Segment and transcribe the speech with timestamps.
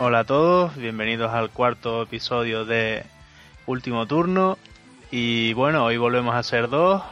[0.00, 3.02] Hola a todos, bienvenidos al cuarto episodio de
[3.66, 4.56] Último Turno.
[5.10, 7.02] Y bueno, hoy volvemos a ser dos,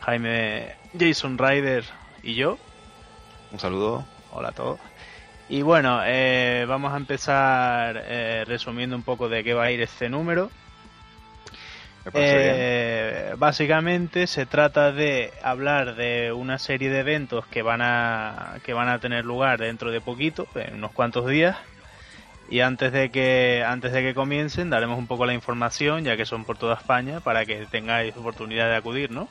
[0.00, 1.84] Jaime, Jason Ryder
[2.22, 2.58] y yo.
[3.50, 4.04] Un saludo.
[4.30, 4.78] Hola a todos.
[5.48, 9.80] Y bueno, eh, vamos a empezar eh, resumiendo un poco de qué va a ir
[9.80, 10.50] este número.
[12.12, 18.74] Eh, básicamente se trata de hablar de una serie de eventos que van a que
[18.74, 21.56] van a tener lugar dentro de poquito, en unos cuantos días.
[22.52, 26.26] Y antes de que antes de que comiencen daremos un poco la información, ya que
[26.26, 29.26] son por toda España, para que tengáis oportunidad de acudir, ¿no?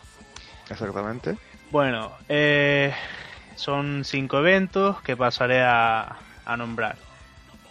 [0.71, 1.38] Exactamente.
[1.70, 2.91] Bueno, eh,
[3.53, 6.15] son cinco eventos que pasaré a,
[6.45, 6.95] a nombrar.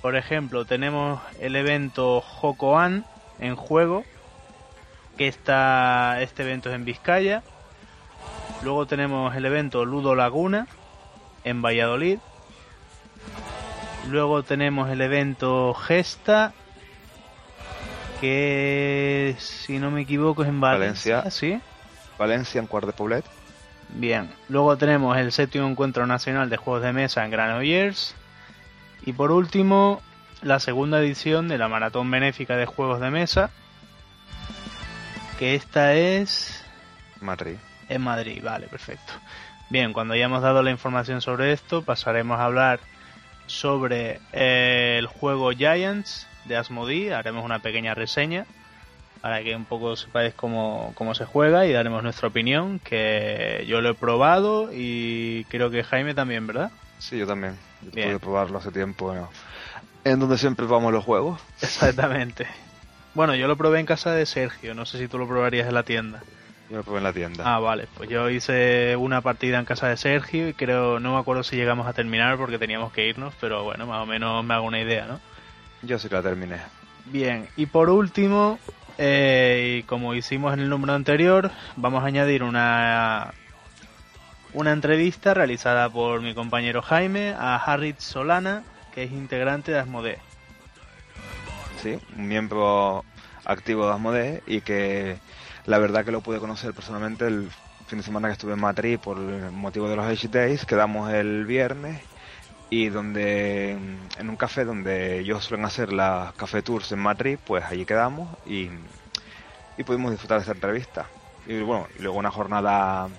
[0.01, 3.05] Por ejemplo, tenemos el evento Jocoan
[3.41, 4.05] en juego,
[5.19, 7.43] que está, este evento es en Vizcaya.
[8.63, 10.69] Luego tenemos el evento Ludo Laguna
[11.43, 12.21] en Valladolid.
[14.11, 16.53] Luego tenemos el evento Gesta,
[18.21, 21.19] que si no me equivoco es en Valencia.
[21.19, 21.31] Valencia.
[21.31, 21.61] ¿sí?
[22.19, 23.25] Valencia en Cuart de Poblet.
[23.91, 28.17] Bien, luego tenemos el séptimo encuentro nacional de juegos de mesa en Granollers.
[29.07, 30.03] Y por último,
[30.43, 33.51] la segunda edición de la maratón benéfica de juegos de mesa.
[35.39, 36.65] Que esta es
[37.21, 37.57] Madrid.
[37.89, 39.13] en Madrid, vale, perfecto.
[39.71, 42.81] Bien, cuando hayamos dado la información sobre esto, pasaremos a hablar
[43.51, 47.13] sobre eh, el juego Giants de Asmodee.
[47.13, 48.47] Haremos una pequeña reseña
[49.21, 53.81] para que un poco sepáis cómo, cómo se juega y daremos nuestra opinión, que yo
[53.81, 56.71] lo he probado y creo que Jaime también, ¿verdad?
[56.99, 57.57] Sí, yo también.
[57.83, 58.09] Yo Bien.
[58.09, 59.15] pude probarlo hace tiempo.
[60.05, 61.41] En donde siempre vamos los juegos.
[61.61, 62.47] Exactamente.
[63.15, 65.75] Bueno, yo lo probé en casa de Sergio, no sé si tú lo probarías en
[65.75, 66.23] la tienda.
[66.71, 67.43] Yo lo probé en la tienda.
[67.45, 71.19] Ah, vale, pues yo hice una partida en casa de Sergio y creo, no me
[71.19, 74.55] acuerdo si llegamos a terminar porque teníamos que irnos, pero bueno, más o menos me
[74.55, 75.21] hago una idea, ¿no?
[75.83, 76.59] Yo sí que la terminé.
[77.07, 78.61] Bien, y por último,
[78.99, 83.35] eh, y como hicimos en el número anterior, vamos a añadir una
[84.53, 88.63] una entrevista realizada por mi compañero Jaime a Harrit Solana,
[88.95, 90.19] que es integrante de Asmodee.
[91.83, 93.05] Sí, un miembro
[93.45, 95.19] activo de Asmodee y que
[95.71, 97.51] la verdad que lo pude conocer personalmente el
[97.87, 100.67] fin de semana que estuve en Madrid por el motivo de los Age Days.
[100.67, 102.09] Quedamos el viernes
[102.71, 107.65] y donde en un café donde ellos suelen hacer las café tours en Madrid, pues
[107.65, 108.71] allí quedamos y,
[109.77, 111.11] y pudimos disfrutar de esta entrevista.
[111.45, 113.11] Y bueno, luego una jornada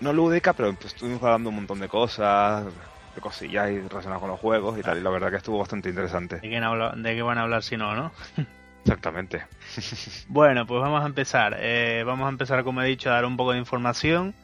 [0.00, 2.66] no lúdica, pero pues, estuvimos hablando un montón de cosas,
[3.14, 5.88] de cosillas y relacionadas con los juegos y tal, y la verdad que estuvo bastante
[5.88, 6.36] interesante.
[6.40, 8.12] ¿De qué, habla- de qué van a hablar si no, no?
[8.86, 9.44] Exactamente.
[10.28, 11.56] Bueno, pues vamos a empezar.
[11.58, 14.34] Eh, vamos a empezar, como he dicho, a dar un poco de información.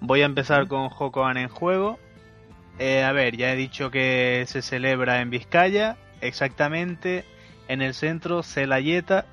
[0.00, 2.00] Voy a empezar con Jokoan en juego.
[2.78, 7.24] Eh, a ver, ya he dicho que se celebra en Vizcaya, exactamente
[7.68, 9.26] en el centro Celayeta,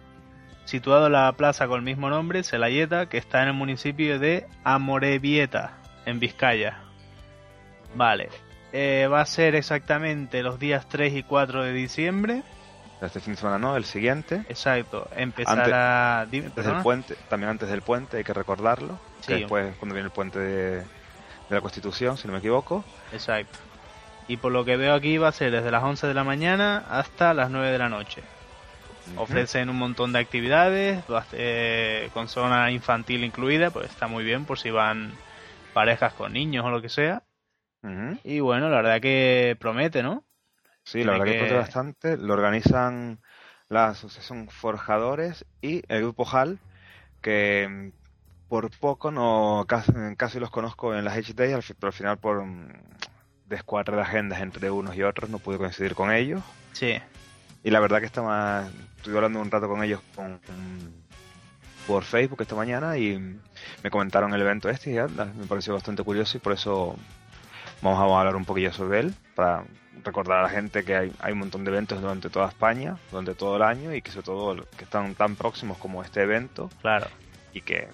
[0.66, 4.47] situado en la plaza con el mismo nombre, Celayeta, que está en el municipio de
[4.63, 6.84] Amorebieta, en Vizcaya.
[7.96, 8.30] Vale,
[8.72, 12.44] Eh, va a ser exactamente los días 3 y 4 de diciembre.
[13.06, 14.44] Este fin de semana no, el siguiente.
[14.50, 16.25] Exacto, empezará...
[16.30, 16.78] dime, Desde perdona.
[16.78, 19.00] el puente, también antes del puente, hay que recordarlo.
[19.22, 19.28] Sí.
[19.28, 20.86] Que después, cuando viene el puente de, de
[21.50, 22.84] la Constitución, si no me equivoco.
[23.12, 23.59] Exacto.
[24.28, 26.86] Y por lo que veo aquí va a ser desde las 11 de la mañana
[26.90, 28.24] hasta las 9 de la noche.
[29.18, 31.03] Ofrecen un montón de actividades,
[31.34, 35.12] eh, con zona infantil incluida, pues está muy bien por si van
[35.74, 37.24] parejas con niños o lo que sea.
[38.24, 40.24] Y bueno, la verdad que promete, ¿no?
[40.83, 42.17] Sí, Tiene la verdad que, que- bastante.
[42.17, 43.19] Lo organizan
[43.69, 46.59] la Asociación Forjadores y el Grupo HAL,
[47.21, 47.89] que mm,
[48.47, 51.16] por poco no casi, casi los conozco en las
[51.66, 52.67] fi- pero al final por mm,
[53.45, 56.41] descuadre de agendas entre unos y otros no pude coincidir con ellos.
[56.74, 57.00] Sí,
[57.63, 61.03] Y la verdad que estaba, estuve hablando un rato con ellos con, con-
[61.88, 63.18] por Facebook esta mañana y
[63.83, 66.95] me comentaron el evento este y anda, me pareció bastante curioso y por eso
[67.81, 69.65] vamos a hablar un poquillo sobre él para
[70.04, 73.36] recordar a la gente que hay, hay un montón de eventos durante toda España, durante
[73.36, 77.07] todo el año y que sobre todo que están tan próximos como este evento claro.
[77.54, 77.88] y que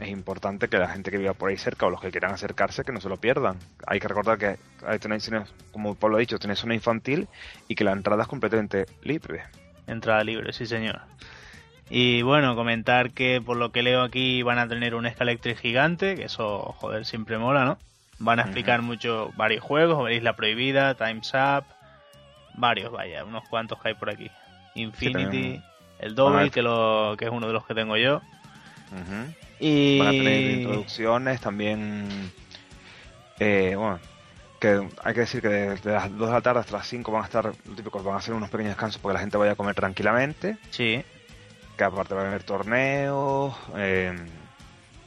[0.00, 2.84] es importante que la gente que viva por ahí cerca o los que quieran acercarse
[2.84, 3.56] que no se lo pierdan.
[3.86, 5.30] Hay que recordar que ahí tenéis,
[5.72, 7.28] como Pablo ha dicho, tenéis zona infantil
[7.68, 9.44] y que la entrada es completamente libre.
[9.86, 11.02] Entrada libre, sí señor.
[11.90, 16.16] Y bueno, comentar que por lo que leo aquí van a tener un Electric gigante,
[16.16, 17.78] que eso, joder, siempre mola, ¿no?
[18.18, 21.64] Van a explicar mucho, varios juegos, veréis La Prohibida, Time's Up,
[22.54, 24.30] varios, vaya, unos cuantos que hay por aquí.
[24.74, 25.60] Infinity,
[25.98, 28.22] el Double, que, lo, que es uno de los que tengo yo.
[29.58, 29.98] Y...
[29.98, 32.32] Van a tener introducciones, también,
[33.38, 33.98] eh, bueno,
[34.60, 37.22] que hay que decir que desde las 2 de la tarde hasta las 5 van
[37.22, 39.56] a estar, lo típico, van a hacer unos pequeños descansos porque la gente vaya a
[39.56, 40.56] comer tranquilamente.
[40.70, 41.04] Sí.
[41.76, 44.14] Que aparte van a haber torneos, eh,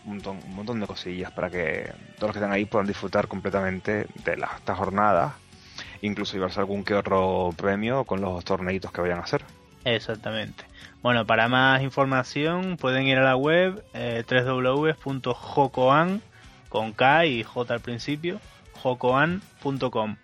[0.07, 3.27] un, montón, un montón de cosillas para que todos los que están ahí puedan disfrutar
[3.27, 5.36] completamente de la, esta jornada.
[6.01, 9.44] Incluso llevarse algún que otro premio con los torneitos que vayan a hacer.
[9.86, 10.63] Exactamente.
[11.04, 16.21] Bueno, para más información pueden ir a la web eh, www.jocoan
[16.69, 18.39] con K y J al principio,
[18.74, 20.15] jocoan.com.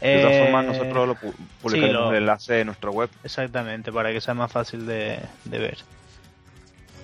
[0.00, 3.08] De todas Eh, formas, nosotros lo pu- publicaremos lo- el enlace en nuestra web.
[3.22, 5.78] Exactamente, para que sea más fácil de, de ver.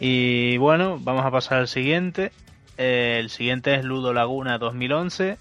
[0.00, 2.32] Y bueno, vamos a pasar al siguiente.
[2.79, 5.37] Eh, el siguiente es Ludo Laguna 2011.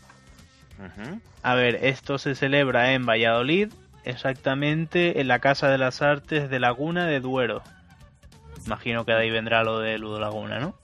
[0.78, 1.20] Ujú.
[1.44, 3.72] A ver, esto se celebra en Valladolid,
[4.04, 7.64] exactamente en la Casa de las Artes de Laguna de Duero.
[8.66, 10.76] Imagino que de ahí vendrá lo de Ludo Laguna, ¿no?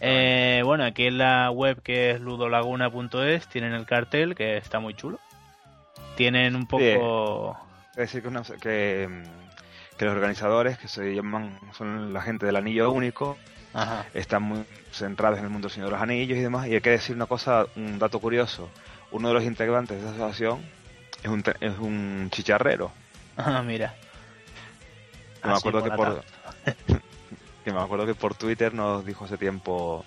[0.00, 4.94] Eh, bueno, aquí en la web que es ludolaguna.es tienen el cartel que está muy
[4.94, 5.18] chulo.
[6.16, 7.58] Tienen un poco...
[7.90, 9.43] Es decir, que, una- que, mm,
[9.96, 13.36] que los organizadores, que se llaman, son la gente del Anillo Único,
[13.72, 14.06] Ajá.
[14.14, 16.66] están muy centrados en el mundo del Señor de los Anillos y demás.
[16.66, 18.68] Y hay que decir una cosa, un dato curioso.
[19.10, 20.60] Uno de los integrantes de esa asociación
[21.22, 22.90] es un, es un chicharrero.
[23.36, 23.94] Ah, mira.
[25.42, 26.24] Que me acuerdo que por,
[27.64, 30.04] que me acuerdo que por Twitter nos dijo hace tiempo,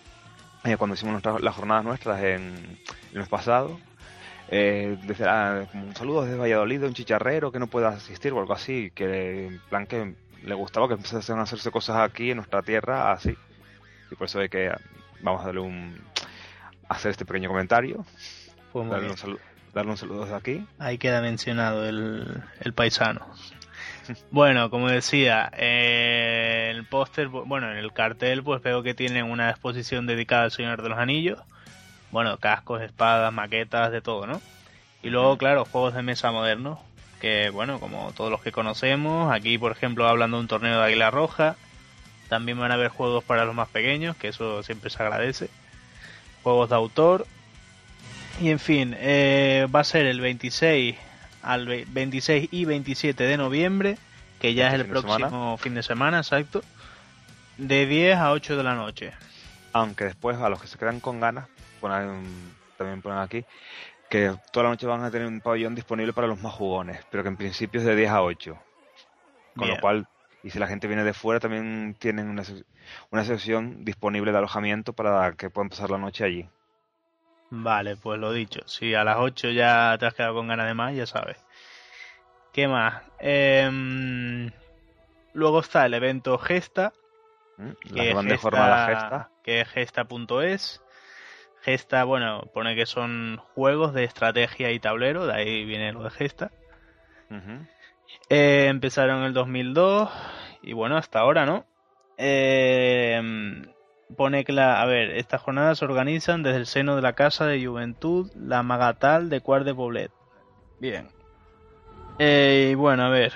[0.63, 2.79] eh, cuando hicimos nuestras, las jornadas nuestras en
[3.13, 3.79] el mes pasado,
[4.49, 8.39] eh, ah, como un saludo desde Valladolid de un chicharrero que no pueda asistir o
[8.39, 10.13] algo así, que en plan que
[10.43, 13.35] le gustaba que empezasen a hacerse cosas aquí en nuestra tierra así.
[14.11, 14.71] Y por eso hay que
[15.19, 15.99] vamos a darle un
[16.89, 18.05] hacer este pequeño comentario,
[18.71, 19.39] Pues darle un, saludo,
[19.73, 20.65] darle un saludo desde aquí.
[20.79, 23.25] Ahí queda mencionado el, el paisano.
[24.31, 29.25] Bueno, como decía, eh, el póster, bu- bueno, en el cartel pues veo que tienen
[29.25, 31.39] una exposición dedicada al Señor de los Anillos.
[32.11, 34.41] Bueno, cascos, espadas, maquetas, de todo, ¿no?
[35.03, 36.79] Y luego, claro, juegos de mesa modernos,
[37.21, 40.85] que bueno, como todos los que conocemos, aquí por ejemplo hablando de un torneo de
[40.85, 41.55] Águila Roja,
[42.29, 45.49] también van a haber juegos para los más pequeños, que eso siempre se agradece.
[46.43, 47.25] Juegos de autor.
[48.39, 50.95] Y en fin, eh, va a ser el 26
[51.41, 53.97] al ve- 26 y 27 de noviembre,
[54.39, 55.17] que ya es Este el fin de semana.
[55.29, 56.61] próximo fin de semana, exacto,
[57.57, 59.13] de 10 a 8 de la noche.
[59.73, 63.43] Aunque después a los que se quedan con ganas, ponen, también ponen aquí,
[64.09, 67.23] que toda la noche van a tener un pabellón disponible para los más jugones, pero
[67.23, 68.57] que en principio es de 10 a 8.
[69.55, 69.75] Con Bien.
[69.75, 70.07] lo cual,
[70.43, 72.43] y si la gente viene de fuera, también tienen una,
[73.11, 76.47] una sección disponible de alojamiento para que puedan pasar la noche allí.
[77.49, 78.59] Vale, pues lo dicho.
[78.67, 81.37] Si a las 8 ya te has quedado con ganas de más, ya sabes.
[82.53, 83.03] ¿Qué más?
[83.19, 84.51] Em,
[85.33, 86.93] luego está el evento Gesta,
[87.57, 87.71] ¿Mm?
[87.93, 89.29] que es Gesta- gesta.
[89.43, 90.81] que es gesta.es.
[91.67, 96.11] Gesta, bueno, pone que son juegos de estrategia y tablero, de ahí viene lo de
[96.11, 96.49] Gesta.
[98.29, 100.09] Eh, empezaron en el 2002
[100.61, 101.65] y bueno, hasta ahora, ¿no?
[102.17, 103.21] Eh,
[104.15, 107.45] pone que la, a ver, estas jornadas se organizan desde el seno de la Casa
[107.45, 110.11] de Juventud La Magatal de Cuart de Poblet.
[110.79, 111.09] Bien.
[112.17, 113.33] Eh, y bueno, a ver.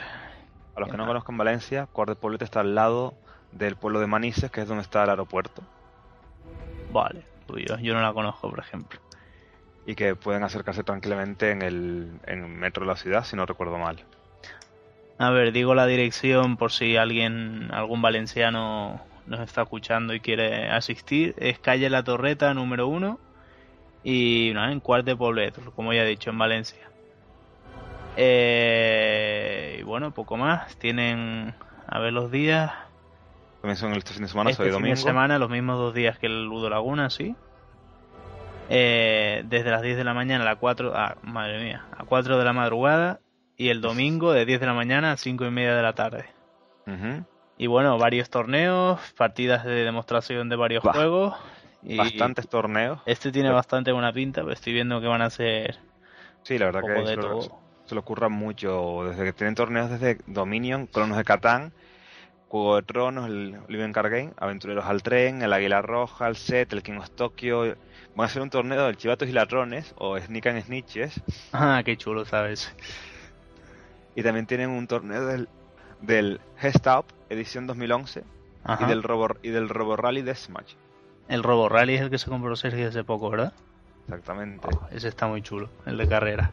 [0.74, 3.14] A los que no conozcan Valencia, Cuart de Poblet está al lado
[3.52, 5.62] del pueblo de Manises, que es donde está el aeropuerto,
[6.94, 7.26] Vale,
[7.58, 9.00] yo, no la conozco, por ejemplo.
[9.86, 13.46] y que pueden acercarse tranquilamente en el, en el metro de la ciudad, si no
[13.46, 14.04] recuerdo mal.
[15.18, 20.70] A ver, digo la dirección por si alguien, algún valenciano nos está escuchando y quiere
[20.70, 21.36] asistir.
[21.38, 23.20] Es calle La Torreta número 1
[24.04, 26.90] y nada, en Cuart de Poblet, como ya he dicho, en Valencia.
[28.18, 30.76] Eh, y bueno, poco más.
[30.78, 31.54] Tienen,
[31.88, 32.72] a ver los días.
[33.62, 34.96] Comienzan este fin de semana, este sábado y fin domingo.
[34.96, 37.36] de semana, los mismos dos días que el Ludo Laguna, sí.
[38.70, 42.38] Eh, desde las 10 de la mañana a las 4, ah, madre mía, a 4
[42.38, 43.20] de la madrugada
[43.58, 46.26] y el domingo de 10 de la mañana a 5 y media de la tarde.
[46.88, 47.26] Ujú.
[47.58, 51.36] Y bueno, varios torneos, partidas de demostración de varios Bah, juegos.
[51.84, 53.02] Y Bastantes torneos.
[53.06, 55.80] Este tiene bastante buena pinta, pero estoy viendo que van a ser
[56.44, 57.42] Sí, la verdad que se lo,
[57.86, 59.04] se lo ocurran mucho.
[59.10, 61.74] Desde que tienen torneos desde Dominion, Cronos de Catán,
[62.52, 66.74] Juego de Tronos, el Living Card Game, Aventureros al Tren, el Águila Roja, el Set,
[66.74, 67.62] el King of Tokyo.
[67.62, 67.78] Van
[68.18, 71.22] a hacer un torneo del Chivatos y Ladrones o Sneak and Snitches.
[71.54, 72.76] Ah, qué chulo, ¿sabes?
[74.16, 75.48] Y también tienen un torneo del,
[76.02, 78.26] del Up edición 2011
[78.66, 78.84] Ajá.
[78.84, 80.74] y del, Robo, y del Robo Rally Deathmatch.
[81.30, 83.54] El Robo Rally es el que se compró Sergio hace poco, ¿verdad?
[84.10, 84.68] Exactamente.
[84.70, 86.52] Oh, ese está muy chulo, el de carrera.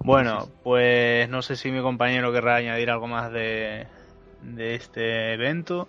[0.00, 3.86] Bueno, pues no sé si mi compañero querrá añadir algo más de,
[4.42, 5.88] de este evento.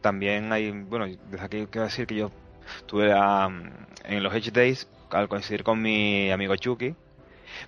[0.00, 2.30] También hay, bueno, desde aquí quiero decir que yo
[2.86, 3.70] tuve la, mm,
[4.04, 6.94] en los H Days al coincidir con mi amigo Chucky,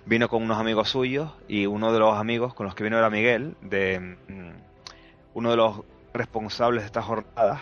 [0.05, 3.09] vino con unos amigos suyos y uno de los amigos con los que vino era
[3.09, 4.51] Miguel, de mm,
[5.35, 5.81] uno de los
[6.13, 7.61] responsables de esta jornada.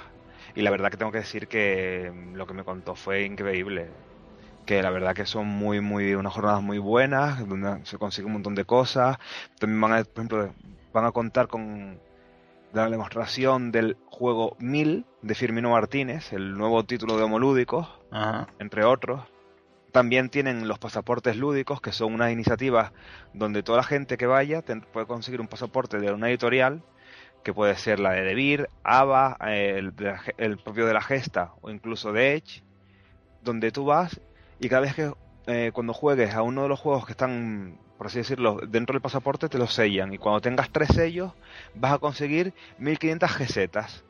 [0.56, 3.90] Y la verdad que tengo que decir que mm, lo que me contó fue increíble.
[4.66, 8.34] Que la verdad que son muy, muy, unas jornadas muy buenas, donde se consigue un
[8.34, 9.18] montón de cosas.
[9.60, 10.54] También van a, por ejemplo,
[10.94, 12.00] van a contar con
[12.74, 18.48] la demostración del juego 1000 de Firmino Martínez, el nuevo título de Homolúdicos, Ajá.
[18.60, 19.22] entre otros.
[19.92, 22.92] También tienen los pasaportes lúdicos, que son unas iniciativas
[23.34, 26.82] donde toda la gente que vaya puede conseguir un pasaporte de una editorial,
[27.44, 28.70] que puede ser la de Debir,
[29.78, 32.64] el, de la Ge- el propio de la Gesta o incluso de Edge,
[33.44, 34.20] donde tú vas
[34.60, 35.12] y cada vez que
[35.46, 39.02] eh, cuando juegues a uno de los juegos que están, por así decirlo, dentro del
[39.02, 40.14] pasaporte, te los sellan.
[40.14, 41.32] Y cuando tengas tres sellos,
[41.74, 44.04] vas a conseguir 1500 gesetas.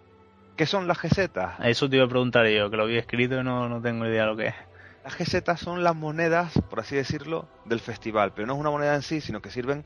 [0.57, 1.59] ¿Qué son las gesetas?
[1.59, 4.23] Eso te iba a preguntar yo, que lo había escrito y no, no tengo idea
[4.23, 4.55] de lo que es.
[5.03, 8.95] Las gesetas son las monedas, por así decirlo, del festival, pero no es una moneda
[8.95, 9.83] en sí, sino que sirven,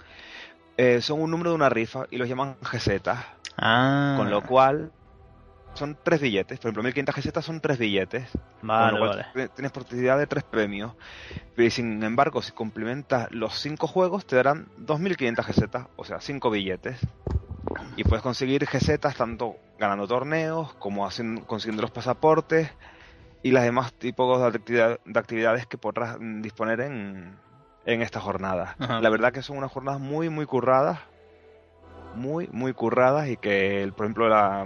[0.78, 3.26] eh, son un número de una rifa y los llaman gesetas,
[3.58, 4.94] Ah, con lo cual
[5.77, 8.29] son tres billetes, por ejemplo, 1500 gesetas son tres billetes,
[8.62, 9.50] vale, con lo cual vale.
[9.55, 10.93] tienes posibilidad de tres premios,
[11.55, 16.50] pero sin embargo, si complementas los cinco juegos, te darán 2500 gesetas, o sea, cinco
[16.50, 17.00] billetes.
[17.96, 22.69] Y puedes conseguir gesetas tanto ganando torneos como haciendo, consiguiendo los pasaportes
[23.43, 27.38] y las demás tipos de, actividad- de actividades que podrás disponer en,
[27.86, 28.75] en esta jornada.
[28.79, 29.01] Ajá.
[29.01, 31.00] La verdad que son unas jornadas muy, muy curradas,
[32.15, 34.65] muy, muy curradas y que, por ejemplo, la...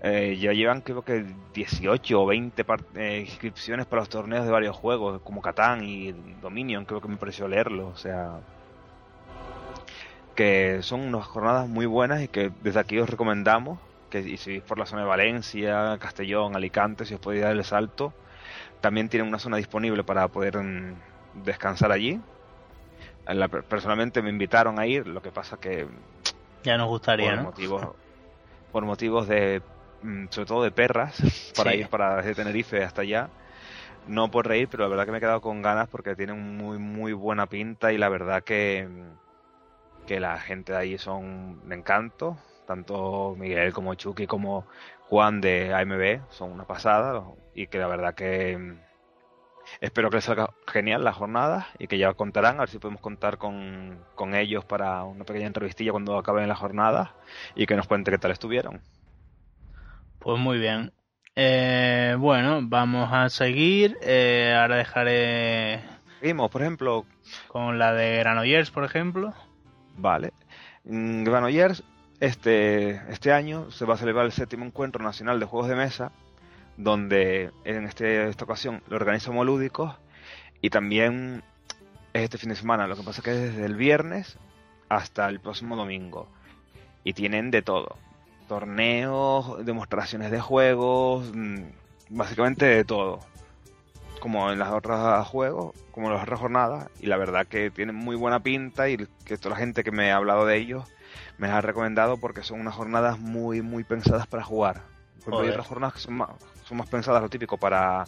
[0.00, 4.52] eh, ya llevan creo que 18 o 20 par- eh, inscripciones para los torneos de
[4.52, 8.40] varios juegos, como Catán y Dominion, creo que me pareció leerlo, o sea
[10.34, 14.60] que son unas jornadas muy buenas y que desde aquí os recomendamos que y si
[14.60, 18.14] por la zona de Valencia, Castellón, Alicante, si os podéis dar el salto,
[18.80, 21.02] también tienen una zona disponible para poder mm,
[21.32, 22.20] descansar allí.
[23.26, 25.86] La- personalmente me invitaron a ir, lo que pasa que
[26.64, 27.42] Ya nos gustaría, por ¿no?
[27.44, 27.82] motivos
[28.72, 29.62] por motivos de
[30.30, 31.16] sobre todo de perras
[31.54, 31.80] para Sí.
[31.80, 33.30] ir para desde Tenerife hasta allá
[34.06, 36.78] no por reír pero la verdad que me he quedado con ganas porque tienen muy
[36.78, 39.18] muy buena pinta y la verdad que mm,
[40.06, 44.66] que la gente de ahí son de encanto tanto Miguel como Chucky como
[45.08, 47.22] Juan de AMB son una pasada
[47.54, 48.78] y que la verdad que mm,
[49.80, 53.00] espero que les salga genial la jornada y que ya contarán, a ver si podemos
[53.02, 57.14] contar con, con ellos para una pequeña entrevistilla cuando acaben la jornada
[57.54, 58.82] y que nos cuente qué tal estuvieron.
[60.28, 60.92] Pues muy bien.
[61.36, 63.96] Eh, bueno, vamos a seguir.
[64.02, 65.80] Eh, ahora dejaré
[66.20, 67.06] Seguimos, por ejemplo,
[67.46, 69.32] con la de Granollers, por ejemplo.
[69.96, 70.34] vale,
[70.84, 71.82] en Granollers
[72.20, 76.12] este, este año se va a celebrar el séptimo encuentro nacional de juegos de mesa
[76.76, 79.96] donde en este, esta ocasión lo organiza Molúdicos
[80.60, 81.42] y también
[82.12, 84.36] es este fin de semana, lo que pasa que es desde el viernes
[84.90, 86.28] hasta el próximo domingo
[87.02, 87.96] y tienen de todo,
[88.48, 91.62] torneos, demostraciones de juegos, mm,
[92.10, 93.20] básicamente de todo,
[94.20, 97.94] como en las otras juegos, como en las otras jornadas y la verdad que tienen
[97.94, 100.84] muy buena pinta y que toda la gente que me ha hablado de ellos
[101.38, 104.82] me las ha recomendado porque son unas jornadas muy muy pensadas para jugar.
[105.24, 106.30] Por ejemplo, hay otras jornadas que son más,
[106.64, 108.06] son más pensadas lo típico para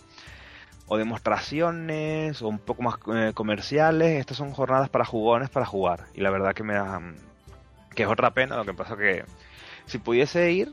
[0.93, 4.19] o demostraciones o un poco más eh, comerciales.
[4.19, 6.07] Estas son jornadas para jugones para jugar.
[6.15, 7.01] Y la verdad que me da
[7.95, 8.57] que es otra pena.
[8.57, 9.25] Lo que pasa que
[9.91, 10.73] si pudiese ir,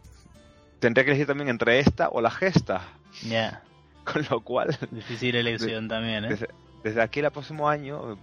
[0.79, 2.81] tendría que elegir también entre esta o la gesta.
[3.23, 3.63] Ya,
[4.03, 6.29] Con lo cual, difícil elección también, ¿eh?
[6.29, 6.47] desde,
[6.83, 8.17] desde aquí el próximo año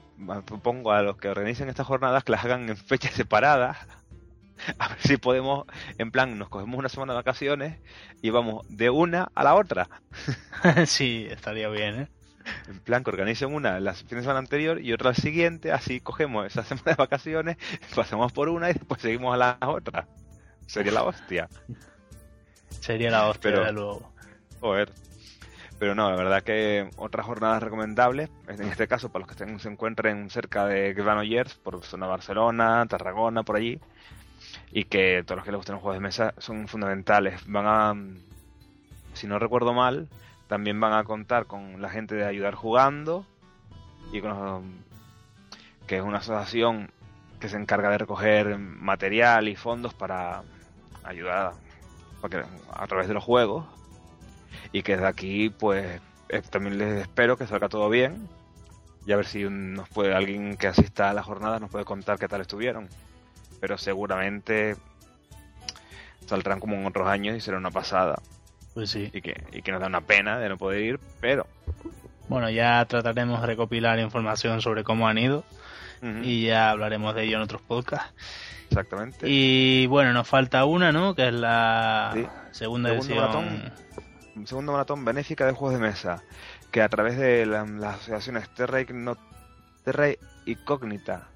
[0.47, 3.77] propongo a los que organicen estas jornadas que las hagan en fechas separadas.
[4.79, 5.67] A ver si podemos,
[5.99, 7.81] en plan, nos cogemos una semana de vacaciones
[8.23, 9.89] y vamos de una a la otra.
[10.87, 12.09] sí, estaría bien, ¿eh?
[12.69, 16.01] En plan, que organicen una la fin de semana anterior y otra la siguiente, así
[16.01, 17.57] cogemos esa semana de vacaciones,
[17.95, 20.07] pasamos por una y después seguimos a la otra.
[20.67, 21.49] Sería la hostia.
[22.69, 24.13] Sería la hostia, Pero- desde luego.
[24.61, 24.91] Joder.
[25.79, 29.69] Pero no, la verdad que otras jornadas recomendables, en este caso para los que se
[29.69, 33.81] encuentren cerca de Granollers, por zona Barcelona, Tarragona, por allí,
[34.71, 37.41] y que todos los que les gusten los juegos de mesa son fundamentales.
[37.47, 37.95] Van a,
[39.15, 40.09] si no recuerdo mal,
[40.47, 43.27] también van a contar con la gente de Ayudar Jugando,
[44.13, 44.63] y con los-
[45.89, 46.91] que es una asociación
[47.41, 50.43] que se encarga de recoger material y fondos para
[51.05, 51.53] ayudar
[52.21, 52.43] porque,
[52.73, 53.67] a través de los juegos
[54.73, 58.29] y que desde aquí pues eh, también les espero que salga todo bien
[59.07, 62.19] y a ver si nos puede alguien que asista a la jornada nos puede contar
[62.19, 62.89] qué tal estuvieron
[63.61, 64.77] pero seguramente
[66.27, 68.21] saldrán como en otros años y será una pasada
[68.73, 69.11] Pues sí.
[69.13, 71.47] y que, y que nos da una pena de no poder ir pero
[72.29, 75.45] Bueno, ya trataremos de recopilar información sobre cómo han ido
[76.23, 78.13] y ya hablaremos de ello en otros podcasts.
[78.69, 79.27] Exactamente.
[79.29, 81.15] Y bueno, nos falta una, ¿no?
[81.15, 82.27] Que es la Sí.
[82.51, 83.73] segunda Segundo maratón.
[84.37, 86.23] Un segundo maratón benéfica de juegos de mesa,
[86.73, 89.17] que a través de la- las asociaciones Terra, Igno-
[89.85, 90.09] Terra
[90.45, 91.29] Incógnita,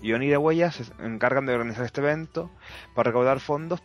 [0.00, 2.50] y Oni de Huellas se encargan de organizar este evento
[2.94, 3.80] para recaudar fondos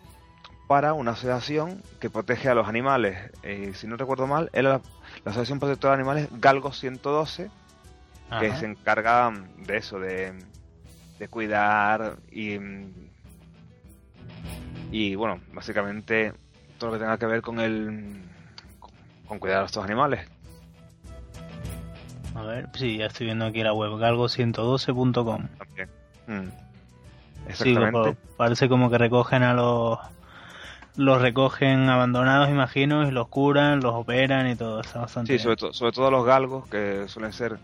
[0.68, 3.32] para una asociación que protege a los animales.
[3.44, 4.82] Eh, si no recuerdo mal, era la,
[5.28, 7.52] la Asociación Protectora de Animales Galgo 112,
[8.40, 10.32] que se encarga de eso, de,
[11.20, 12.58] de cuidar y,
[14.90, 16.32] y bueno, básicamente
[16.78, 18.22] todo lo que tenga que ver con el
[19.28, 20.30] con cuidar a estos animales.
[22.34, 25.48] A ver, sí, ya estoy viendo aquí la web, galgo112.com.
[25.58, 25.90] También.
[26.28, 26.48] Mm.
[27.52, 28.00] Sí, Exactamente.
[28.00, 30.00] pues, parece como que recogen a los
[30.98, 34.82] los recogen abandonados, imagino, y los curan, los operan y todo.
[34.82, 37.58] Está bastante Sí, sobre, todo sobre todo los galgos, que suelen ser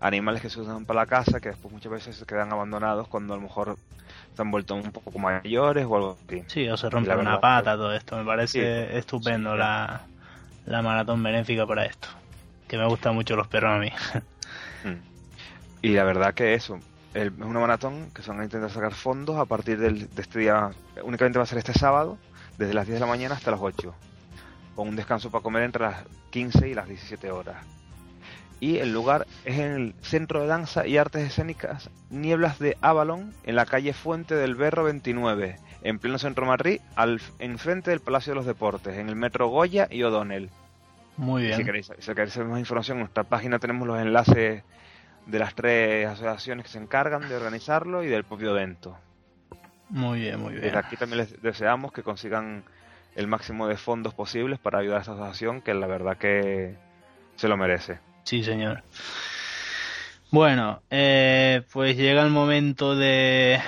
[0.00, 3.34] animales que se usan para la casa, que después muchas veces se quedan abandonados cuando
[3.34, 3.76] a lo mejor
[4.36, 6.42] se han vuelto un poco mayores o algo así.
[6.46, 8.16] Sí, o se rompe La una pata, todo esto.
[8.16, 10.02] Me parece Sí, estupendo sí, la,
[10.66, 12.08] la maratón benéfica para esto.
[12.68, 13.90] Que me gustan mucho los perros a mí.
[14.84, 15.00] Mm.
[15.80, 16.78] Y la verdad que eso,
[17.14, 20.40] es una maratón que se van a intentar sacar fondos a partir del- de este
[20.40, 20.72] día,
[21.02, 22.18] únicamente va a ser este sábado,
[22.58, 23.94] desde las 10 de la mañana hasta las 8,
[24.74, 27.56] con un descanso para comer entre las 15 y las 17 horas.
[28.60, 33.34] Y el lugar es en el Centro de Danza y Artes Escénicas Nieblas de Avalon,
[33.44, 38.00] en la calle Fuente del Berro 29, en pleno centro de Madrid, al, enfrente del
[38.00, 40.50] Palacio de los Deportes, en el metro Goya y O'Donnell.
[41.16, 41.56] Muy bien.
[41.58, 44.62] Si queréis, si queréis saber más información, en nuestra página tenemos los enlaces
[45.26, 48.96] de las tres asociaciones que se encargan de organizarlo y del propio evento.
[49.94, 50.64] Muy bien, muy bien.
[50.64, 52.64] Desde aquí también les deseamos que consigan
[53.14, 56.74] el máximo de fondos posibles para ayudar a esta asociación, que la verdad que
[57.36, 58.00] se lo merece.
[58.24, 58.82] Sí, señor.
[60.32, 63.60] Bueno, eh, pues llega el momento de,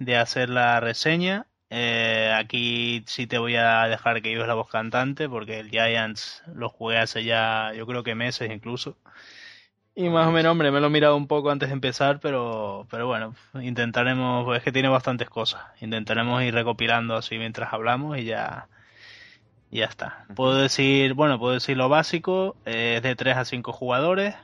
[0.00, 1.46] de hacer la reseña.
[1.70, 6.42] Eh, aquí sí te voy a dejar que lleves la voz cantante porque el Giants
[6.52, 8.98] lo jugué hace ya, yo creo que meses incluso.
[9.94, 12.86] Y más o menos, hombre, me lo he mirado un poco antes de empezar, pero,
[12.90, 15.62] pero bueno, intentaremos, pues es que tiene bastantes cosas.
[15.80, 18.68] Intentaremos ir recopilando así mientras hablamos y ya,
[19.70, 20.24] y ya está.
[20.34, 24.34] Puedo decir, bueno, puedo decir lo básico, eh, es de 3 a 5 jugadores.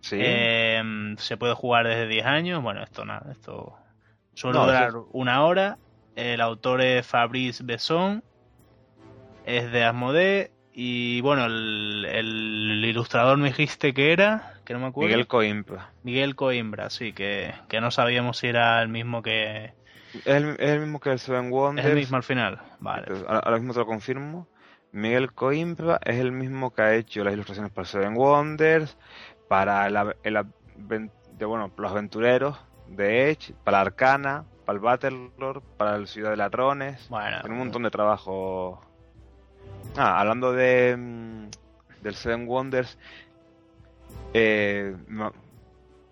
[0.00, 2.62] Sí, Eh, se puede jugar desde 10 años.
[2.62, 3.74] Bueno, esto nada, esto
[4.34, 5.78] suele No, durar eso una hora.
[6.16, 8.22] El autor es Fabrice Besson,
[9.46, 10.50] es de Asmodee.
[10.72, 15.08] Y bueno, el, el ilustrador me dijiste que era, que no me acuerdo.
[15.08, 15.90] Miguel Coimbra.
[16.04, 19.72] Miguel Coimbra, sí, que, que no sabíamos si era el mismo que.
[20.14, 21.88] Es el, es el mismo que el Seven Es Wonders.
[21.88, 22.60] el mismo al final.
[22.80, 23.02] Vale.
[23.02, 24.48] Entonces, ahora, mismo te lo confirmo.
[24.92, 28.96] Miguel Coimbra es el mismo que ha hecho las ilustraciones para Seven Wonders,
[29.48, 30.34] para el,
[30.76, 36.36] de, bueno, los aventureros de Edge, para Arcana, para el Battlelord, para el Ciudad de
[36.36, 37.08] Ladrones.
[37.08, 38.80] Bueno, Tiene un montón de trabajo.
[39.96, 41.50] Ah, hablando de mm,
[42.02, 42.96] del Seven Wonders,
[44.34, 44.96] eh,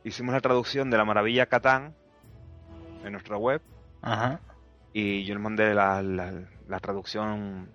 [0.04, 1.94] hicimos la traducción de la maravilla Catán
[3.04, 3.62] en nuestra web
[4.02, 4.40] Ajá.
[4.92, 6.32] y yo les mandé la, la-
[6.68, 7.68] la traducción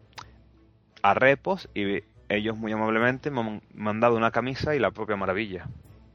[1.01, 5.67] a repos y ellos muy amablemente me han mandado una camisa y la propia maravilla.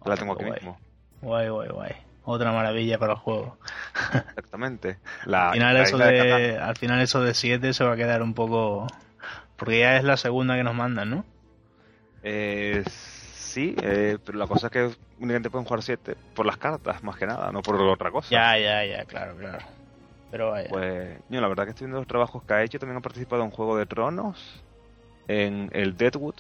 [0.04, 0.54] la tengo aquí Guay.
[0.60, 0.78] mismo.
[1.22, 1.92] Guay, guay, guay.
[2.24, 3.56] Otra maravilla para el juego.
[4.12, 4.98] Exactamente.
[5.24, 8.34] La, al final eso de al final eso de 7 se va a quedar un
[8.34, 8.86] poco
[9.58, 11.24] porque ya es la segunda que nos mandan, ¿no?
[12.22, 14.84] Eh, sí, eh, pero la cosa es que
[15.18, 18.30] únicamente pueden jugar 7 por las cartas, más que nada, no por otra cosa.
[18.30, 19.58] Ya, ya, ya, claro, claro.
[20.30, 20.68] Pero vaya.
[20.68, 22.78] Pues, yo la verdad que estoy viendo los trabajos que ha hecho.
[22.78, 24.62] También ha participado en Juego de Tronos,
[25.26, 26.36] en el Deadwood,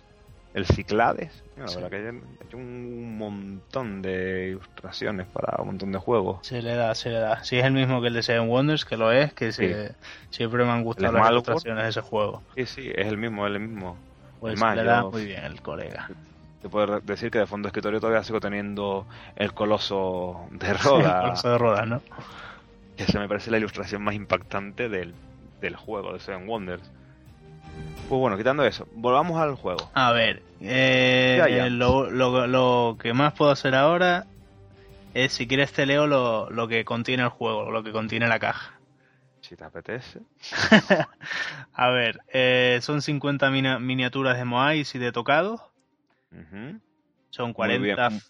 [0.54, 1.44] el Ciclades.
[1.56, 1.74] Yo, la Sí.
[1.80, 1.96] verdad que
[2.40, 6.46] ha hecho un montón de ilustraciones para un montón de juegos.
[6.46, 7.42] Se le da, se le da.
[7.44, 9.94] Si es el mismo que el de Seven Wonders, que lo es, que se-
[10.30, 12.42] siempre me han gustado El las ilustraciones de ese juego.
[12.56, 13.96] Sí, sí, es el mismo, es el mismo.
[14.40, 16.08] Pues se le da yo- muy bien el colega.
[16.62, 19.06] Te puedo decir que de fondo de escritorio todavía sigo teniendo
[19.36, 22.02] el coloso de El Roda, coloso de rodas, ¿no?
[22.96, 25.14] que se me parece la ilustración más impactante del,
[25.60, 26.90] del juego de Seven Wonders.
[28.08, 29.90] Pues bueno, quitando eso, volvamos al juego.
[29.94, 31.68] A ver, eh, Ya, ya.
[31.68, 34.26] Lo, lo- lo que más puedo hacer ahora
[35.14, 38.38] es, si quieres te leo lo, lo que contiene el juego, lo que contiene la
[38.38, 38.74] caja.
[39.40, 40.20] Si te apetece.
[41.72, 45.60] A ver, eh, son 50 mina- miniaturas de Moais y de tocados.
[46.32, 46.80] Ujú.
[47.30, 48.20] Son Muy 40 bien,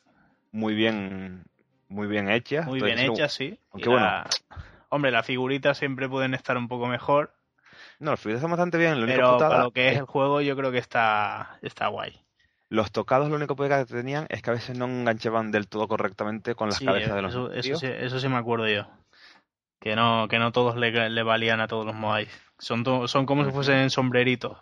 [0.52, 1.44] muy bien,
[1.88, 2.66] muy bien hechas.
[2.66, 3.58] muy bien hechas, sí.
[3.72, 4.06] aunque bueno.
[4.90, 7.34] Hombre, las figuritas siempre pueden estar un poco mejor,
[8.00, 9.00] No, los figuras están bastante bien.
[9.00, 12.12] Lo pero para lo que es es- el juego yo creo que está, está guay.
[12.70, 16.54] Los tocados lo único que tenían es que a veces no enganchaban del todo correctamente
[16.54, 18.86] con las Sí, cabezas de los eso, eso, sí, eso sí me acuerdo yo.
[19.80, 22.28] Que no, que no todos le, le valían a todos los Moai.
[22.58, 24.58] Son, to- son como si fuesen sombreritos.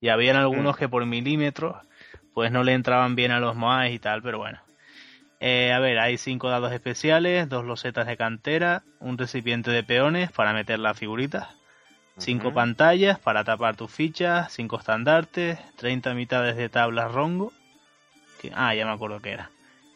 [0.00, 0.78] Y habían algunos Mm.
[0.78, 1.76] que por milímetros
[2.34, 4.60] pues no le entraban bien a los Moai y tal, pero bueno.
[5.40, 10.30] Eh, a ver, hay cinco dados especiales, dos losetas de cantera, un recipiente de peones
[10.32, 11.48] para meter las figuritas,
[12.18, 12.54] cinco Ujú.
[12.54, 17.52] pantallas para tapar tus fichas, cinco estandartes, 30 mitades de tablas rongo.
[18.40, 19.50] que- ah, ya me acuerdo que era.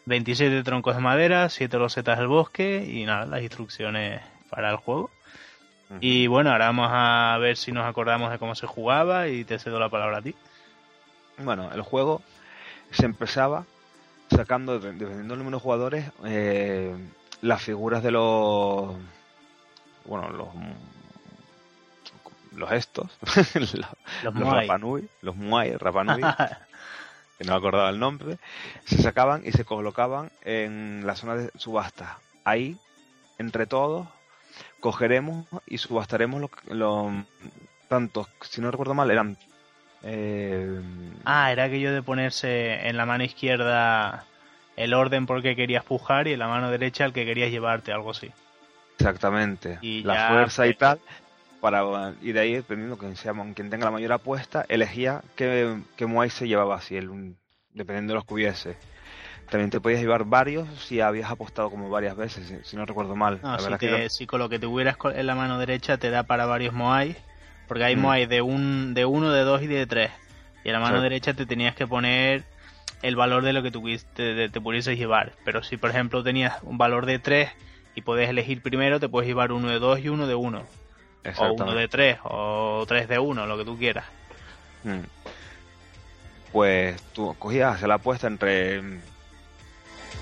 [0.05, 5.11] 27 troncos de madera, 7 losetas del bosque y nada, las instrucciones para el juego.
[6.00, 9.59] Y bueno, ahora vamos a ver si nos acordamos de cómo se jugaba y te
[9.59, 10.35] cedo la palabra a ti.
[11.38, 12.22] Bueno, el juego
[12.92, 13.64] se empezaba
[14.31, 16.94] sacando, de- dependiendo del número de jugadores, eh,
[17.40, 18.94] las figuras de los.
[20.05, 20.48] Bueno, los.
[22.57, 23.16] Los estos.
[23.55, 24.35] los, Los los.
[24.35, 25.09] Rapanui.
[25.23, 26.23] Los Muay, Rapanui.
[27.38, 28.38] que no me acordaba el nombre.
[28.85, 32.19] Se sacaban y se colocaban en la zona de subasta.
[32.45, 32.79] Ahí,
[33.38, 34.09] entre todos,
[34.81, 36.51] cogeremos y subastaremos los.
[36.69, 37.12] Lo,
[37.88, 39.37] tantos, si no recuerdo mal, eran.
[40.03, 40.81] eh,
[41.25, 44.25] ah, era aquello de ponerse en la mano izquierda
[44.77, 47.92] el orden por qué querías pujar y en la mano derecha el que querías llevarte,
[47.92, 48.31] algo así.
[48.99, 49.79] Exactamente.
[49.81, 51.01] Y la ya, fuerza y tal.
[51.66, 56.07] Para, y de ahí, dependiendo que sea quien tenga la mayor apuesta, elegía qué, qué
[56.07, 57.35] Muay se llevaba, si el,
[57.72, 58.76] dependiendo de los que hubiese.
[59.50, 63.16] También te podías llevar varios si habías apostado como varias veces, si, si no recuerdo
[63.16, 63.40] mal.
[63.42, 66.09] No, la si, te- que si con lo que tuvieras en la mano derecha te
[66.11, 67.16] da para varios Moai,
[67.66, 68.00] porque hay Mm.
[68.00, 70.12] Moai de un, de uno, de dos y de tres.
[70.62, 71.02] Y en la mano Sí.
[71.02, 72.44] derecha te tenías que poner
[73.02, 75.33] el valor de lo que tuvies- te, te, te pudieses llevar.
[75.44, 77.50] Pero si por ejemplo tenías un valor de tres
[77.96, 80.62] y puedes elegir primero, te puedes llevar uno de dos y uno de uno.
[81.39, 84.05] O uno de tres, o tres de uno, lo que tú quieras.
[84.85, 85.01] Mm.
[86.53, 88.81] Pues tú cogías la apuesta entre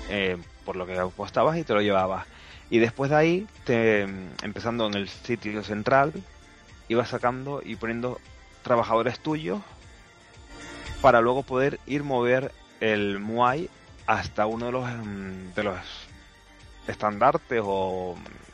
[0.09, 2.25] eh, por lo que apostabas y te lo llevabas.
[2.69, 6.13] Y después de ahí, te, empezando en el sitio central,
[6.87, 8.19] ibas sacando y poniendo
[8.63, 9.61] trabajadores tuyos
[11.01, 13.69] para luego poder ir mover el Muay
[14.07, 15.77] hasta uno de los mm, de los
[16.87, 18.45] estandartes o mm,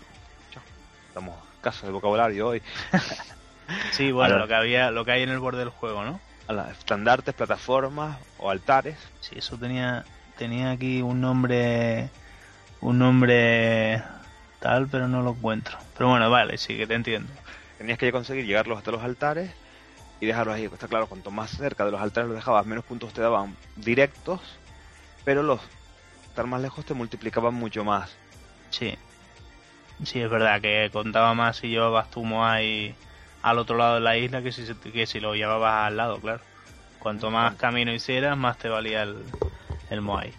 [1.62, 2.62] casos de vocabulario hoy
[3.92, 6.20] Sí, bueno, Ahora- lo que había, lo que hay en el borde del juego, ¿no?
[6.48, 10.06] a las estandartes, plataformas o altares Sí, eso tenía,
[10.38, 12.10] tenía aquí un nombre,
[12.82, 14.04] un nombre
[14.60, 15.78] tal, pero no lo encuentro.
[15.94, 17.32] Pero bueno, vale, sí que te entiendo.
[17.78, 19.52] tenías que conseguir llegarlos hasta los altares
[20.20, 20.66] y dejarlos ahí.
[20.66, 24.42] Está claro, cuanto más cerca de los altares los dejabas, menos puntos te daban directos,
[25.24, 25.62] pero los
[26.28, 28.18] estar más lejos te multiplicaban mucho más.
[28.72, 28.98] Sí.
[30.04, 32.96] Sí, es verdad que contaba más si llevabas tu Moai
[33.42, 36.20] al otro lado de la isla que si, se- que si lo llevabas al lado,
[36.20, 36.44] claro.
[37.00, 39.26] Cuanto más camino hicieras, más te valía el,
[39.90, 40.34] el Moai.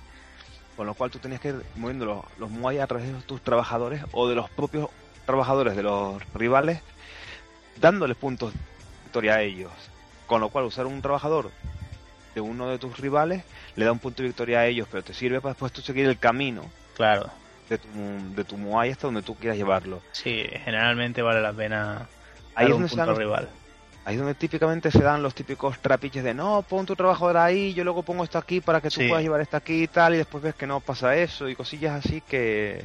[0.77, 3.41] Con lo cual tú tenías que ir moviendo los, los Muay a través de tus
[3.43, 4.89] trabajadores o de los propios
[5.27, 6.83] trabajadores de los rivales,
[7.77, 8.59] dándoles puntos de
[9.05, 9.73] victoria a ellos.
[10.27, 11.51] Con lo cual usar un trabajador
[12.35, 13.45] de uno de tus rivales
[13.77, 16.07] le da un punto de victoria a ellos, pero te sirve para después tú seguir
[16.07, 17.31] el camino Claro.
[17.73, 17.89] De tu,
[18.35, 20.01] de tu Muay hasta donde tú quieras llevarlo.
[20.13, 22.07] Sí, generalmente vale la pena
[22.55, 23.49] Ahí es donde punto dan rival.
[24.05, 27.73] Ahí es donde típicamente se dan los típicos trapiches de no, pon tu trabajador ahí,
[27.73, 29.09] yo luego pongo esto aquí para que tú Sí.
[29.09, 32.05] puedas llevar esto aquí y tal, y después ves que no pasa eso y cosillas
[32.05, 32.85] así que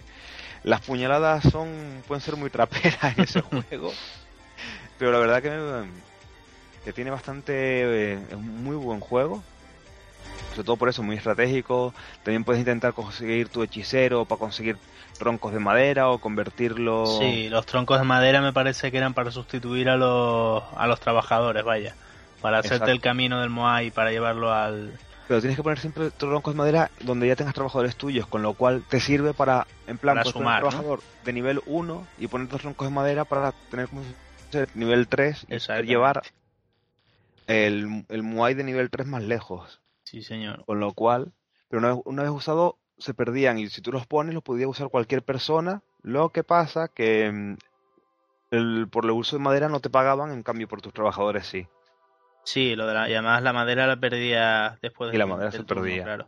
[0.63, 3.91] las puñaladas son pueden ser muy traperas en ese juego.
[4.97, 5.91] Pero la verdad que, me-
[6.86, 9.43] que tiene bastante eh, es un muy buen juego.
[10.52, 11.93] Sobre todo por eso, muy estratégico.
[12.23, 14.78] También puedes intentar conseguir tu hechicero para conseguir
[15.17, 17.06] troncos de madera o convertirlo.
[17.06, 21.00] Sí, los troncos de madera me parece que eran para sustituir a los, a los
[21.00, 21.95] trabajadores, vaya.
[22.41, 22.91] Para hacerte Exacto.
[22.91, 24.93] el camino del Moai para llevarlo al...
[25.28, 28.54] Pero tienes que poner siempre troncos de madera donde ya tengas trabajadores tuyos, con lo
[28.54, 32.28] cual te sirve para, en plan, Para sumar, poner un trabajador de nivel 1 y
[32.28, 34.04] poner dos troncos de madera para tener como
[34.73, 36.23] nivel 3 y llevar
[37.47, 39.82] el, el Muay de nivel 3 más lejos.
[40.08, 40.63] Sí, señor.
[40.65, 41.34] Con lo cual,
[41.67, 44.67] pero una vez, una vez usado, se perdían y si tú los pones, los podía
[44.70, 45.82] usar cualquier persona.
[46.02, 47.58] Lo que pasa que mm,
[48.52, 51.67] el, por el uso de madera no te pagaban, en cambio por tus trabajadores sí.
[52.46, 55.63] Sí, lo de la, y además la madera la perdía después Y la madera se
[55.63, 56.04] turno, perdía.
[56.04, 56.28] claro.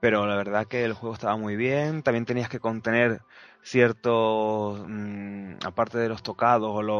[0.00, 2.02] pero la verdad que el juego estaba muy bien.
[2.02, 3.20] También tenías que contener
[3.62, 6.96] ciertos, mm, aparte de los tocados o los,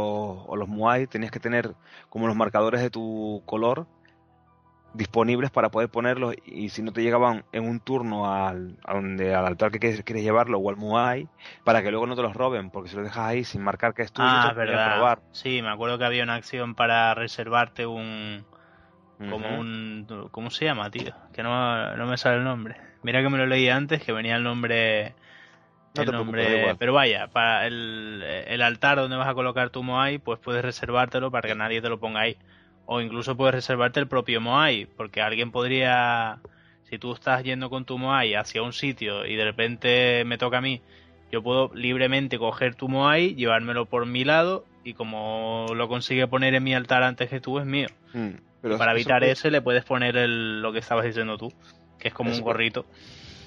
[0.46, 1.74] o los muay, tenías que tener
[2.10, 3.86] como los marcadores de tu color
[4.96, 9.34] disponibles para poder ponerlos y si no te llegaban en un turno al, a donde,
[9.34, 11.28] al altar que quieres, quieres llevarlo o al muay,
[11.64, 14.02] para que luego no te los roben, porque si los dejas ahí sin marcar que
[14.02, 14.96] es tuyo, Ah, te verdad.
[14.98, 15.20] robar.
[15.32, 18.44] Sí, me acuerdo que había una acción para reservarte un,
[19.18, 20.28] como un...
[20.30, 21.12] ¿Cómo se llama, tío?
[21.32, 22.76] Que no, no me sale el nombre.
[23.02, 25.14] Mira que me lo leí antes, que venía el nombre...
[25.94, 26.74] el nombre...
[26.78, 31.30] Pero vaya, para el, el, altar donde vas a colocar tu Moai, pues puedes reservártelo
[31.30, 32.36] para que nadie te lo ponga ahí.
[32.86, 36.38] O incluso puedes reservarte el propio Moai, porque alguien podría...
[36.84, 40.58] Si tú estás yendo con tu Moai hacia un sitio y de repente me toca
[40.58, 40.80] a mí,
[41.32, 46.54] yo puedo libremente coger tu Moai, llevármelo por mi lado y como lo consigue poner
[46.54, 47.88] en mi altar antes que tú es mío.
[48.14, 48.46] Mm
[48.76, 51.52] para evitar ese le puedes poner el, lo que estabas diciendo tú,
[51.98, 52.84] que es como un gorrito.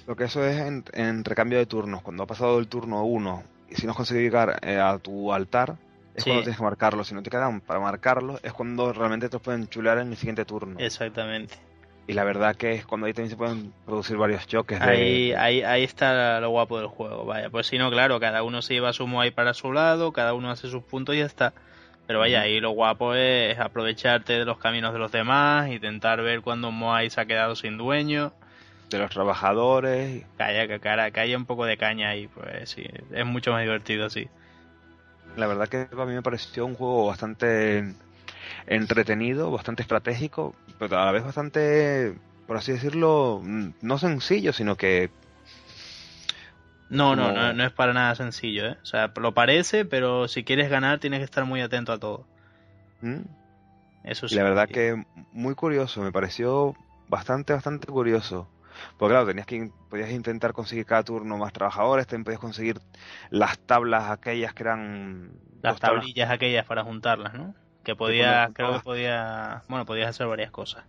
[0.08, 0.58] Lo que eso es
[0.94, 2.02] en, recambio de turnos.
[2.02, 5.32] Cuando ha pasado el turno 1 y si no has conseguido llegar eh, a tu
[5.34, 5.76] altar,
[6.20, 7.04] es cuando tienes que marcarlo.
[7.04, 10.18] Si no te quedan para marcarlo, es cuando realmente te los pueden chulear en el
[10.18, 10.80] siguiente turno.
[10.80, 11.56] Exactamente.
[12.08, 14.82] Y la verdad que es cuando ahí también se pueden producir varios choques.
[14.82, 17.52] Ahí, ahí, ahí está lo guapo del juego, vaya.
[17.52, 20.50] Pues si no, claro, cada uno se lleva su Moai para su lado, cada uno
[20.50, 21.54] hace sus puntos y ya está.
[22.08, 26.42] Pero vaya, ahí lo guapo es aprovecharte de los caminos de los demás, intentar ver
[26.42, 28.34] cuando Moai se ha quedado sin dueño.
[28.90, 30.26] De los trabajadores.
[30.36, 33.62] Calla, que cara, que haya un poco de caña ahí, pues sí, es mucho más
[33.62, 34.28] divertido así.
[35.36, 37.96] La verdad que a mí me pareció un juego bastante
[38.68, 42.16] entretenido, bastante estratégico, pero a la vez bastante,
[42.48, 45.12] por así decirlo, no sencillo, sino que
[46.90, 48.78] no, no, no, no, es para nada sencillo, ¿eh?
[48.82, 52.26] O sea, lo parece, pero si quieres ganar tienes que estar muy atento a todo.
[53.02, 53.22] ¿Mm?
[54.04, 54.36] Eso sí.
[54.36, 56.76] la verdad que muy curioso, me pareció
[57.08, 58.48] bastante, bastante curioso.
[58.98, 62.80] Porque claro, tenías que podías intentar conseguir cada turno más trabajadores, también podías conseguir
[63.30, 67.54] las tablas aquellas que eran las tablillas aquellas para juntarlas, ¿no?
[67.84, 70.84] Que podías, creo que podía, bueno, podías hacer varias cosas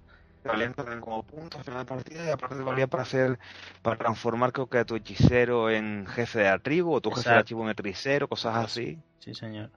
[0.44, 3.38] valían también como puntos final de partida y aparte valía para hacer
[3.82, 7.30] para transformar creo que a tu hechicero en jefe de la tribu o tu jefe
[7.30, 8.98] de la tribu en hechicero, cosas así.
[9.18, 9.70] Sí, señor.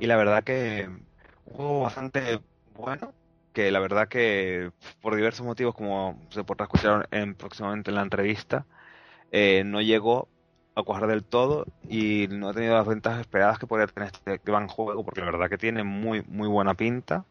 [0.00, 2.40] Y la verdad que un juego bastante
[2.74, 3.12] bueno,
[3.52, 8.02] que la verdad que por diversos motivos como se podrá escuchar en, próximamente en la
[8.02, 8.66] entrevista,
[9.30, 10.28] eh, no llegó
[10.74, 14.40] a cuajar del todo y no ha tenido las ventas esperadas que podría tener este
[14.44, 17.26] gran juego porque la verdad que tiene muy muy buena pinta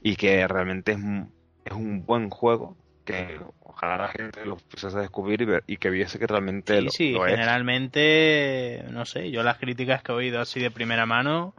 [0.00, 0.98] y que realmente es,
[1.64, 5.76] es un buen juego que ojalá la gente lo pusiese a descubrir y, ver, y
[5.76, 10.14] que viese que realmente sí, lo, sí, generalmente, no sé, yo las críticas que he
[10.14, 11.54] oído así de primera mano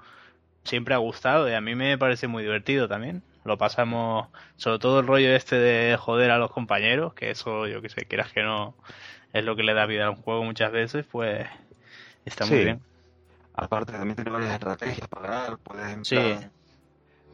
[0.64, 3.22] siempre ha gustado y a mí me parece muy divertido también.
[3.46, 7.82] Lo pasamos, sobre todo el rollo este de joder a los compañeros, que eso, yo
[7.82, 8.76] que sé, quieras que no,
[9.34, 11.48] es lo que le da vida a un juego muchas veces, pues
[12.26, 12.82] está muy bien.
[13.54, 16.18] Aparte, también tiene varias estrategias para ganar, puedes sí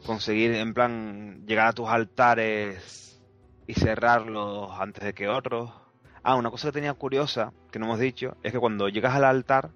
[0.04, 3.20] conseguir en plan llegar a tus altares
[3.66, 5.72] y cerrarlos antes de que otros.
[6.22, 9.24] Ah, una cosa que tenía curiosa, que no hemos dicho, es que cuando llegas al
[9.24, 9.70] altar,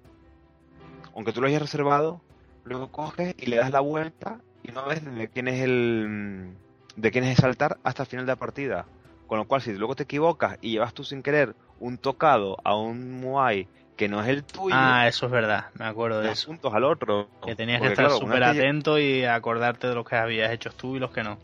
[1.15, 2.21] aunque tú lo hayas reservado,
[2.63, 6.55] luego coges y le das la vuelta y no ves de quién es el
[6.95, 8.85] de quién es ese altar hasta el final de la partida.
[9.27, 12.75] Con lo cual, si luego te equivocas y llevas tú sin querer un tocado a
[12.75, 14.75] un Muay que no es el tuyo.
[14.77, 16.47] Ah, eso es verdad, me acuerdo de eso.
[16.47, 17.27] puntos al otro.
[17.43, 20.99] Que tenías que estar súper atento y acordarte de lo que habías hecho tú y
[20.99, 21.37] los que no.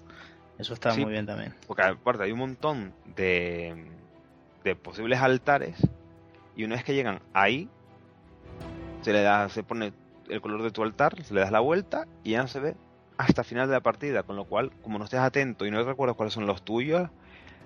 [0.59, 1.55] Eso está muy bien también.
[1.65, 3.87] Porque aparte hay un montón de,
[4.63, 5.75] de posibles altares
[6.55, 7.67] y una vez que llegan ahí,
[9.01, 9.91] se le da, se pone
[10.29, 12.75] el color de tu altar, se le das la vuelta y ya no se ve
[13.27, 14.23] hasta final de la partida.
[14.23, 17.09] Con lo cual, como no estés atento y no recuerdas cuáles son los tuyos,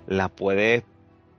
[0.08, 0.84] la puedes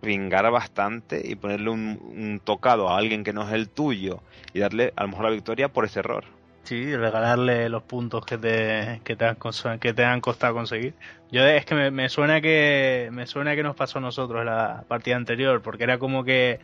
[0.01, 4.21] pringar bastante y ponerle un, tocado a alguien que no es el tuyo
[4.53, 6.25] y darle a lo mejor la victoria por ese error.
[6.65, 9.37] Sí, regalarle los puntos que te, que te, han,
[9.79, 10.95] que te han costado conseguir.
[11.31, 15.17] Yo es que me, suena que me suena que nos pasó a nosotros la partida
[15.17, 16.59] anterior, porque era como que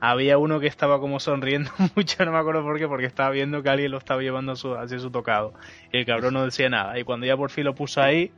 [0.00, 3.62] había uno que estaba como sonriendo mucho, no me acuerdo por qué, porque estaba viendo
[3.62, 5.54] que alguien lo estaba llevando hacia su tocado.
[5.92, 6.98] Y el cabrón no decía nada.
[6.98, 8.32] Y cuando ya por fin lo puso ahí,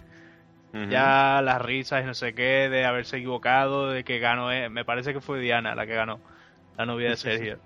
[0.72, 4.84] ya las risas y no sé qué de haberse equivocado, de que ganó, eh, me
[4.84, 6.20] parece que fue Diana la que ganó,
[6.78, 7.58] la novia de Sergio.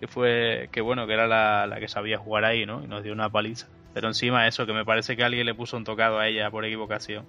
[0.00, 2.82] Que fue, que bueno, que era la, la, que sabía jugar ahí, ¿no?
[2.82, 3.66] Y nos dio una paliza.
[3.94, 6.66] Pero encima eso, que me parece que alguien le puso un tocado a ella por
[6.66, 7.24] equivocación.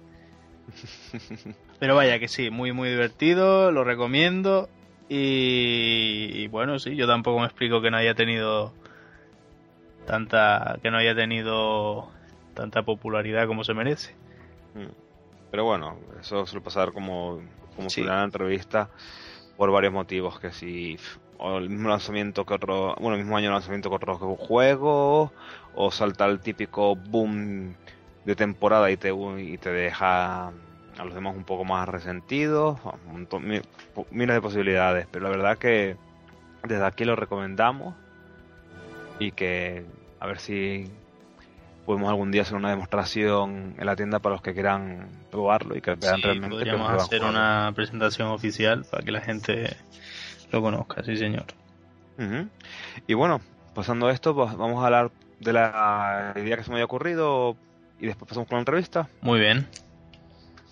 [1.78, 4.68] Pero vaya que sí, muy muy divertido, lo recomiendo.
[5.08, 8.74] Y, bueno, sí, yo tampoco me explico que no haya tenido
[10.06, 12.10] tanta que no haya tenido
[12.54, 14.14] tanta popularidad como se merece.
[14.74, 14.92] Mm.
[15.50, 17.40] Pero bueno, eso suele pasar como,
[17.74, 18.02] como sí.
[18.02, 18.90] la entrevista
[19.56, 20.98] por varios motivos, que si
[21.38, 25.32] o el mismo lanzamiento que otro, bueno, el mismo año de lanzamiento que otro juego,
[25.74, 27.74] o salta el típico boom
[28.24, 30.52] de temporada y te, y te deja
[30.98, 32.78] a los demás un poco más resentidos,
[34.10, 35.96] miles de posibilidades, pero la verdad que
[36.64, 37.94] desde aquí lo recomendamos
[39.18, 39.86] y que
[40.20, 40.90] a ver si
[41.86, 45.80] podemos algún día hacer una demostración en la tienda para los que quieran probarlo y
[45.80, 49.76] que vean realmente podríamos hacer una presentación oficial para que la gente
[50.50, 51.46] lo conozca, sí señor.
[53.06, 53.40] Y bueno,
[53.74, 57.56] pasando a esto, pues vamos a hablar de la idea que se me había ocurrido
[58.00, 59.08] y después pasamos con la entrevista.
[59.20, 59.68] Muy bien.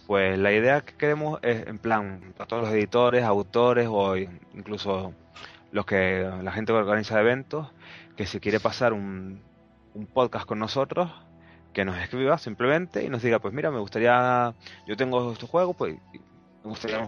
[0.06, 5.12] Pues la idea que queremos es, en plan, para todos los editores, autores o incluso
[5.72, 7.68] los que la gente que organiza eventos,
[8.16, 9.42] que si quiere pasar un,
[9.94, 11.10] un podcast con nosotros,
[11.72, 14.54] que nos escriba simplemente y nos diga, pues mira, me gustaría,
[14.86, 15.96] yo tengo este juego, pues
[16.64, 17.06] me gustaría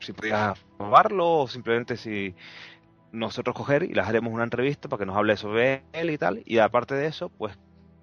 [0.00, 2.34] si podías probarlo o simplemente si
[3.12, 6.42] nosotros coger y les haremos una entrevista para que nos hable sobre él y tal.
[6.46, 7.58] Y aparte de eso, pues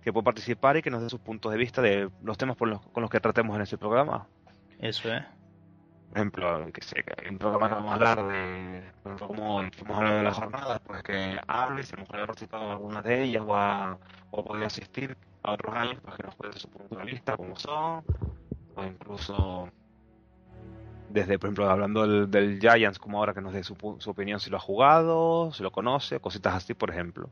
[0.07, 2.69] que pueda participar y que nos dé sus puntos de vista de los temas con
[2.69, 4.25] los que tratemos en ese programa.
[4.79, 5.21] Eso es.
[6.07, 8.83] Por ejemplo, que sé, que un programa que vamos a hablar de,
[9.19, 13.21] como hemos hablado de las jornadas, pues que hable, si hemos participado en alguna de
[13.21, 13.97] ellas o, a,
[14.31, 17.57] o podido asistir a otros años, pues que nos cuente su punto de vista, cómo
[17.57, 18.05] son,
[18.77, 19.69] o incluso
[21.09, 24.39] desde, por ejemplo, hablando del, del Giants, como ahora que nos dé su, su, opinión
[24.39, 27.29] si lo ha jugado, si lo conoce, cositas así, por ejemplo.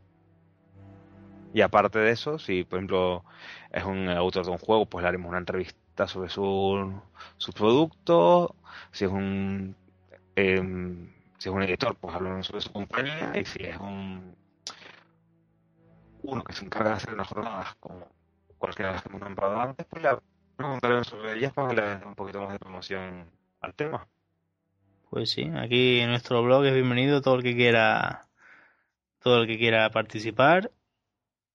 [1.56, 3.24] Y aparte de eso, si por ejemplo
[3.72, 7.02] es un autor de un juego, pues le haremos una entrevista sobre su,
[7.38, 8.54] su producto.
[8.91, 9.74] Si es un
[10.36, 13.32] em, si es un editor, pues hablaremos sobre su compañía.
[13.39, 14.36] Y si es un
[16.24, 18.06] uno que se encarga de hacer unas jornadas como
[18.58, 20.10] cualquiera de las que hemos nombrado antes, pues le
[20.58, 24.06] preguntaremos sobre ellas para que le den un poquito más de promoción al tema.
[25.10, 28.28] Pues sí, aquí en nuestro blog es bienvenido todo el que quiera
[29.20, 30.70] todo el que quiera participar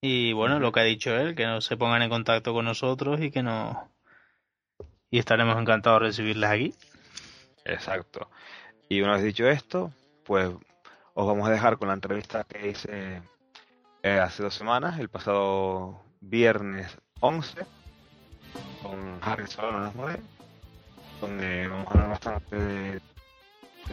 [0.00, 3.20] y bueno, lo que ha dicho él, que no se pongan en contacto con nosotros
[3.20, 3.90] y que no
[5.10, 6.74] y estaremos encantados de recibirles aquí.
[7.64, 8.30] Exacto.
[8.88, 9.92] Y una vez dicho esto,
[10.24, 10.50] pues
[11.14, 13.22] os vamos a dejar con la entrevista que hice
[14.02, 17.66] eh, hace dos semanas, el pasado viernes 11,
[18.82, 19.92] con Harry Solano
[21.20, 23.00] donde vamos a hablar bastante de,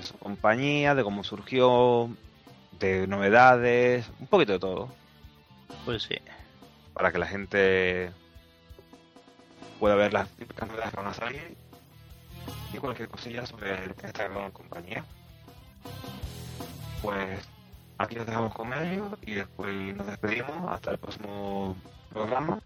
[0.02, 2.10] su compañía, de cómo surgió,
[2.80, 4.90] de novedades, un poquito de todo.
[5.86, 6.16] Pues sí.
[6.94, 8.12] Para que la gente
[9.80, 11.56] pueda ver las típicas novedades que van a salir
[12.74, 15.04] y cualquier cosilla sobre esta gran compañía.
[17.02, 17.48] Pues
[17.98, 21.76] aquí nos dejamos con ellos y después nos despedimos hasta el próximo
[22.12, 22.60] programa.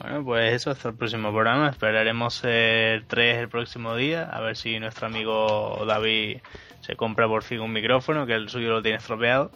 [0.00, 1.70] Bueno, pues eso, hasta el próximo programa.
[1.70, 6.38] Esperaremos ser tres el próximo día, a ver si nuestro amigo David
[6.80, 9.50] se compra por fin un micrófono, que el suyo lo tiene estropeado.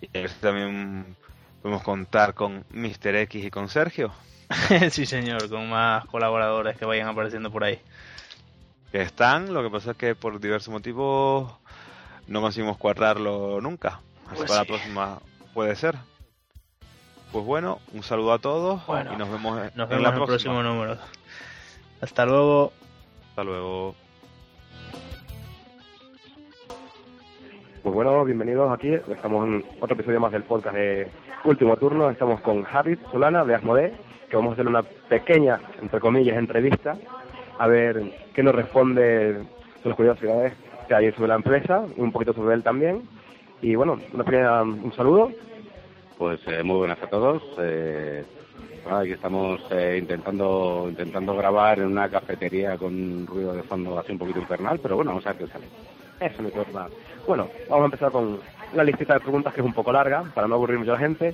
[0.00, 0.08] Y
[0.40, 1.16] también
[1.62, 3.16] podemos contar con Mr.
[3.16, 4.12] X y con Sergio.
[4.90, 7.80] sí, señor, con más colaboradores que vayan apareciendo por ahí.
[8.90, 11.52] Que están, lo que pasa es que por diversos motivos
[12.26, 14.00] no conseguimos cuadrarlo nunca.
[14.26, 15.18] Así pues para la próxima
[15.54, 15.96] puede ser.
[17.30, 20.98] Pues bueno, un saludo a todos y nos vemos, en, el próximo número.
[22.00, 22.72] Hasta luego.
[23.28, 23.94] Hasta luego.
[27.82, 28.92] Pues bueno, bienvenidos aquí.
[28.92, 31.08] Estamos en otro episodio más del podcast de
[31.44, 32.10] Último Turno.
[32.10, 33.92] Estamos con Javi Solana de Asmode,
[34.28, 36.96] que vamos a hacer una pequeña, entre comillas, entrevista
[37.58, 38.02] a ver
[38.34, 39.44] qué nos responde
[39.82, 40.52] sobre las curiosidades
[40.88, 43.02] que hay sobre la empresa un poquito sobre él también.
[43.62, 45.30] Y bueno, una pequeña, un saludo
[46.20, 47.42] pues eh, muy buenas a todos.
[47.56, 48.22] Eh,
[48.90, 54.12] aquí estamos eh, intentando intentando grabar en una cafetería con un ruido de fondo así
[54.12, 55.64] un poquito infernal, pero bueno, vamos a ver qué sale.
[56.20, 56.88] Eso no importa.
[57.30, 58.40] Bueno, vamos a empezar con
[58.74, 61.00] la listita de preguntas que es un poco larga, para no aburrir mucho a la
[61.00, 61.32] gente.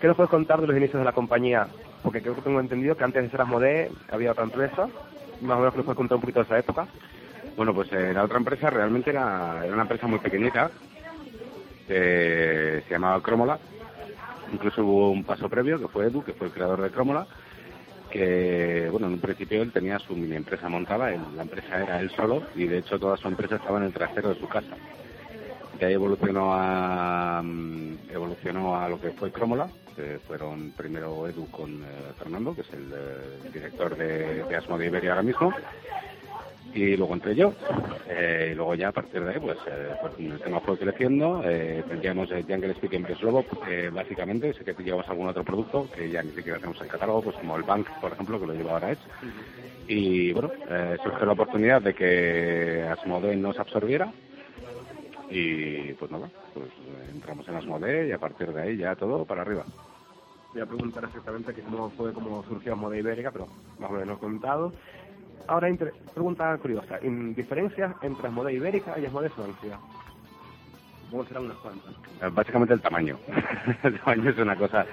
[0.00, 1.66] ¿Qué nos puedes contar de los inicios de la compañía?
[2.04, 4.88] Porque creo que tengo entendido que antes de ser Asmodee había otra empresa.
[5.40, 6.86] Más o menos que nos puedes contar un poquito de esa época.
[7.56, 10.70] Bueno, pues la otra empresa realmente era, una empresa muy pequeñita,
[11.88, 13.58] se llamaba Cromola,
[14.52, 17.26] Incluso hubo un paso previo, que fue Edu, que fue el creador de Crómola,
[18.08, 22.08] que, bueno, en un principio él tenía su mini empresa montada, la empresa era él
[22.10, 24.76] solo, y de hecho toda su empresa estaba en el trasero de su casa.
[25.78, 31.46] De ahí evolucionó a, mm, evolucionó a lo que fue Crómola, que fueron primero Edu
[31.50, 31.86] con eh,
[32.18, 35.52] Fernando, que es el, eh, director de, de Asmo de Iberia ahora mismo,
[36.74, 37.52] y luego entré yo.
[38.08, 41.42] Eh, y luego ya a partir de ahí pues, eh, pues el tema fue creciendo
[41.44, 45.88] eh, tendríamos el Jungle Speaking Press Lobo eh, básicamente sé que llevamos algún otro producto
[45.94, 48.54] que ya ni siquiera tenemos en catálogo pues como el Bank por ejemplo que lo
[48.54, 49.00] lleva ahora Edge.
[49.88, 54.10] Y bueno eh, surgió la oportunidad de que Asmodee nos absorbiera
[55.30, 56.70] y pues nada pues
[57.12, 59.64] entramos en Asmodee y a partir de ahí ya todo para arriba
[60.52, 63.48] voy a preguntar exactamente que cómo fue cómo surgió Asmodee Ibérica pero
[63.78, 64.72] más o menos contado
[65.48, 65.74] Ahora,
[66.12, 66.98] pregunta curiosa.
[67.00, 69.78] ¿Diferencias entre Asmodee Ibérica y Asmodee Francia?
[71.10, 71.94] ¿Cómo serán unas cuantas?
[72.20, 73.18] Eh, básicamente el tamaño.
[73.82, 74.84] el tamaño es una cosa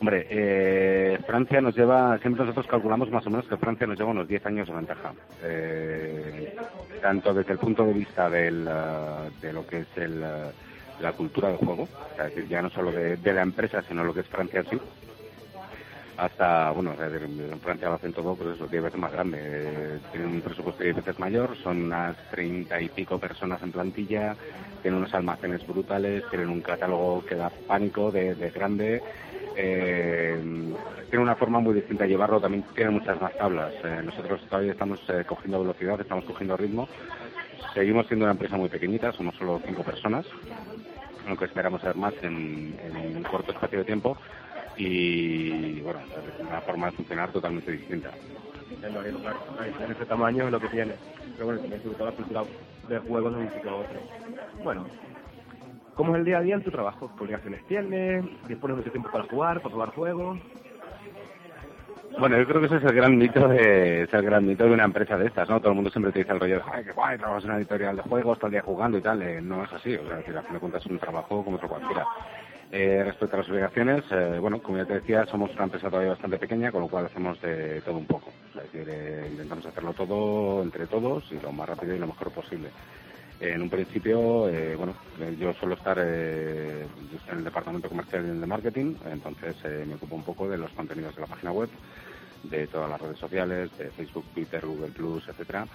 [0.00, 4.10] Hombre, eh, Francia nos lleva, siempre nosotros calculamos más o menos que Francia nos lleva
[4.10, 5.12] unos 10 años de ventaja.
[5.42, 6.56] Eh,
[7.00, 10.50] tanto desde el punto de vista del, eh, de lo que es el, eh,
[11.00, 11.88] la cultura del juego,
[12.18, 14.70] es decir, ya no solo de, de la empresa, sino lo que es Francia en
[14.70, 14.80] sí,
[16.16, 19.38] hasta, bueno, es decir, en Francia lo hacen todo, pues eso, 10 veces más grande.
[19.40, 24.36] Eh, tienen un presupuesto 10 veces mayor, son unas 30 y pico personas en plantilla,
[24.82, 29.02] tienen unos almacenes brutales, tienen un catálogo que da pánico de, de grande,
[29.56, 30.38] eh,
[31.10, 33.72] tiene una forma muy distinta de llevarlo, también tiene muchas más tablas.
[33.84, 36.88] Eh, nosotros todavía estamos eh, cogiendo velocidad, estamos cogiendo ritmo.
[37.72, 40.26] Seguimos siendo una empresa muy pequeñita, somos solo cinco personas,
[41.26, 44.16] aunque esperamos ser más en, en un corto espacio de tiempo.
[44.76, 48.10] Y bueno, es una forma de funcionar totalmente distinta.
[48.82, 50.94] En ese tamaño es lo que tiene.
[51.34, 52.42] Pero bueno, también sobre todo la cultura
[52.88, 54.00] de juegos de un sitio a otro.
[54.62, 54.86] Bueno,
[55.94, 57.10] ¿cómo es el día a día en tu trabajo?
[57.16, 58.24] ¿Qué obligaciones tienes?
[58.46, 60.38] ¿Dispones mucho tiempo para jugar, para jugar juegos?
[62.18, 64.70] Bueno, yo creo que ese es el gran mito de, es el gran mito de
[64.70, 65.58] una empresa de estas, ¿no?
[65.58, 67.58] Todo el mundo siempre te dice el rollo de, ay, qué guay, trabajas en una
[67.58, 69.20] editorial de juegos, todo el día jugando y tal.
[69.22, 71.68] Eh, no es así, o sea, al fin de cuentas es un trabajo como otro
[71.68, 72.06] cualquiera.
[72.76, 76.10] Eh, respecto a las obligaciones, eh, bueno, como ya te decía, somos una empresa todavía
[76.10, 78.32] bastante pequeña, con lo cual hacemos de todo un poco.
[78.48, 82.32] Es decir, eh, intentamos hacerlo todo entre todos y lo más rápido y lo mejor
[82.32, 82.70] posible.
[83.40, 86.86] En un principio, eh, bueno, eh, yo suelo estar eh,
[87.30, 90.48] en el departamento comercial y en el de marketing, entonces eh, me ocupo un poco
[90.48, 91.68] de los contenidos de la página web,
[92.44, 95.66] de todas las redes sociales, de Facebook, Twitter, Google Plus, etcétera.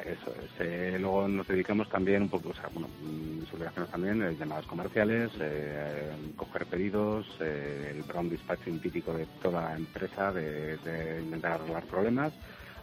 [0.00, 0.50] Eso es.
[0.60, 4.66] Eh, luego nos dedicamos también un poco, o sea, bueno, mis obligaciones también, eh, llamadas
[4.66, 11.84] comerciales, eh, coger pedidos, el brown dispatching típico de toda empresa, de, de intentar arreglar
[11.84, 12.32] problemas,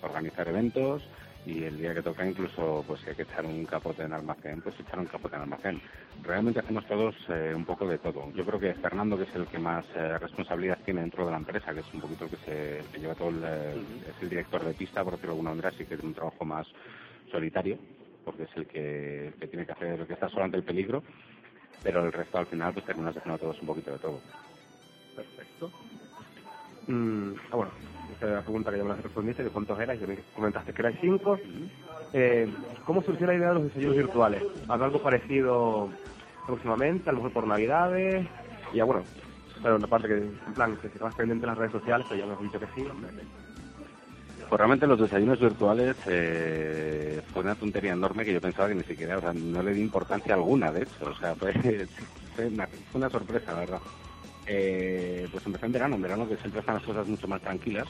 [0.02, 1.02] organizar eventos
[1.45, 4.61] y el día que toca incluso, pues si hay que echar un capote en almacén,
[4.61, 5.81] pues echar un capote en almacén.
[6.21, 8.31] Realmente hacemos todos eh, un poco de todo.
[8.33, 11.37] Yo creo que Fernando, que es el que más eh, responsabilidad tiene dentro de la
[11.37, 14.29] empresa, que es un poquito el que se que lleva todo el, eh, es el
[14.29, 16.67] director de pista, por decirlo de alguna manera, sí que tiene un trabajo más
[17.31, 17.77] solitario,
[18.25, 20.63] porque es el que, el que tiene que hacer, el que está solo ante el
[20.63, 21.03] peligro,
[21.81, 24.21] pero el resto al final pues terminamos haciendo todos un poquito de todo.
[25.15, 25.71] Perfecto.
[26.87, 27.71] Mm, ah, bueno,
[28.20, 30.82] esa es la pregunta que ya me la respondiste, que cuántos erais, me comentaste que
[30.82, 31.39] erais cinco.
[32.11, 32.51] Eh,
[32.86, 34.43] ¿Cómo surgió la idea de los desayunos virtuales?
[34.67, 35.88] ¿Habrá algo parecido
[36.45, 38.28] próximamente, a lo mejor por Navidades?
[38.74, 39.03] Y ya bueno,
[39.63, 42.20] pero una parte que, en plan, que si estabas pendiente en las redes sociales, pero
[42.20, 42.86] ya me has dicho que sí.
[44.49, 48.84] Pues realmente los desayunos virtuales eh, fue una tontería enorme que yo pensaba que ni
[48.84, 51.53] siquiera, o sea, no le di importancia alguna, de hecho, o sea, fue,
[52.36, 53.80] fue una, fue una sorpresa, la verdad.
[54.52, 57.88] Eh, pues empecé en verano, en verano que siempre están las cosas mucho más tranquilas.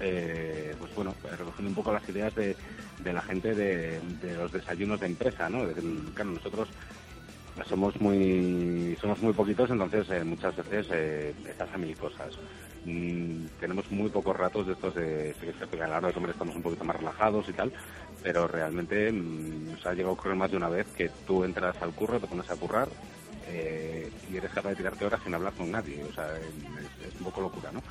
[0.00, 2.56] Eh, pues bueno, recogiendo un poco las ideas de,
[2.98, 4.00] de la gente de,
[4.36, 5.64] los desayunos de empresa, ¿no?
[6.14, 6.68] Claro, nosotros
[7.68, 12.36] somos muy somos muy poquitos, entonces eh, muchas veces eh, estás a mil cosas.
[12.84, 15.34] Mm, tenemos muy pocos ratos de estos de
[15.70, 17.72] que a la hora de comer estamos un poquito más relajados y tal,
[18.24, 21.80] pero realmente mm, nos ha llegado a ocurrir más de una vez que tú entras
[21.80, 22.88] al curro, te pones a currar
[23.48, 27.24] eh, y eres capaz de tirarte horas sin hablar con nadie, o sea, es, un
[27.24, 27.82] poco locura, ¿no?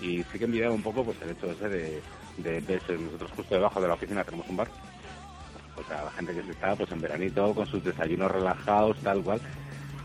[0.00, 2.02] Y sí que envidiaba un poco pues el hecho ese de,
[2.38, 4.68] de, nosotros justo debajo de la oficina tenemos un bar
[5.76, 9.22] o sea, la gente que se está pues en veranito con sus desayunos relajados, tal
[9.22, 9.40] cual.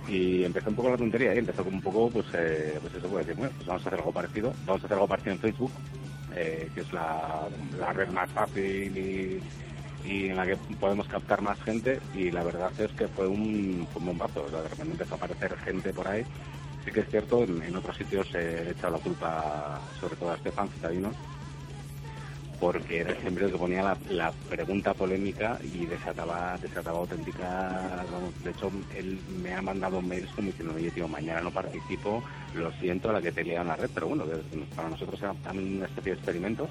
[0.07, 3.09] Y empezó un poco la tontería, y empezó como un poco, pues, eh, pues eso,
[3.09, 4.53] pues decir, bueno, pues vamos a hacer algo parecido.
[4.65, 5.71] Vamos a hacer algo parecido en Facebook,
[6.35, 7.47] eh, que es la,
[7.77, 9.41] la red más fácil y,
[10.07, 11.99] y en la que podemos captar más gente.
[12.15, 16.07] Y la verdad es que fue un, bombazo, de repente empezó a aparecer gente por
[16.07, 16.23] ahí.
[16.85, 20.35] Sí que es cierto, en, en otros sitios he echado la culpa sobre todo a
[20.35, 21.11] Estefan Citadino,
[22.59, 28.43] porque era siempre el que ponía la, la pregunta polémica y desataba, desataba auténtica, vamos,
[28.43, 32.23] de hecho él me ha mandado mails como diciendo, oye tío, mañana no participo,
[32.55, 34.25] lo siento, la que te lía en la red, pero bueno,
[34.75, 36.67] para nosotros era también una especie de experimento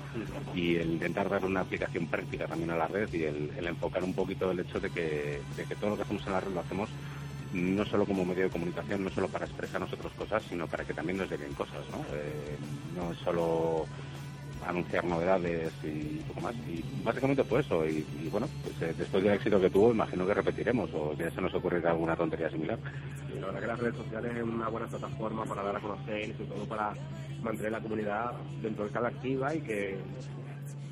[0.55, 4.03] y el intentar dar una aplicación práctica también a la red y el, el enfocar
[4.03, 6.53] un poquito el hecho de que, de que todo lo que hacemos en la red
[6.53, 6.89] lo hacemos
[7.53, 10.93] no solo como medio de comunicación, no solo para expresar nosotros cosas, sino para que
[10.93, 11.99] también nos lleguen cosas, ¿no?
[12.13, 12.57] Eh,
[12.95, 13.87] no es solo
[14.65, 16.55] anunciar novedades y poco más.
[16.69, 17.85] Y básicamente fue eso.
[17.87, 21.41] Y, bueno, pues eh, después del éxito que tuvo, imagino que repetiremos o ya se
[21.41, 22.79] nos ocurrirá alguna tontería similar.
[23.35, 26.31] Y la verdad que las redes sociales es una buena plataforma para dar a conocer
[26.31, 26.93] y sobre todo para
[27.43, 28.33] mantener la comunidad
[28.63, 29.99] dentro de cada activa y que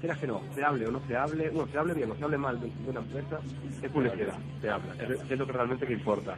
[0.01, 2.25] quieras que no, se hable o no se hable, bueno, se hable bien o se
[2.25, 3.39] hable mal de una empresa,
[3.83, 6.37] es publicidad, se habla, es, es lo que realmente que importa.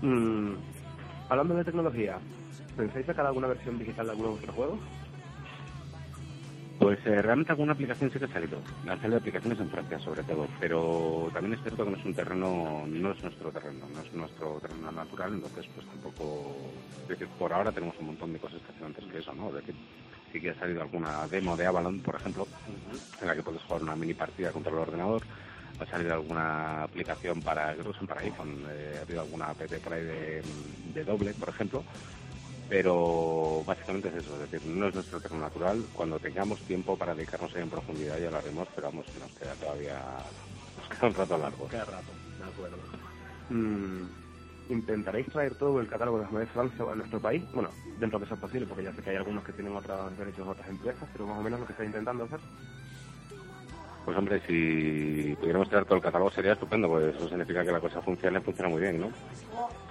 [0.00, 0.54] Mm,
[1.28, 2.18] hablando de tecnología,
[2.76, 4.78] ¿pensáis sacar alguna versión digital de alguno de vuestros juegos?
[6.78, 8.60] Pues eh, realmente alguna aplicación sí que ha salido.
[8.86, 12.14] Han salido aplicaciones en Francia sobre todo, pero también es cierto que no es un
[12.14, 16.56] terreno, no es nuestro terreno, no es nuestro terreno natural, entonces pues tampoco,
[17.02, 19.50] es decir, por ahora tenemos un montón de cosas que hacer antes que eso, ¿no?
[19.50, 19.72] De que
[20.32, 22.46] sí que ha salido alguna demo de Avalon, por ejemplo,
[23.20, 25.22] en la que puedes jugar una mini partida contra el ordenador,
[25.80, 29.62] ha salido alguna aplicación para, creo que son para iPhone, eh, ha habido alguna app
[29.82, 30.42] por ahí de,
[30.94, 31.84] de doble, por ejemplo,
[32.68, 35.82] pero básicamente es eso, es decir, no es nuestro terreno natural.
[35.94, 39.54] Cuando tengamos tiempo para dedicarnos ahí en profundidad ya lo haremos, pero vamos, nos queda
[39.54, 39.98] todavía
[40.76, 41.68] nos queda un rato largo.
[41.68, 42.76] Queda rato, de acuerdo.
[43.50, 44.02] Mm,
[44.70, 47.42] ¿Intentaréis traer todo el catálogo de las Francia a nuestro país?
[47.54, 50.18] Bueno, dentro de eso es posible, porque ya sé que hay algunos que tienen otros
[50.18, 52.40] derechos de otras empresas, pero más o menos lo que estáis intentando hacer.
[54.04, 57.80] Pues hombre, si pudiéramos traer todo el catálogo sería estupendo, pues eso significa que la
[57.80, 59.10] cosa funciona y funciona muy bien, ¿no?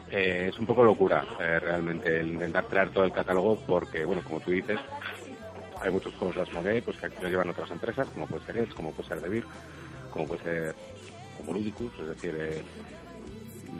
[0.09, 4.21] Eh, es un poco locura eh, realmente el intentar traer todo el catálogo porque, bueno,
[4.23, 4.79] como tú dices,
[5.81, 8.73] hay muchos juegos de Asmodee pues, que lo llevan otras empresas, como puede ser Edge,
[8.73, 9.43] como puede ser Devir,
[10.11, 10.75] como puede ser
[11.37, 12.63] como Ludicus, es decir, eh,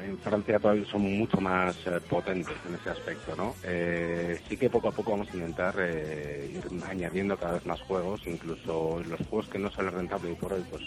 [0.06, 3.56] en Francia todavía son mucho más eh, potentes en ese aspecto, ¿no?
[3.64, 7.82] Eh, sí que poco a poco vamos a intentar eh, ir añadiendo cada vez más
[7.82, 10.84] juegos, incluso los juegos que no salen rentables y por hoy, pues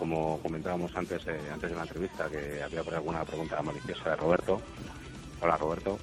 [0.00, 1.22] como comentábamos antes
[1.52, 4.60] antes de la entrevista, que había por alguna pregunta maliciosa de Roberto.
[5.42, 5.98] Hola Roberto.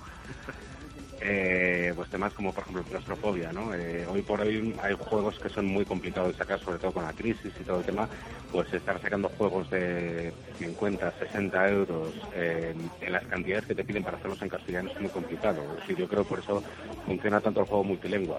[1.19, 3.73] Eh, pues temas como por ejemplo claustrofobia, ¿no?
[3.73, 7.05] Eh, hoy por hoy hay juegos que son muy complicados de sacar, sobre todo con
[7.05, 8.07] la crisis y todo el tema,
[8.51, 14.17] pues estar sacando juegos de 50, 60 euros en las cantidades que te piden para
[14.17, 15.59] hacerlos en castellano es muy complicado.
[15.81, 16.61] Es yo creo por eso
[17.07, 18.37] funciona tanto el juego multilingüe.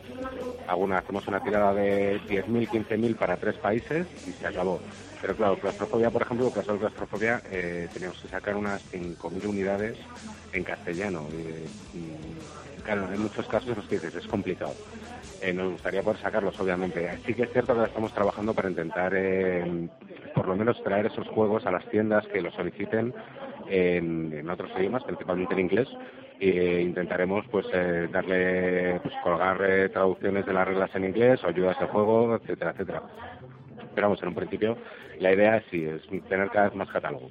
[0.68, 4.80] Alguna, hacemos una tirada de 10.000, 15.000 para tres países y se acabó.
[5.20, 9.46] Pero claro, claustrofobia, por ejemplo, el caso de claustrofobia, eh, teníamos que sacar unas 5.000
[9.46, 9.98] unidades
[10.52, 11.26] en castellano.
[12.84, 14.74] Claro, en muchos casos los que dices, es complicado.
[15.40, 17.18] Eh, nos gustaría poder sacarlos, obviamente.
[17.26, 19.88] Sí que es cierto que estamos trabajando para intentar, eh,
[20.34, 23.12] por lo menos, traer esos juegos a las tiendas que los soliciten
[23.68, 25.88] en, otros idiomas, principalmente en inglés.
[26.40, 27.66] E intentaremos pues
[28.12, 29.58] darle, pues colgar
[29.92, 33.02] traducciones de las reglas en inglés o ayudas de juego, etcétera, etcétera.
[33.98, 34.78] Pero vamos, en un principio
[35.20, 37.28] la idea sí es tener cada vez más catálogo.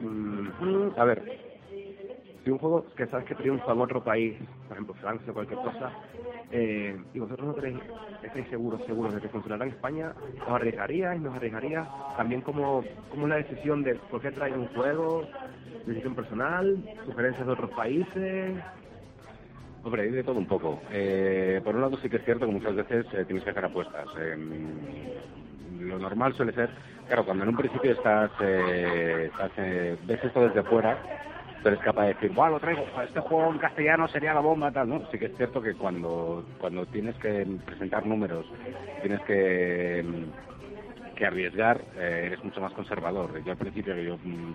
[0.00, 0.48] Mm,
[0.96, 1.22] a ver,
[2.44, 4.36] si un juego que sabes que triunfa en otro país,
[4.66, 5.92] por ejemplo Francia o cualquier cosa,
[6.50, 7.78] eh, y vosotros no tenéis,
[8.22, 10.12] estáis seguros, seguros de que funcionará en España,
[10.46, 11.20] ¿os arriesgaríais?
[11.20, 11.86] ¿Nos arriesgaríais?
[12.16, 15.26] También como, como la decisión de por qué traer un juego,
[15.86, 18.56] decisión personal, sugerencias de otros países,
[19.82, 20.78] Hombre, hay de todo un poco.
[20.92, 23.64] Eh, por un lado sí que es cierto que muchas veces eh, tienes que hacer
[23.64, 24.06] apuestas.
[25.78, 26.70] Lo normal suele ser,
[27.06, 29.30] claro, cuando en un principio estás, eh,
[30.04, 30.98] ves esto desde fuera,
[31.62, 34.70] tú eres capaz de decir, bueno, lo traigo, este juego en castellano sería la bomba,
[34.70, 35.02] tal, ¿no?
[35.10, 38.46] Sí que es cierto que cuando, cuando tienes que presentar números,
[39.02, 40.04] tienes que,
[41.24, 43.44] arriesgar, eres mucho más conservador.
[43.44, 44.54] Yo al principio yo mm,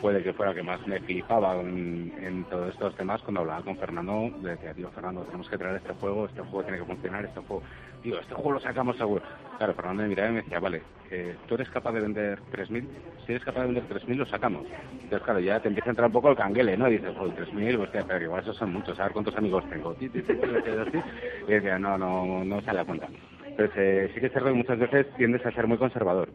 [0.00, 4.30] puede que fuera que más me flipaba en, todos estos temas cuando hablaba con Fernando,
[4.40, 7.62] decía, tío, Fernando, tenemos que traer este juego, este juego tiene que funcionar, este juego,
[8.02, 9.22] tío, este juego lo sacamos seguro.
[9.58, 12.88] Claro, Fernando me miraba y me decía, vale, eh, tú eres capaz de vender 3.000,
[13.26, 14.66] si eres capaz de vender 3.000 lo sacamos.
[14.92, 16.88] Entonces, claro, ya te empieza a entrar un poco el canguele, ¿no?
[16.88, 19.94] Y dices, joder, 3.000, pues, pero igual esos son muchos, a ver cuántos amigos tengo.
[20.00, 23.08] Y decía, no, no, no sale a cuenta.
[23.44, 26.28] Entonces, eh, sí que es cierto que muchas veces tiendes a ser muy conservador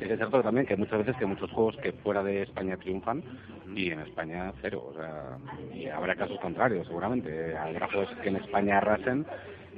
[0.00, 3.22] es cierto también que muchas veces que muchos juegos que fuera de España triunfan
[3.74, 4.84] y en España cero.
[4.90, 5.38] O sea,
[5.74, 7.56] y habrá casos contrarios, seguramente.
[7.56, 9.26] Habrá juegos que en España arrasen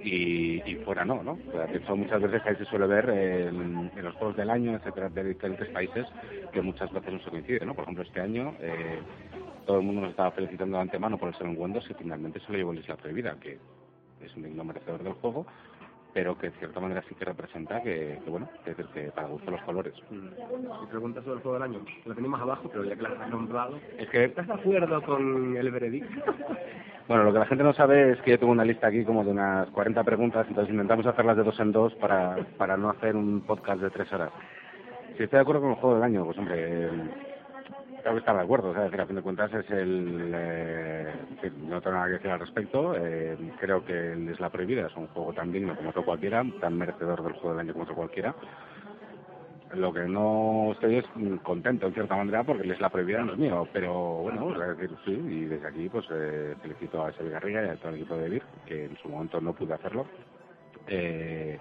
[0.05, 1.39] y, fuera no, ¿no?
[1.49, 5.09] O sea, de muchas veces ahí se suele ver en, los juegos del año, etcétera,
[5.09, 6.07] de diferentes países,
[6.53, 7.75] que muchas veces no se coincide, ¿no?
[7.75, 9.01] Por ejemplo, este año eh,
[9.67, 12.41] todo el mundo nos estaba felicitando de antemano por el ser en Windows y finalmente
[12.41, 13.59] se lo llevó Isla Prohibida, que
[14.25, 15.47] es un digno merecedor del juego,
[16.19, 19.63] pero que de cierta manera sí que representa que, bueno, que, que para gusto los
[19.63, 19.95] colores.
[20.11, 23.31] Y pregunta sobre el juego del año, lo tenemos abajo, pero ya que la has
[23.31, 26.25] nombrado, es que ¿estás de acuerdo con el veredicto?
[27.07, 29.23] bueno, lo que la gente no sabe es que yo tengo una lista aquí como
[29.23, 33.15] de unas 40 preguntas, entonces intentamos hacerlas de dos en dos para, para no hacer
[33.15, 34.33] un podcast de tres horas.
[35.17, 36.91] Si estoy de acuerdo con el juego del año, pues hombre,
[38.03, 40.33] Creo que está de acuerdo, o sea, decir, a fin de cuentas es el...
[40.35, 41.13] Eh,
[41.67, 45.09] no tengo nada que decir al respecto, eh, creo que es la prohibida, es un
[45.09, 48.35] juego tan digno como otro cualquiera, tan merecedor del juego del año como otro cualquiera.
[49.75, 51.05] Lo que no estoy es
[51.43, 53.93] contento en cierta manera porque es la prohibida no es mío, pero
[54.23, 57.77] bueno, es decir, sí, y desde aquí pues eh, felicito a Xavi Garriga y a
[57.77, 60.07] todo el equipo de Vir, que en su momento no pude hacerlo.
[60.87, 61.59] Eh,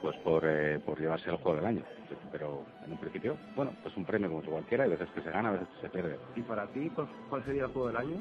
[0.00, 1.82] pues por, eh, por llevarse el juego del año.
[2.30, 5.48] Pero en un principio, bueno, pues un premio como cualquiera, hay veces que se gana,
[5.48, 6.16] a veces que se pierde.
[6.34, 6.90] ¿Y para ti
[7.28, 8.16] cuál sería el juego del año?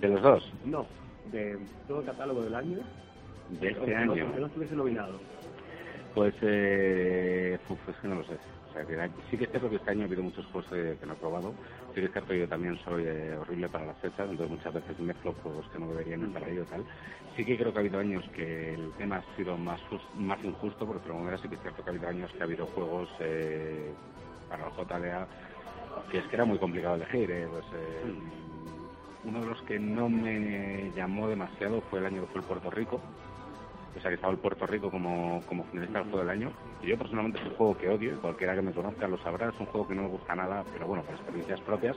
[0.00, 0.52] ¿De los dos?
[0.64, 0.86] No,
[1.30, 2.78] de todo el catálogo del año,
[3.60, 4.14] De este año.
[4.14, 5.20] Que no estuviese nominado.
[6.14, 8.36] Pues, eh, uf, es que no lo sé.
[8.70, 10.96] O sea, que sí que es cierto que este año ha habido muchos juegos eh,
[10.98, 11.52] que no he probado.
[11.94, 14.72] Sí que es cierto que yo también soy eh, horrible para las fechas, entonces muchas
[14.74, 16.84] veces mezclo juegos que no deberían estar ahí o tal.
[17.36, 19.80] Sí que creo que ha habido años que el tema ha sido más
[20.16, 22.40] más injusto, porque de alguna manera sí que es cierto que ha habido años que
[22.40, 23.92] ha habido juegos eh,
[24.48, 25.28] para el JDA
[26.10, 27.30] que es que era muy complicado elegir.
[27.30, 28.12] eh, pues, eh,
[29.24, 32.70] Uno de los que no me llamó demasiado fue el año que fue el Puerto
[32.70, 33.00] Rico.
[33.96, 36.52] O sea, que estaba el Puerto Rico como, como finalista del juego del año.
[36.82, 39.50] Y yo personalmente es un juego que odio, y cualquiera que me conozca lo sabrá,
[39.50, 41.96] es un juego que no me gusta nada, pero bueno, por experiencias propias.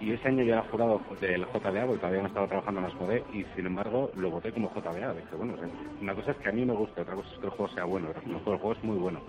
[0.00, 3.24] Y ese año yo era jurado del JDA, porque todavía no estaba trabajando en Asmodee,
[3.32, 5.12] y sin embargo lo voté como JDA.
[5.14, 5.68] Dije, bueno, o sea,
[6.00, 7.84] una cosa es que a mí me guste, otra cosa es que el juego sea
[7.84, 9.20] bueno, el juego, es muy bueno.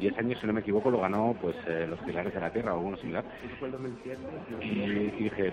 [0.00, 2.50] Y ese año, si no me equivoco, lo ganó pues eh, Los Pilares de la
[2.50, 3.24] Tierra o alguno similar.
[3.44, 4.20] Eso fue el 2007.
[4.60, 5.52] Y, y dije,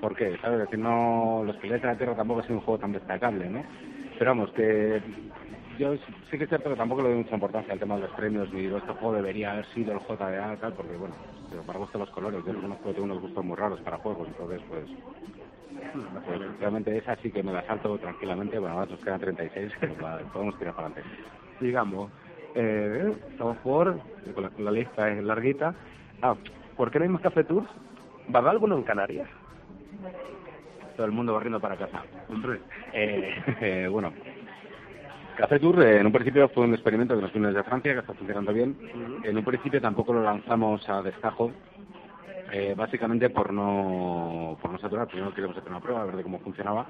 [0.00, 0.36] ¿por qué?
[0.38, 0.60] ¿Sabes?
[0.60, 3.48] Es decir, no, Los Pilares de la Tierra tampoco ha sido un juego tan destacable,
[3.48, 3.64] ¿no?
[4.18, 5.00] Pero vamos, que
[5.80, 5.96] yo
[6.30, 8.52] sí que es cierto que tampoco le doy mucha importancia al tema de los premios,
[8.52, 11.16] ni digo, este juego debería haber sido el JDA, tal, porque bueno,
[11.48, 14.28] pero para gusto los colores, yo conozco que tengo unos gustos muy raros para juegos,
[14.28, 14.84] entonces pues,
[16.26, 19.86] pues realmente esa sí que me la salto tranquilamente, bueno, ahora nos quedan 36, que
[19.88, 21.10] nos la- podemos tirar para adelante.
[21.60, 22.12] Digamos,
[22.54, 23.98] eh, estamos por,
[24.34, 25.74] con la, la lista es larguita.
[26.22, 26.36] Ah,
[26.76, 27.68] ¿por qué no hay más Café Tours?
[28.32, 29.28] ¿Va a haber alguno en Canarias?
[30.96, 32.04] todo el mundo corriendo para casa.
[32.92, 34.12] Eh, eh, bueno,
[35.40, 38.00] Café Tour eh, en un principio fue un experimento que nos vino desde Francia, que
[38.00, 38.76] está funcionando bien.
[39.24, 41.50] En un principio tampoco lo lanzamos a destajo,
[42.52, 45.06] eh, básicamente por no, por no saturar.
[45.08, 46.86] Primero queríamos hacer una prueba, a ver de cómo funcionaba.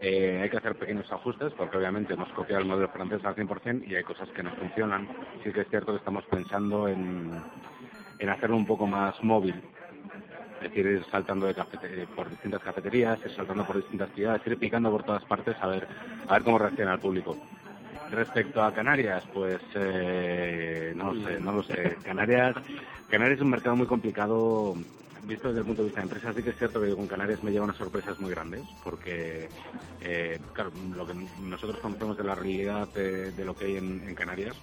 [0.00, 3.84] Eh, hay que hacer pequeños ajustes porque obviamente hemos copiado el modelo francés al 100%
[3.88, 5.08] y hay cosas que no funcionan.
[5.44, 7.30] Sí que es cierto que estamos pensando en,
[8.18, 9.54] en hacerlo un poco más móvil.
[10.60, 14.58] Es decir, ir saltando de cafete- por distintas cafeterías, ir saltando por distintas ciudades, ir
[14.58, 15.86] picando por todas partes a ver,
[16.28, 17.36] a ver cómo reacciona el público.
[18.12, 21.96] Respecto a Canarias, pues eh, no lo sé, no lo sé.
[22.04, 22.54] Canarias,
[23.08, 24.74] Canarias es un mercado muy complicado
[25.22, 26.36] visto desde el punto de vista de empresas.
[26.36, 29.48] Sí que es cierto que con Canarias me lleva unas sorpresas muy grandes, porque
[30.02, 34.14] eh, claro, lo que nosotros conocemos de la realidad de, lo que hay en, en
[34.14, 34.56] Canarias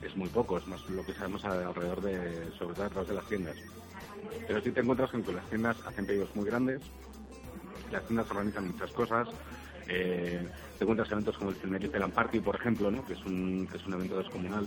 [0.00, 3.14] es muy poco, es más lo que sabemos alrededor de, sobre todo a través de
[3.14, 3.56] las tiendas.
[4.46, 6.80] Pero sí te encuentras con que las tiendas hacen pedidos muy grandes,
[7.90, 9.28] las tiendas organizan muchas cosas,
[9.88, 10.46] eh,
[10.82, 13.06] te encuentras eventos como el Tenerife Land Party, por ejemplo, ¿no?
[13.06, 14.66] que, es un, que es un evento descomunal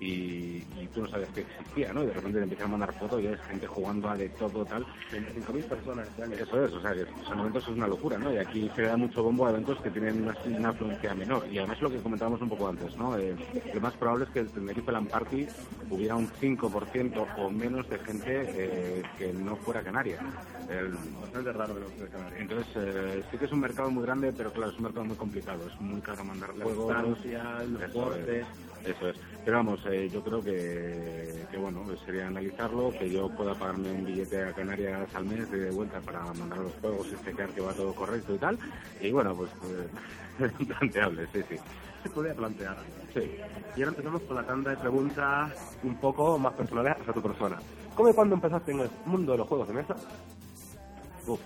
[0.00, 2.02] y, y tú no sabías que existía, ¿no?
[2.02, 4.64] Y de repente te empiezan a mandar fotos y hay gente jugando a de todo,
[4.64, 4.84] tal.
[5.12, 6.06] 25.000 personas.
[6.18, 8.32] Eso es, o sea, que son eventos es una locura, ¿no?
[8.32, 11.46] Y aquí se da mucho bombo a eventos que tienen una, una afluencia menor.
[11.50, 13.16] Y además lo que comentábamos un poco antes, ¿no?
[13.18, 13.34] Eh,
[13.72, 15.46] lo más probable es que el Tenerife Land Party
[15.90, 20.18] hubiera un 5% o menos de gente eh, que no fuera canaria.
[20.68, 22.40] El- Bastante raro que no sea Canarias.
[22.40, 25.16] entonces, eh, sí que es un mercado muy grande, pero claro, es un mercado muy
[25.16, 25.66] complicado.
[25.66, 26.92] Es muy caro mandar juegos.
[27.22, 27.76] distancia, el
[28.84, 29.16] Eso es.
[29.44, 34.04] Pero vamos, eh, yo creo que, que bueno, sería analizarlo, que yo pueda pagarme un
[34.04, 37.72] billete a Canarias al mes de vuelta para mandar los juegos y chequear que va
[37.72, 38.58] todo correcto y tal.
[39.00, 41.56] Y bueno, pues, pues planteable, sí, sí.
[42.02, 42.76] Se podría plantear.
[43.14, 43.30] Sí.
[43.76, 47.56] Y ahora empezamos con la tanda de preguntas un poco más personales hacia tu persona.
[47.94, 49.96] ¿Cómo y cuándo empezaste en el mundo de los juegos de mesa?
[51.26, 51.40] Uf.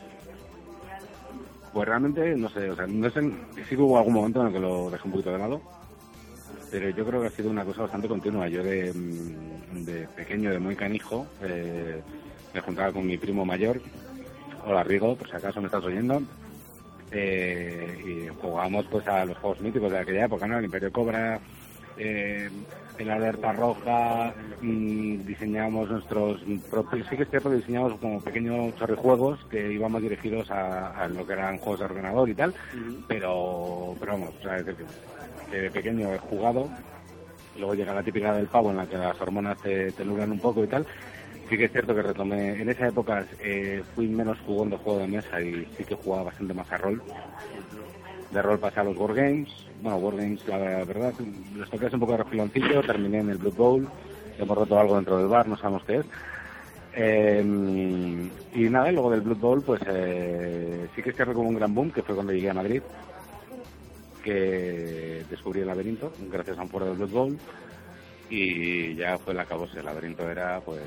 [1.73, 3.21] Pues realmente, no sé, o sea, no sé,
[3.69, 5.61] sí que hubo algún momento en el que lo dejé un poquito de lado,
[6.71, 8.49] pero yo creo que ha sido una cosa bastante continua.
[8.49, 12.01] Yo de, mm, de pequeño, de muy canijo, eh,
[12.55, 13.81] me juntaba con mi primo mayor,
[14.65, 16.23] hola Rigo, por si acaso me estás oyendo,
[17.11, 20.59] eh, y jugábamos pues a los juegos míticos de aquella época, ¿no?
[20.59, 21.41] El Imperio Cobra,
[21.97, 22.49] eh,
[22.99, 26.41] el Alerta Roja, mm, diseñábamos nuestros
[26.71, 31.09] propios, sí que es cierto que diseñábamos como pequeños chorrijuegos que íbamos dirigidos a, a
[31.09, 32.55] lo que eran juegos de ordenador y tal,
[33.09, 34.87] pero, pero vamos, o sea, es decir,
[35.51, 36.69] de pequeño he jugado,
[37.57, 40.65] luego llega la típica del pavo en la que las hormonas te, te un poco
[40.65, 40.87] y tal,
[41.49, 45.01] sí que es cierto que retomé, en esa época eh, fui menos jugón de juego
[45.01, 47.03] de mesa y sí que jugaba bastante más a rol.
[48.31, 49.49] De rol pasé a los Wargames,
[49.83, 51.13] bueno, Wargames la verdad,
[51.57, 53.89] les toqué un poco de refiloncillo, terminé en el Blood Bowl,
[54.39, 56.07] hemos roto algo dentro del bar, no sabemos qué es.
[56.93, 57.43] Eh,
[58.55, 61.91] y nada, luego del Blood Bowl, pues eh, sí que cierto como un gran boom,
[61.91, 62.83] que fue cuando llegué a Madrid,
[64.21, 67.41] que descubrí el laberinto, gracias a un foro del Blood Bowl,
[68.29, 69.79] y ya fue el acabose.
[69.81, 70.83] El laberinto era, pues,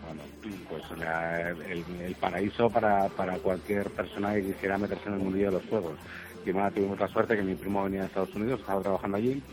[0.00, 0.24] bueno,
[0.68, 5.46] pues la- el, el paraíso para, para cualquier persona que quisiera meterse en el mundillo
[5.46, 6.00] de los juegos.
[6.44, 9.44] Y encima tuvimos la suerte que mi primo venía de Estados Unidos, estaba trabajando allí.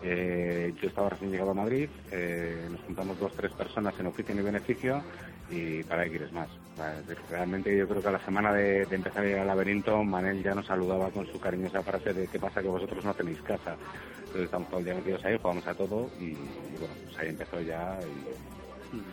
[0.00, 4.34] eh, yo estaba recién llegado a Madrid, eh, nos juntamos dos, tres personas en oficio
[4.34, 5.06] y beneficio
[5.48, 6.50] y para qué quieres más.
[7.30, 10.54] Realmente yo creo que a la semana de, empezar a ir al laberinto, Manel ya
[10.54, 13.76] nos saludaba con su cariñosa frase de qué pasa que vosotros no tenéis casa.
[14.18, 17.60] Entonces estamos todo el día metidos ahí, jugamos a todo y, bueno, pues ahí empezó
[17.60, 17.98] ya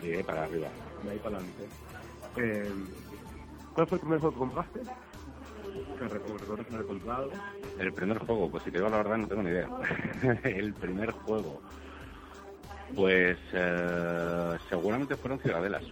[0.02, 0.68] y, y para arriba.
[1.04, 1.68] De ahí para adelante.
[2.36, 2.72] Eh,
[3.74, 4.80] ¿Cuál fue el primer juego que compraste?
[7.78, 9.68] El primer juego, pues si te digo la verdad no tengo ni idea.
[10.44, 11.60] el primer juego.
[12.94, 15.84] Pues eh, seguramente fueron Ciudadelas.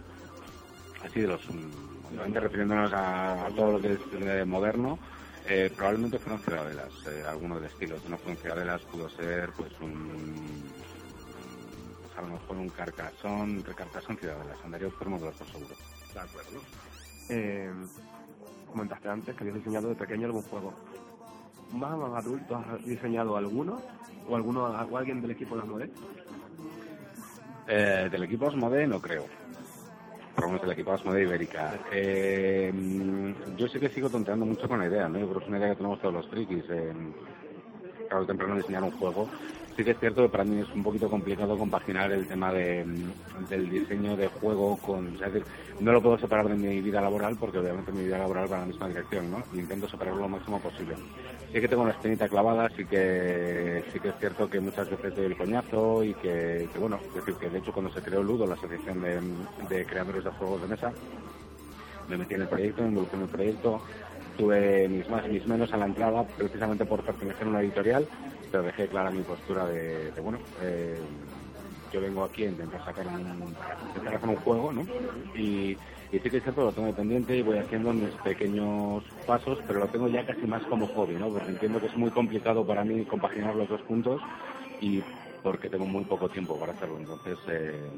[1.03, 1.41] Así de los...
[2.33, 4.99] refiriéndonos a, todo lo que es eh, moderno,
[5.47, 8.07] eh, probablemente fueron Ciudadelas, eh, algunos de estilos.
[8.07, 10.63] No fueron Ciudadelas, pudo ser pues un...
[12.01, 14.57] Pues a lo mejor un Carcasón, Carcasón Ciudadelas.
[14.63, 15.75] Andaría por uno de los seguro.
[16.13, 16.61] De acuerdo.
[17.29, 17.71] Eh,
[18.71, 20.73] comentaste antes que habías diseñado de pequeño algún juego.
[21.73, 23.81] ¿Más más adulto has diseñado alguno?
[24.27, 25.91] ¿O alguno o alguien del equipo de Asmodee?
[27.67, 29.25] Eh, del equipo Asmodee no creo.
[30.45, 31.79] Menos del equipo Asmodee Ibérica.
[31.91, 32.71] Eh,
[33.57, 35.19] yo sí que sigo tonteando mucho con la idea, ¿no?
[35.19, 36.63] Yo creo que es una idea que tenemos todos los frikis.
[36.69, 36.93] Eh,
[38.07, 39.27] claro, temprano diseñar un juego
[39.79, 42.85] sí que es cierto que para mí es un poquito complicado compaginar el tema de,
[43.49, 45.17] del diseño de juego con...
[45.79, 48.61] no lo puedo separar de mi vida laboral porque obviamente mi vida laboral va en
[48.63, 49.41] la misma dirección, ¿no?
[49.53, 50.95] intento separarlo lo máximo posible.
[51.53, 55.15] Sí que tengo una espinita clavada, sí que sí que es cierto que muchas veces
[55.15, 58.45] doy el coñazo y que, bueno, es decir, que de hecho cuando se creó Ludo,
[58.45, 59.21] la asociación de,
[59.69, 60.91] de creadores de juegos de mesa,
[62.09, 63.81] me metí en el proyecto, me involucré en el proyecto,
[64.37, 68.05] tuve mis más y mis menos a la entrada precisamente por pertenecer a una editorial
[68.51, 70.99] pero dejé clara mi postura de, bueno, eh,
[71.91, 73.55] yo vengo aquí a intentar sacar un,
[73.87, 74.81] intentar hacer un juego, ¿no?
[75.35, 75.77] Y,
[76.11, 79.87] sí que es cierto, lo tengo dependiente y voy haciendo mis pequeños pasos, pero lo
[79.87, 81.29] tengo ya casi más como hobby, ¿no?
[81.29, 84.21] Porque entiendo que es muy complicado para mí compaginar los dos puntos
[84.81, 85.03] y
[85.43, 86.97] porque tengo muy poco tiempo para hacerlo.
[86.99, 87.89] Entonces, eh,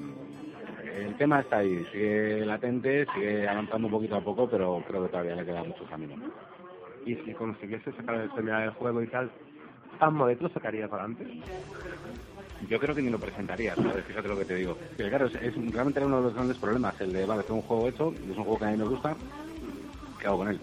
[1.05, 5.09] el tema está ahí, sigue latente, sigue avanzando un poquito a poco, pero creo que
[5.09, 6.15] todavía le queda mucho camino.
[7.05, 9.31] Y si consiguiese sacar el terminar del juego y tal,
[10.01, 11.41] Asmodee lo sacaría para adelante?
[12.67, 14.77] Yo creo que ni lo presentaría, fíjate lo que te digo.
[14.97, 17.87] Que claro, es, realmente uno de los grandes problemas, el de, vale, tengo un juego
[17.87, 19.15] hecho, es un juego que a mí me gusta,
[20.19, 20.59] ¿qué hago con él?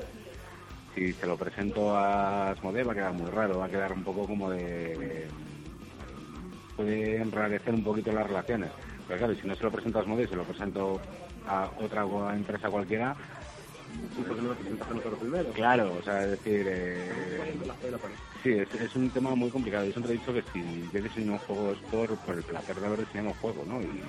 [0.95, 4.03] Si se lo presento a Asmodee va a quedar muy raro, va a quedar un
[4.03, 5.29] poco como de...
[6.77, 8.71] puede enrarecer un poquito las relaciones.
[9.07, 11.01] Pero claro, si no se lo presento a Asmodee, se lo presento
[11.47, 12.03] a otra
[12.35, 13.17] empresa cualquiera,
[15.53, 17.55] Claro, o sea, es decir, eh,
[18.43, 19.85] sí, es, un tema muy complicado.
[19.85, 22.87] Yo siempre he dicho que si yo diseño un juego es por, el placer de
[22.87, 23.81] haber diseñado un juego, ¿no?
[23.83, 24.03] Y,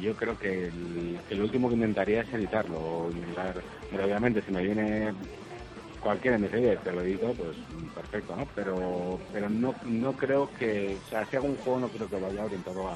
[0.00, 0.66] yo creo que
[1.30, 3.08] el, último que inventaría es editarlo.
[3.90, 5.12] pero obviamente, si me viene
[6.24, 7.56] me dice, te lo edito, pues
[7.94, 8.46] perfecto, ¿no?
[8.54, 12.16] Pero, pero no, no creo que, o sea, si hago un juego no creo que
[12.16, 12.88] vaya orientado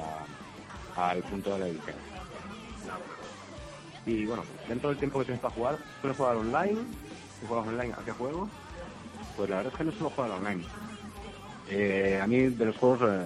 [0.95, 2.10] al punto de la edición.
[4.05, 6.79] Y bueno, dentro del tiempo que tienes para jugar, ¿puedes jugar online?
[7.39, 8.49] Si juegas online, ¿a qué juego?
[9.37, 10.63] Pues la verdad es que no suelo jugar online.
[11.69, 13.25] Eh, a mí de los juegos, eh,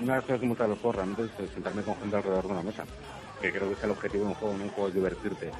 [0.00, 2.16] una de las cosas que me gusta de los juegos realmente es sentarme con gente
[2.16, 2.84] alrededor de una mesa.
[3.40, 5.50] Que creo que es el objetivo de un juego, no un juego es divertirte.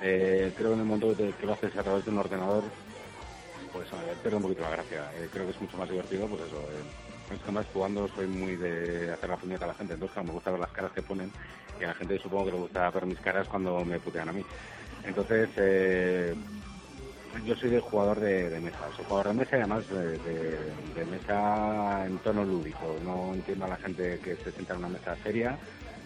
[0.00, 2.62] Eh, creo que en el momento que, lo haces a través de un ordenador,
[3.72, 3.88] pues
[4.22, 5.10] pierde un poquito la gracia.
[5.32, 6.62] creo que es mucho más divertido, pues eso.
[7.34, 10.32] es que más jugando soy muy de hacer la puñeta a la gente, entonces me
[10.32, 11.32] gusta ver las caras que ponen
[11.80, 14.32] y a la gente supongo que le gusta ver mis caras cuando me putean a
[14.32, 14.44] mí.
[15.04, 16.34] Entonces, eh,
[17.44, 22.18] yo soy de jugador de, mesa, soy jugador de mesa y además de, mesa en
[22.18, 22.96] tono lúdico.
[23.04, 25.58] No entiendo a la gente que se sienta en una mesa seria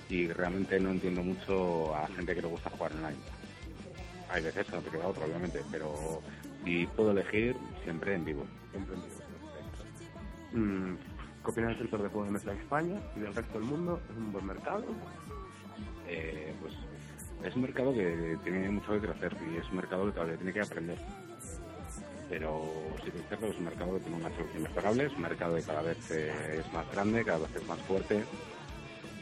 [0.09, 3.19] y realmente no entiendo mucho a la gente que le gusta jugar online.
[4.31, 6.23] Hay veces que no te queda otro, obviamente, pero
[6.65, 8.47] si puedo elegir, siempre en vivo.
[8.71, 9.23] Siempre en vivo.
[10.53, 10.97] Mm,
[11.45, 14.01] ¿Qué opinas del sector de juegos de mesa en España y del resto del mundo?
[14.11, 14.85] ¿Es un buen mercado?
[16.13, 16.75] Eh, pues
[17.45, 20.53] es un mercado que tiene mucho que crecer y es un mercado que todavía tiene
[20.53, 20.99] que aprender.
[22.29, 22.73] Pero
[23.05, 25.63] sí que es que es un mercado que tiene una solución mejorable, un mercado que
[25.63, 28.23] cada vez eh, es más grande, cada vez es más fuerte,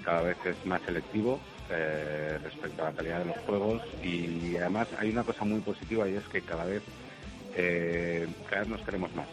[0.04, 4.88] cada vez es más selectivo eh, respecto a la calidad de los juegos y además
[4.98, 6.82] hay una cosa muy positiva y es que cada vez,
[8.48, 9.28] cada vez nos queremos más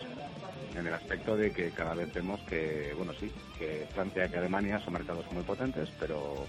[0.77, 4.79] en el aspecto de que cada vez vemos que, bueno, sí, que Francia y Alemania
[4.79, 6.45] son mercados muy potentes, pero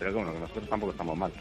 [0.00, 1.32] pero bueno, que nosotros tampoco estamos mal.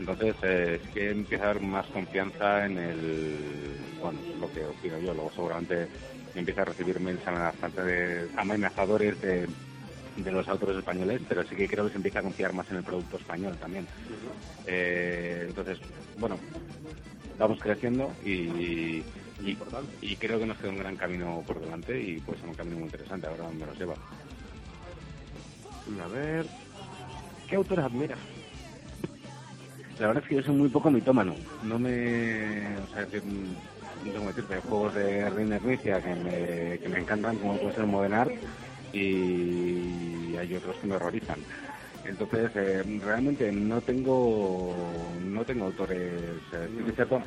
[0.00, 5.12] Entonces, eh, que empieza a haber más confianza en el, bueno, lo que opino yo,
[5.12, 5.86] luego seguramente
[6.34, 7.20] empieza a recibir mails
[8.36, 9.46] amenazadores de,
[10.16, 12.78] de los autores españoles, pero sí que creo que se empieza a confiar más en
[12.78, 13.86] el producto español también.
[14.66, 15.78] Eh, entonces,
[16.16, 16.38] bueno,
[17.38, 19.04] vamos creciendo y,
[19.42, 22.76] y, creo que nos queda un gran camino por delante y puede ser un camino
[22.76, 23.96] muy interesante, ahora donde nos lleva.
[26.02, 26.46] A ver,
[27.48, 28.18] ¿Qué autores admiras?
[29.98, 31.34] La verdad es que yo soy muy poco mitómano.
[31.62, 32.78] No me.
[32.78, 37.00] O sea, que, no tengo que decirte, hay juegos de Inicia que me, que me
[37.00, 38.32] encantan, como puede ser Modern Art,
[38.92, 41.40] y hay otros que me horrorizan.
[42.04, 46.42] Entonces, eh, realmente no tengo no tengo autores.
[46.52, 47.22] Eh, cierto,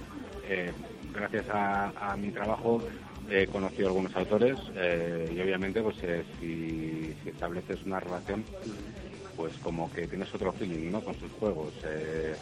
[0.47, 0.71] eh,
[1.13, 2.83] gracias a, mi trabajo
[3.29, 8.43] he conocido algunos autores eh, y obviamente pues eh, si estableces una relación
[9.41, 11.03] pues como que tienes otro feeling ¿no?
[11.03, 11.73] con sus juegos.
[11.83, 12.37] Eh,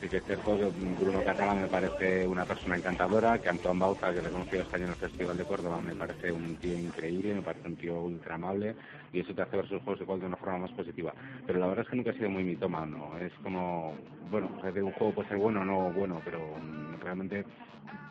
[0.00, 4.10] sí que es cierto que Bruno Catala me parece una persona encantadora, que Antoine Bauza,
[4.14, 6.78] que le he conocido este año en el Festival de Córdoba, me parece un tío
[6.78, 8.74] increíble, me parece un tío ultra amable
[9.12, 11.12] y eso te hace ver sus juegos igual de una forma más positiva.
[11.46, 13.94] Pero la verdad es que nunca he sido muy mitómano, es como,
[14.30, 17.44] bueno, o sea, un juego puede ser bueno o no bueno, pero mm, realmente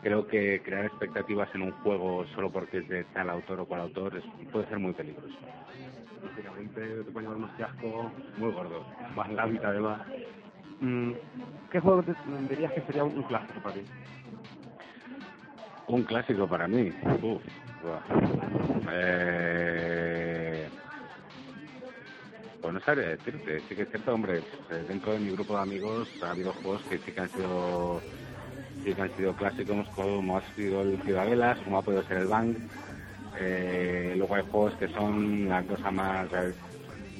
[0.04, 3.80] creo que crear expectativas en un juego solo porque es de tal autor o cual
[3.80, 5.34] autor es, puede ser muy peligroso.
[6.22, 10.00] Lógicamente te puede llevar unos fiascos muy gordos, más la vida además.
[10.80, 11.12] Mm,
[11.70, 12.14] ¿Qué juego te,
[12.48, 13.82] dirías que sería un, clásico para ti?
[15.88, 16.92] Un clásico para mí.
[17.22, 17.42] Uf.
[18.92, 20.68] Eh...
[22.60, 23.60] Pues no sabría decirte.
[23.60, 26.82] Sí que es cierto, hombre, eh, dentro de mi grupo de amigos ha habido juegos
[26.82, 28.00] que sí que han sido
[28.84, 32.26] sí que han sido clásicos como ha sido el Ciudadelas, como ha podido ser el
[32.26, 32.56] Bang.
[33.40, 36.28] Eh, hay juegos que son la cosa más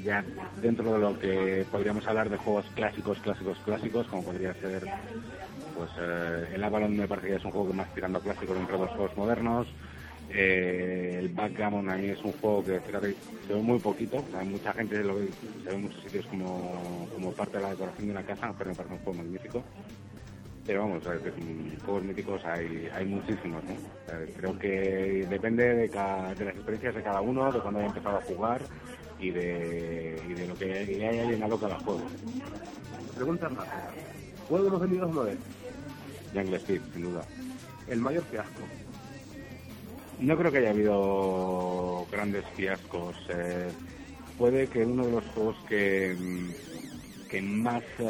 [0.05, 4.89] ya dentro de lo que podríamos hablar de juegos clásicos, clásicos, clásicos, como podría ser
[5.75, 8.79] pues eh, el Avalon me parece que es un juego que más tirando clásico dentro
[8.79, 9.69] de los juegos modernos.
[10.29, 12.81] Eh, el Backgammon a mí es un juego que
[13.47, 17.11] se ve muy poquito, hay mucha gente lo ve, se ve en muchos sitios como,
[17.13, 19.67] como parte de la decoración de una casa, pero me parece un juego magnífico.
[20.67, 21.03] Pero vamos,
[21.85, 23.75] juegos míticos hay, hay muchísimos, ¿no?
[24.37, 28.19] Creo que depende de, cada- de las experiencias de cada uno, de cuando haya empezado
[28.19, 28.63] a jugar
[29.19, 32.03] y de, y de lo que le haya llenado cada juego.
[33.17, 33.91] Pregunta rápida.
[34.49, 35.39] ¿Juego de los vendidos no es?
[36.35, 37.23] Jungle Speed, sin duda.
[37.89, 38.63] El mayor fiasco.
[40.21, 43.17] No creo que haya habido grandes fiascos.
[43.31, 43.69] eh,
[44.39, 46.17] puede que uno de los juegos que,
[47.29, 48.07] que más eh,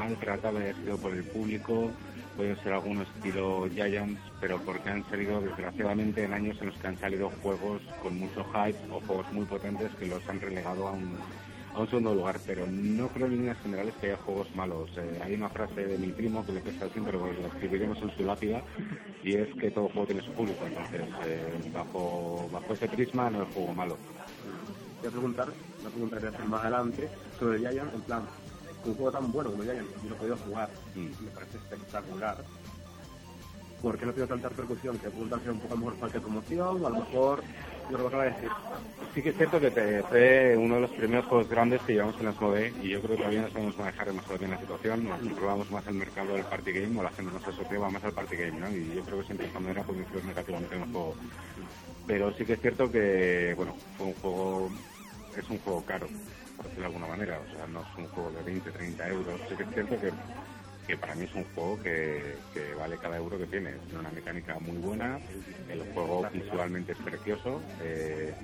[0.00, 1.90] maltratado haya sido por el público
[2.36, 6.86] puede ser algún estilo Giants, pero porque han salido desgraciadamente en años en los que
[6.86, 10.92] han salido juegos con mucho hype o juegos muy potentes que los han relegado a
[10.92, 11.18] un,
[11.74, 14.90] a un segundo lugar, pero no creo en líneas generales que haya juegos malos.
[14.96, 18.16] Eh, hay una frase de mi primo que le pesa siempre, pero la escribiremos en
[18.16, 18.62] su lápida,
[19.22, 20.64] y es que todo juego tiene su público.
[20.66, 23.98] Entonces, eh, bajo, bajo ese prisma no es juego malo.
[25.00, 25.48] Voy a preguntar,
[25.80, 28.22] una pregunta que hacer más adelante, sobre el Giant, en plan,
[28.84, 32.36] un juego tan bueno como Giant, yo lo he podido jugar, y me parece espectacular.
[33.82, 34.98] ¿Por qué no tiene tanta repercusión?
[34.98, 37.42] Que preguntar si un poco a mejor falta de promoción, o a lo mejor,
[37.90, 38.50] yo lo que acaba de decir.
[39.14, 42.14] Sí que es cierto que te- fue uno de los primeros juegos grandes que llevamos
[42.20, 45.04] en las 9 y yo creo que todavía no sabemos manejar demasiado bien la situación,
[45.04, 48.12] nos controlamos más el mercado del party game o la gente nos asociaba más al
[48.12, 48.70] party game, ¿no?
[48.70, 51.14] Y yo creo que siempre esta manera puede influir negativamente en el juego.
[52.06, 54.70] Pero sí que es cierto que, bueno, fue un juego,
[55.38, 56.06] es un juego caro,
[56.60, 59.40] por decirlo de alguna manera, o sea, no es un juego de 20, 30 euros,
[59.48, 60.12] sí que es cierto que
[60.86, 63.70] que para mí es un juego que, que vale cada euro que tiene.
[63.86, 65.20] Tiene una mecánica muy buena,
[65.68, 68.34] el juego visualmente es precioso, eh,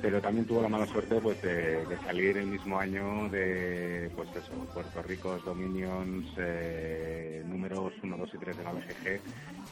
[0.00, 4.52] pero también tuvo la mala suerte pues de, salir el mismo año de pues eso,
[4.72, 9.20] Puerto Ricos Dominions eh, números 1, 2 y 3 de la BGG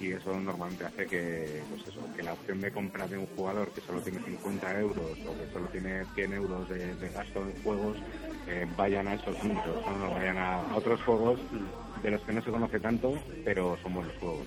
[0.01, 3.71] y eso normalmente hace que pues eso, que la opción de compra de un jugador
[3.73, 7.97] que solo tiene 50 euros o que solo tiene 100 euros de, gasto en juegos
[8.49, 9.77] eh, vayan a esos números.
[9.99, 11.41] No vayan a otros juegos
[12.03, 14.47] de los que no se conoce tanto, pero son buenos juegos.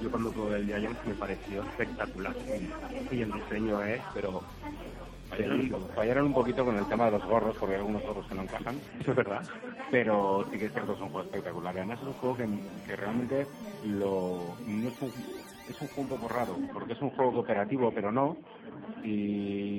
[0.00, 2.34] Yo cuando jugué el Giant me pareció espectacular.
[3.10, 4.42] Y el diseño es, pero...
[5.30, 8.34] Fallaron, fallaron un poquito con el tema de los gorros, porque hay algunos gorros que
[8.34, 9.42] no encajan, Eso es verdad.
[9.88, 11.76] pero sí que es cierto, es un juego espectacular.
[11.76, 12.48] Además es un juego que,
[12.86, 13.46] que realmente
[13.84, 15.12] lo, no es, un,
[15.68, 18.36] es un juego un poco raro, porque es un juego cooperativo, pero no.
[19.04, 19.69] Y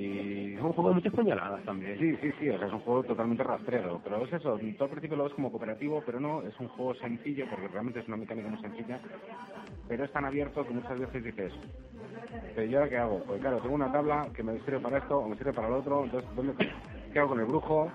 [0.61, 1.99] Es un juego de muchas puñaladas también.
[1.99, 4.91] Sí, sí, sí, o sea, es un juego totalmente rastrero, pero es eso, todo al
[4.91, 8.17] principio lo ves como cooperativo, pero no, es un juego sencillo, porque realmente es una
[8.17, 9.01] mecánica muy sencilla,
[9.87, 11.53] pero es tan abierto que muchas veces dices,
[12.55, 13.23] pero yo ahora qué hago?
[13.27, 15.79] Pues claro, tengo una tabla que me sirve para esto o me sirve para lo
[15.79, 16.53] otro, entonces, ¿dónde,
[17.13, 17.91] ¿qué hago con el brujo?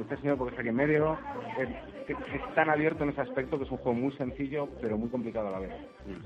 [0.00, 1.18] Usted señor porque está aquí en medio,
[1.58, 1.68] es,
[2.08, 5.10] es- es tan abierto en ese aspecto que es un juego muy sencillo, pero muy
[5.10, 5.72] complicado a la vez.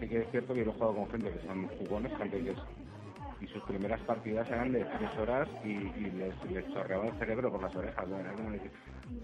[0.01, 2.43] Sí que es cierto que yo lo he jugado con gente que son jugones, gente
[2.43, 2.59] que es
[3.45, 7.63] y sus primeras partidas eran de tres horas y, les, les chorreaba el cerebro por
[7.63, 8.09] las orejas.
[8.09, 8.31] Bueno,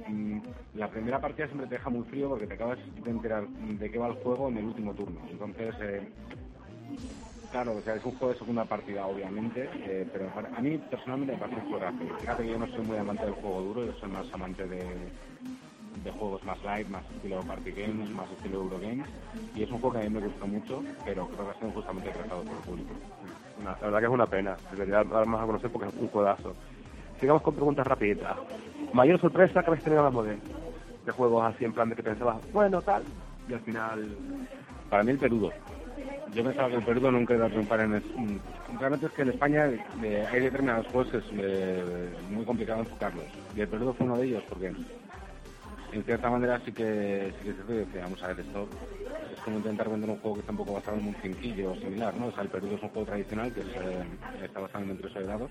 [0.09, 0.39] mm,
[0.75, 3.99] la primera partida siempre te deja muy frío porque te acabas de enterar de qué
[3.99, 5.21] va el juego en el último turno.
[5.31, 6.09] Entonces, eh,
[7.51, 11.33] Claro, o sea, es un juego de segunda partida, obviamente, eh, pero a mí personalmente
[11.33, 11.87] me parece un juego
[12.21, 14.79] Fíjate que yo no soy muy amante del juego duro, yo soy más amante de,
[16.05, 19.09] de juegos más light, más estilo party games, más estilo Eurogames,
[19.55, 21.71] y es un juego que a mí me gustó mucho, pero creo que ha sido
[21.73, 22.95] justamente tratado por el público.
[23.65, 26.55] La verdad que es una pena, debería dar más a conocer porque es un codazo.
[27.19, 28.37] Sigamos con preguntas rapiditas.
[28.93, 30.41] ¿Mayor sorpresa que habéis tenido en la modelo?
[31.05, 33.03] De juegos así en plan de que pensabas, bueno, tal,
[33.49, 34.17] y al final...
[34.89, 35.51] Para mí el perudo.
[36.35, 37.95] Yo pensaba que el perudo nunca iba a triunfar en...
[37.95, 38.03] El...
[38.79, 39.67] Realmente es que en España
[40.03, 43.25] eh, hay determinados juegos que es eh, muy complicado enfocarlos.
[43.55, 44.73] Y el perudo fue uno de ellos porque
[45.93, 48.68] en cierta manera sí que sí que se vamos a ver esto
[49.32, 51.76] es como intentar vender un juego que está un poco basado en un cinquillo o
[51.76, 53.62] similar no o sea el perudo es un juego tradicional que
[54.45, 55.51] está basado en tres dados.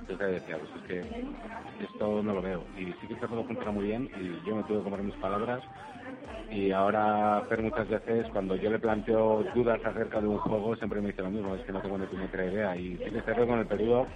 [0.00, 2.64] Entonces decía pues es que esto no lo veo.
[2.76, 5.14] Y sí que este juego funciona muy bien y yo me tuve que comer mis
[5.16, 5.62] palabras.
[6.50, 11.00] Y ahora Fer muchas veces cuando yo le planteo dudas acerca de un juego siempre
[11.00, 12.76] me dice lo mismo es que no tengo ni puñetera idea.
[12.76, 14.06] Y sí que este con el periodo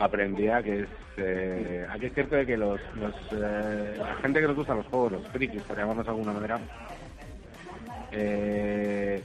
[0.00, 4.46] aprendía que es eh, aquí es cierto de que los, los eh, la gente que
[4.46, 6.58] nos gusta los juegos los frikis por llamarnos de alguna manera
[8.12, 9.22] eh,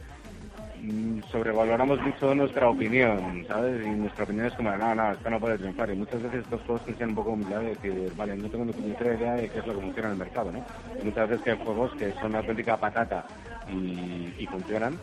[0.86, 3.84] Mm, sobrevaloramos mucho nuestra opinión, ¿sabes?
[3.84, 5.89] Y nuestra opinión es como, no, no, esto no puede triunfar.
[5.89, 8.91] Y muchas veces estos juegos tienen un poco humildad de decir, vale, no tengo ni
[8.91, 10.63] idea de qué es lo que funciona en el mercado, ¿no?
[11.03, 13.26] Muchas veces que hay juegos que son una auténtica patata
[13.67, 14.93] y, funcionan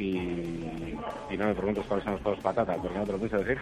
[0.00, 3.58] y, no me preguntes cuáles son los juegos patata, porque no te lo pienso decir.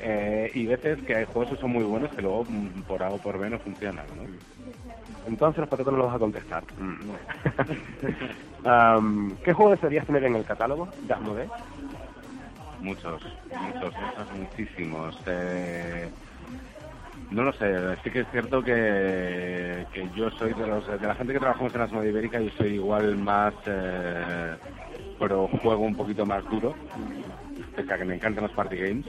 [0.00, 3.10] Eh, y veces que hay juegos que son muy buenos que luego mm, por A
[3.10, 4.22] o por B no funcionan, ¿no?
[5.26, 6.62] Entonces los patatas no los vas a contestar.
[8.98, 11.48] um, ¿Qué juego desearías tener en el catálogo de Asmodee?
[12.80, 13.20] Muchos,
[13.50, 15.20] muchos, muchos, muchísimos.
[15.26, 16.08] Eh,
[17.30, 21.14] no lo sé, sí que es cierto que, que yo soy de, los, de la
[21.14, 24.56] gente que trabajamos en Asmodee Ibérica, yo soy igual más eh,
[25.18, 26.74] pero juego un poquito más duro,
[27.74, 29.06] pese a que me encantan los party games.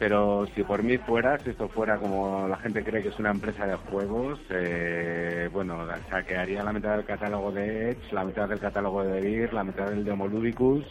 [0.00, 3.32] Pero si por mí fuera, si esto fuera como la gente cree que es una
[3.32, 8.60] empresa de juegos, eh, bueno, saquearía la mitad del catálogo de Edge, la mitad del
[8.60, 10.86] catálogo de Beer, la mitad del de Homoludicus,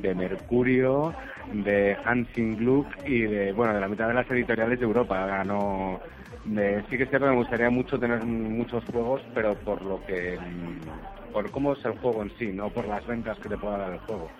[0.00, 1.14] de Mercurio,
[1.52, 5.44] de Hansing Gluck y de, bueno, de la mitad de las editoriales de Europa.
[6.90, 10.38] Sí que es cierto me gustaría mucho tener muchos juegos, pero por lo que,
[11.32, 13.92] por cómo es el juego en sí, no por las ventas que te pueda dar
[13.92, 14.30] el juego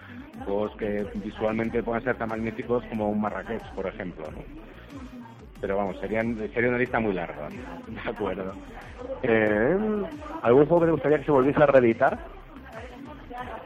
[0.47, 4.25] juegos que visualmente puedan ser tan magníficos como un Marrakech, por ejemplo.
[5.61, 7.49] Pero vamos, serían, sería una lista muy larga.
[7.89, 8.55] De acuerdo.
[9.23, 9.77] Eh,
[10.43, 12.19] ¿Algún juego que te gustaría que se volviese a reeditar?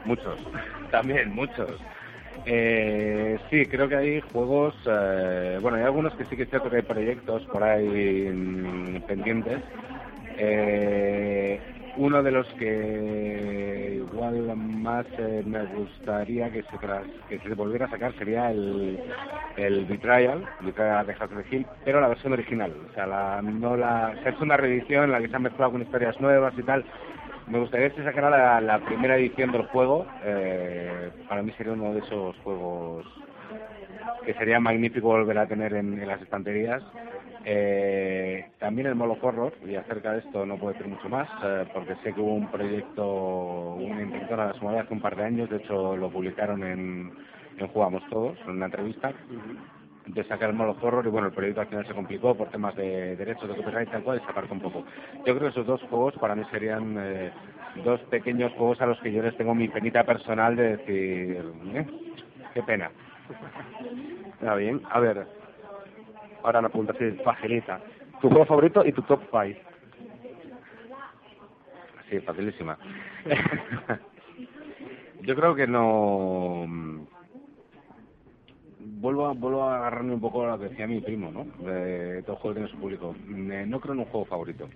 [0.05, 0.39] Muchos,
[0.91, 1.69] también, muchos.
[2.45, 6.69] Eh, sí, creo que hay juegos, eh, bueno, hay algunos que sí que es cierto
[6.69, 9.61] que hay proyectos por ahí mm, pendientes.
[10.37, 11.59] Eh,
[11.97, 16.77] uno de los que igual más eh, me gustaría que se,
[17.29, 18.97] que se volviera a sacar sería el,
[19.57, 22.73] el Betrayal, Betrayal de House Hill, pero la versión original.
[22.89, 25.81] O sea, la, no la, se una reedición en la que se han mezclado con
[25.81, 26.83] historias nuevas y tal.
[27.47, 30.05] Me gustaría que sacara la, primera edición del juego.
[30.23, 33.05] Eh, para mí sería uno de esos juegos
[34.25, 36.83] que sería magnífico volver a tener en las estanterías
[37.43, 41.65] eh, también el Molo Horror, y acerca de esto no puedo decir mucho más, eh,
[41.73, 45.49] porque sé que hubo un proyecto, una intentora de Asmodee hace un par de años,
[45.49, 47.11] de hecho lo publicaron en,
[47.57, 49.11] en Jugamos Todos, en una entrevista,
[50.07, 52.75] de sacar el Molo Horror, y bueno, el proyecto al final se complicó por temas
[52.75, 54.83] de derechos de copyright y tal cual, y se apartó un poco.
[55.25, 57.31] Yo creo que esos dos juegos para mí serían eh,
[57.83, 61.45] dos pequeños juegos a los que yo les tengo mi penita personal de decir,
[61.75, 61.85] eh,
[62.53, 62.89] qué pena.
[64.33, 65.27] Está bien, a ver,
[66.43, 67.79] ahora me apunta así, facilita.
[68.21, 69.59] Tu juego favorito y tu top 5.
[72.09, 72.77] Sí, facilísima.
[75.21, 76.67] Yo creo que no.
[78.83, 81.45] Vuelvo a, vuelvo a agarrarme un poco a lo que decía mi primo, ¿no?
[81.65, 83.15] De todo juego tiene su público.
[83.27, 84.67] No creo en un juego favorito.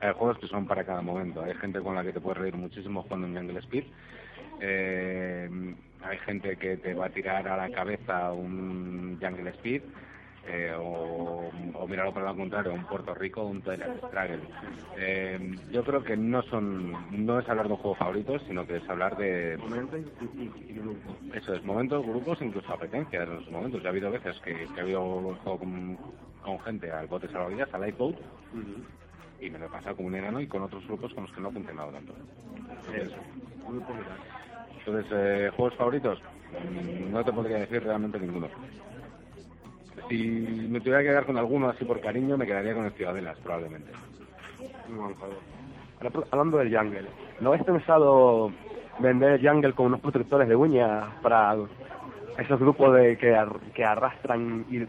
[0.00, 1.42] Hay juegos que son para cada momento.
[1.42, 3.84] Hay gente con la que te puedes reír muchísimo jugando en Jungle Speed.
[4.60, 9.82] Eh, hay gente que te va a tirar a la cabeza un Jungle Speed
[10.46, 14.40] eh, o, o, mirarlo por el contrario, un Puerto Rico, un Twilight Struggle.
[14.96, 16.92] Eh, yo creo que no son,
[17.24, 19.56] no es hablar de un juego favorito, sino que es hablar de...
[21.34, 23.82] Eso es, momentos, grupos, incluso apetencias en los momentos.
[23.82, 27.82] Ya ha habido veces que, ha habido un juego con, gente al bote salvavidas, al
[27.82, 28.16] lifeboat,
[29.40, 31.40] y me lo he pasado como un enano y con otros grupos con los que
[31.40, 32.14] no ha funcionado tanto.
[34.78, 36.20] Entonces, eh, ¿juegos favoritos?
[37.10, 38.48] No te podría decir realmente ninguno
[40.08, 40.16] si
[40.70, 43.90] me tuviera que quedar con alguno así por cariño, me quedaría con el Ciudadelas, probablemente.
[46.30, 47.08] hablando del Jungle,
[47.40, 48.52] ¿no habéis pensado
[48.98, 51.56] vender Jungle con unos protectores de uñas para
[52.38, 53.36] esos grupos de que,
[53.74, 54.80] que arrastran y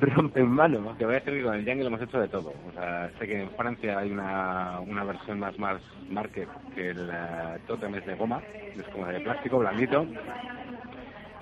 [0.04, 0.96] rompen manos.
[0.98, 2.52] Te voy a decir que con el Jungle hemos hecho de todo.
[2.68, 5.80] O sea, sé que en Francia hay una, una versión más más
[6.10, 8.40] market que el uh, es de goma,
[8.76, 10.06] es como de plástico blandito.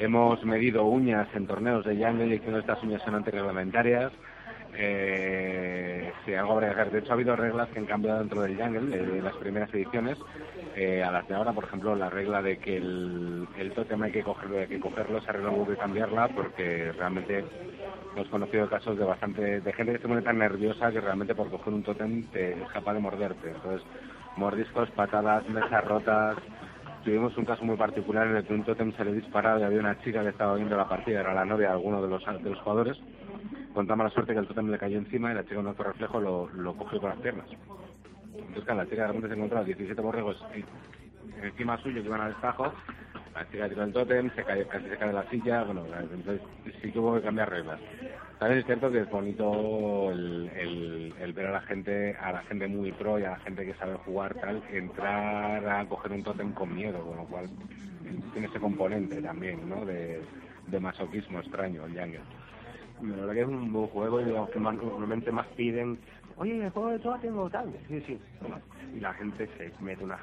[0.00, 4.10] Hemos medido uñas en torneos de Jungle y que estas uñas son antirreglamentarias.
[4.74, 9.20] Eh, sí, algo De hecho, ha habido reglas que han cambiado dentro del Jungle, de
[9.20, 10.16] las primeras ediciones,
[10.74, 14.10] eh, a las de ahora, por ejemplo, la regla de que el, el tótem hay
[14.10, 17.44] que cogerlo, hay que cogerlo, se arregla de cambiarla porque realmente
[18.16, 21.50] hemos conocido casos de bastante de gente que se pone tan nerviosa que realmente por
[21.50, 23.50] coger un tótem te es capaz de morderte.
[23.50, 23.86] Entonces,
[24.36, 26.38] mordiscos, patadas, mesas rotas.
[27.04, 29.80] Tuvimos un caso muy particular en el que un tótem se le disparaba y había
[29.80, 32.50] una chica que estaba viendo la partida, era la novia de alguno de los, de
[32.50, 32.98] los jugadores.
[33.72, 35.84] Con tan mala suerte que el tótem le cayó encima y la chica con otro
[35.84, 37.46] reflejo lo, lo cogió con las piernas.
[38.34, 40.44] Entonces, claro, la chica de repente se encontraba 17 borregos
[41.42, 42.72] encima suyo que iban al destajo,
[43.40, 46.42] la chica tiró el tótem, se cae, casi se cae de la silla, bueno, entonces
[46.82, 47.80] sí que hubo que cambiar reglas.
[48.38, 52.68] También es cierto que es bonito el, el, ver a la gente, a la gente
[52.68, 56.52] muy pro y a la gente que sabe jugar tal, entrar a coger un tótem
[56.52, 57.48] con miedo, con lo cual
[58.32, 59.86] tiene ese componente también, ¿no?
[59.86, 60.20] De,
[60.66, 62.20] de masoquismo extraño el Jungle.
[63.02, 65.98] La verdad que es un buen juego y digamos que normalmente más piden
[66.40, 67.70] oye, el juego de todo tengo tal.
[67.86, 68.18] Sí, sí.
[68.96, 70.18] Y la gente se mete una...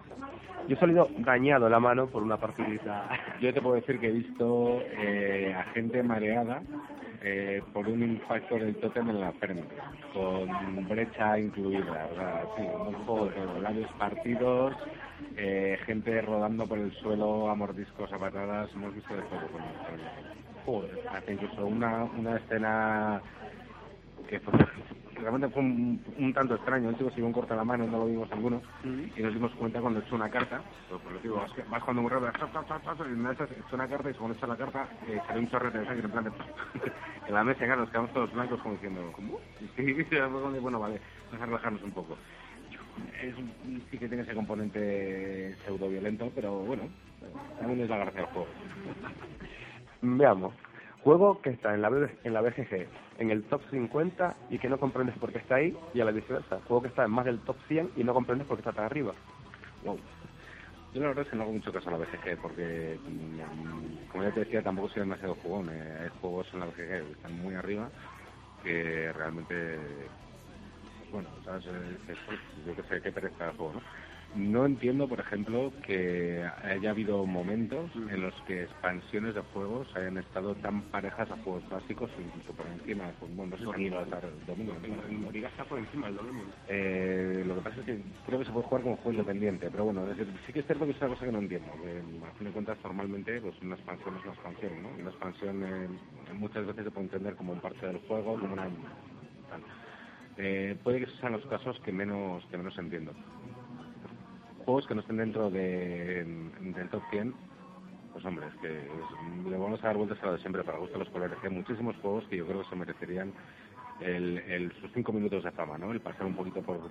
[0.68, 3.08] Yo he salido dañado la mano por una partidita.
[3.42, 6.62] Yo te puedo decir que he visto eh, a gente mareada
[7.22, 9.76] eh, por un impacto del tótem en la frente,
[10.12, 12.10] con brecha incluida.
[12.12, 14.76] O sea, sí, un juego de labios partidos,
[15.36, 18.72] eh, gente rodando por el suelo a mordiscos, a patadas.
[18.74, 20.02] Hemos visto de todo con el
[20.66, 23.22] Joder, hasta incluso una, una escena
[24.28, 24.54] que fue
[25.20, 26.90] realmente fue un, tanto extraño.
[26.90, 29.52] El chico se iba un corta la mano, no lo vimos algunos, y nos dimos
[29.56, 32.32] cuenta cuando echó una carta, pues, por lo digo, vas cuando muy rápido,
[33.08, 35.80] y una vez echó una carta y cuando echó la carta eh, salió un chorrete
[35.80, 36.32] de sangre en plan de,
[37.28, 39.40] en la mesa, claro, nos quedamos todos blancos como diciendo, ¿cómo?
[39.78, 42.18] Y bueno, vale, vamos a relajarnos un poco.
[43.22, 43.36] Es,
[43.92, 46.84] sí que tiene ese componente pseudo violento, pero bueno,
[47.60, 48.48] también es la gracia del juego.
[50.02, 50.54] Veamos.
[51.04, 52.88] Juego que está en la, en la BGG,
[53.20, 56.12] en el top 50 y que no comprendes por qué está ahí, y a la
[56.12, 56.60] viceversa.
[56.68, 58.86] Juego que está en más del top 100 y no comprendes por qué está tan
[58.86, 59.14] arriba.
[60.94, 64.24] Yo la verdad es que no hago mucho caso a la BGG porque, mm, como
[64.24, 65.70] ya te decía, tampoco soy demasiado jugón.
[65.70, 67.90] Eh, hay juegos en la BGG que están muy arriba
[68.64, 69.78] que realmente,
[71.12, 71.64] bueno, ¿sabes?
[71.64, 73.82] yo que sé, qué pereza el juego, ¿no?
[74.36, 80.18] No entiendo, por ejemplo, que haya habido momentos en los que expansiones de juegos hayan
[80.18, 83.12] estado tan parejas a juegos básicos o incluso por encima.
[83.20, 83.94] Pues, bueno, no sé si el
[84.46, 84.76] domingo.
[85.34, 86.44] El está por encima del domingo.
[86.68, 89.86] Eh, lo que pasa es que creo que se puede jugar como juego independiente, pero
[89.86, 90.06] bueno,
[90.46, 91.72] sí que es cierto que es una cosa que no entiendo.
[91.82, 94.90] Que, a fin de cuentas, normalmente pues, una expansión es una expansión, ¿no?
[95.00, 95.88] Una expansión eh,
[96.34, 98.70] muchas veces se puede entender como un parte del juego, como una...
[100.38, 103.12] Eh, puede que sean los casos que menos que menos entiendo
[104.68, 107.34] juegos que no estén dentro de, del top 100,
[108.12, 111.00] pues hombre, es que le vamos a dar vueltas a lo de siempre para gusto
[111.00, 111.38] los colores.
[111.42, 113.32] Hay muchísimos juegos que yo creo que se merecerían
[114.02, 115.94] el, sus cinco minutos de fama, ¿no?
[115.94, 116.82] El pasar un poquito por,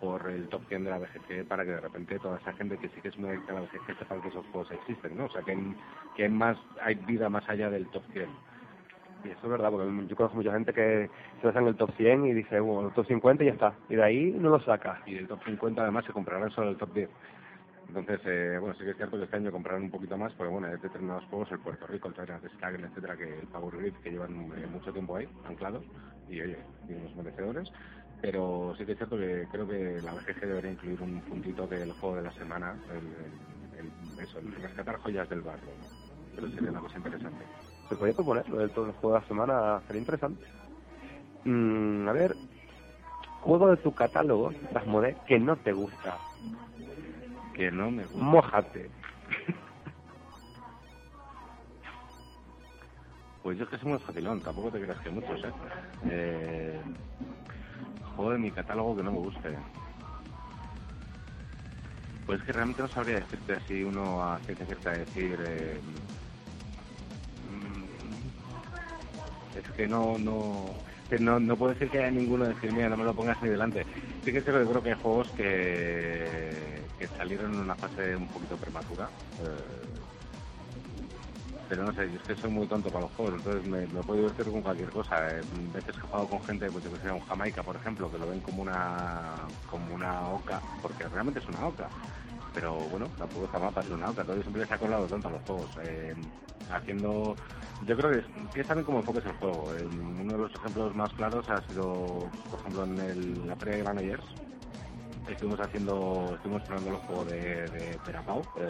[0.00, 2.88] por el top 100 de la BGC para que de repente toda esa gente que
[2.88, 5.26] sí que es muy adicta a la BGC sepa que esos juegos existen, ¿no?
[5.26, 5.56] O sea, que,
[6.16, 8.28] que más, hay vida más allá del top 100.
[9.24, 11.10] Y eso es verdad, porque yo conozco mucha gente que
[11.40, 13.74] se basa en el top 100 y dice, bueno, el top 50 y ya está.
[13.88, 15.02] Y de ahí no lo saca.
[15.06, 17.10] Y del top 50 además se comprarán solo el top 10.
[17.88, 20.52] Entonces, eh, bueno, sí que es cierto que este año comprarán un poquito más, porque
[20.52, 23.94] bueno, hay determinados juegos, el Puerto Rico, el Tyrant Skagen, etcétera, que el Power Grid,
[23.94, 25.84] que llevan eh, mucho tiempo ahí, anclados,
[26.28, 26.56] y oye,
[26.86, 27.72] tienen unos merecedores.
[28.22, 31.92] Pero sí que es cierto que creo que la BGG debería incluir un puntito del
[31.94, 35.66] juego de la semana, el, eso, el rescatar joyas del barro.
[35.66, 36.36] ¿no?
[36.36, 37.44] Pero sería una cosa interesante
[37.90, 40.46] se podría proponer lo del todo el juego de la semana, sería interesante.
[41.44, 42.36] Mm, a ver,
[43.40, 46.16] juego de tu catálogo, Dasmode, que no te gusta.
[47.52, 48.24] Que no me gusta.
[48.24, 48.90] Mójate.
[53.42, 55.52] Pues yo es que soy muy facilón, tampoco te creas que muchos, ¿eh?
[56.10, 56.80] ¿eh?
[58.14, 59.56] Juego de mi catálogo que no me guste.
[62.26, 65.38] Pues es que realmente no sabría decirte así uno a ciencia cierta decir...
[65.40, 65.80] Eh,
[69.60, 70.66] es que no, no,
[71.18, 73.48] no, no puedo decir que haya ninguno de decir, mira, no me lo pongas ni
[73.48, 73.86] delante.
[74.24, 78.56] Sí que que creo que hay juegos que, que salieron en una fase un poquito
[78.56, 79.08] prematura.
[79.38, 80.10] Eh,
[81.70, 84.02] pero no sé, yo es que soy muy tonto para los juegos, entonces me, me
[84.02, 85.38] puedo divertir con cualquier cosa.
[85.38, 85.42] Eh,
[85.72, 88.26] veces que he jugado con gente, pues yo que un Jamaica, por ejemplo, que lo
[88.26, 91.88] ven como una como una oca, porque realmente es una oca.
[92.54, 95.42] Pero bueno, tampoco está mal para ser todavía siempre les ha colado tanto a los
[95.42, 95.70] juegos.
[95.84, 96.14] Eh,
[96.70, 97.36] haciendo,
[97.86, 99.72] yo creo que es, saben cómo enfoques el juego.
[100.20, 103.82] Uno de los ejemplos más claros ha sido, por ejemplo, en el, la Feria de
[103.82, 104.24] Granollers,
[105.28, 108.68] estuvimos haciendo, estuvimos probando los juegos de, de Perapau, eh,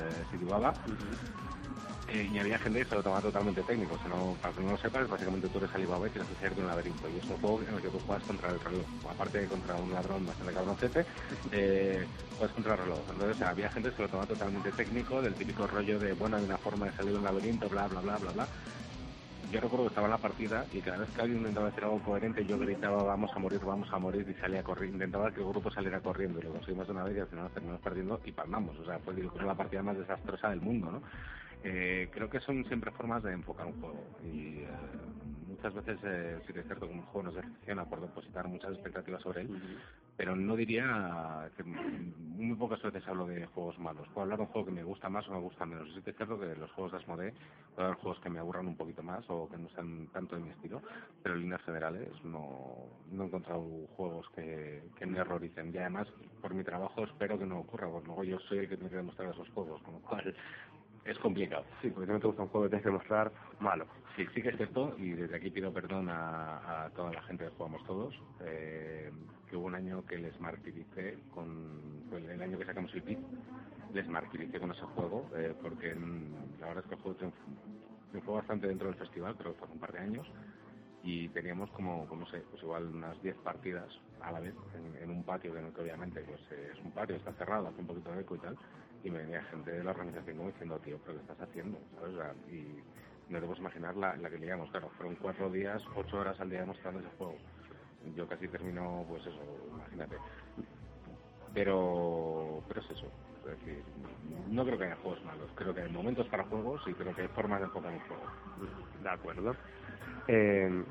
[2.13, 3.95] y había gente que se lo tomaba totalmente técnico.
[3.95, 6.37] O sea, no, para que no lo sepas, básicamente tú eres Alibaba y tienes que
[6.37, 7.09] hacerte un laberinto.
[7.09, 8.87] Y es un juego en el que tú juegas contra el reloj.
[9.09, 11.07] Aparte de contra un ladrón bastante cabroncete,
[11.53, 12.07] eh,
[12.37, 13.01] juegas contra el reloj.
[13.13, 16.45] Entonces había gente que se lo tomaba totalmente técnico, del típico rollo de, bueno, hay
[16.45, 18.49] una forma de salir de un laberinto, bla, bla, bla, bla, bla.
[19.51, 22.01] Yo recuerdo que estaba en la partida y cada vez que alguien intentaba hacer algo
[22.05, 24.99] coherente, yo gritaba, vamos a morir, vamos a morir, y salía corriendo.
[24.99, 27.51] Intentaba que el grupo saliera corriendo y lo conseguimos de una vez y al final
[27.51, 28.79] terminamos perdiendo y palmamos.
[28.79, 29.15] O sea, fue
[29.45, 31.03] la partida más desastrosa del mundo, ¿no?
[31.63, 34.69] Eh, creo que son siempre formas de enfocar un juego y eh,
[35.47, 38.73] muchas veces eh, sí que es cierto que un juego nos decepciona por depositar muchas
[38.73, 39.61] expectativas sobre él,
[40.17, 44.09] pero no diría que muy pocas veces hablo de juegos malos.
[44.09, 45.87] Puedo hablar de un juego que me gusta más o me gusta menos.
[45.95, 47.35] Sí que es cierto que los juegos de Asmodee
[47.75, 50.43] puede haber juegos que me aburran un poquito más o que no sean tanto de
[50.43, 50.81] mi estilo,
[51.23, 53.67] pero en líneas generales no, no he encontrado
[53.99, 55.75] juegos que, que me erroricen.
[55.75, 56.09] Y además,
[56.41, 58.97] por mi trabajo espero que no ocurra, porque luego yo soy el que tiene que
[58.97, 60.35] demostrar esos juegos, con lo cual
[61.05, 61.65] es complicado.
[61.83, 63.87] Sí, porque no te gusta un juego que tienes que mostrar malo.
[64.17, 67.45] Sí, sí que es cierto, y desde aquí pido perdón a, a toda la gente
[67.45, 68.15] que jugamos todos,
[68.45, 69.11] eh,
[69.49, 73.19] que hubo un año que les martiricé con, fue el año que sacamos el PIT,
[73.95, 77.39] les martiricé con ese juego, eh, porque mm, la verdad es que el juego triunfó,
[78.11, 80.27] triunfó bastante dentro del festival, pero hace un par de años,
[81.03, 83.89] y teníamos como, como sé, pues igual unas 10 partidas
[84.21, 87.33] a la vez en, en un patio que, que obviamente pues es un patio, está
[87.33, 88.57] cerrado, hace un poquito de eco y tal,
[89.03, 91.79] y me venía gente de la organización como diciendo, tío, pero ¿qué estás haciendo?
[92.51, 96.39] y no te puedes imaginar la, la que liamos, claro, fueron cuatro días, ocho horas
[96.41, 97.37] al día mostrando ese juego.
[98.17, 99.41] Yo casi termino, pues eso,
[99.73, 100.17] imagínate.
[101.55, 103.07] Pero, pero es eso,
[103.45, 103.83] es decir,
[104.51, 107.23] no creo que haya juegos malos, creo que hay momentos para juegos y creo que
[107.23, 108.23] hay formas de enfocar un juego.
[109.03, 109.57] De acuerdo.
[110.29, 110.85] Eh,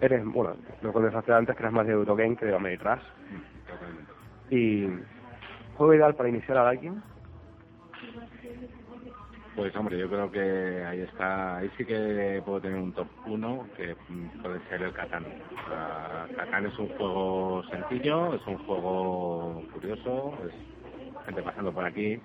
[0.00, 3.00] eres, bueno, lo conversaste antes que eras más de Eurogame que de.
[3.66, 4.12] Totalmente.
[4.50, 4.88] Y
[5.76, 7.02] juego ideal para iniciar a alguien.
[9.54, 13.68] Pues hombre, yo creo que ahí está, ahí sí que puedo tener un top 1
[13.76, 15.26] que mm, puede ser el Catán.
[15.26, 20.81] O sea, Catán es un juego sencillo, es un juego curioso, es
[21.22, 22.20] gente pasando por aquí.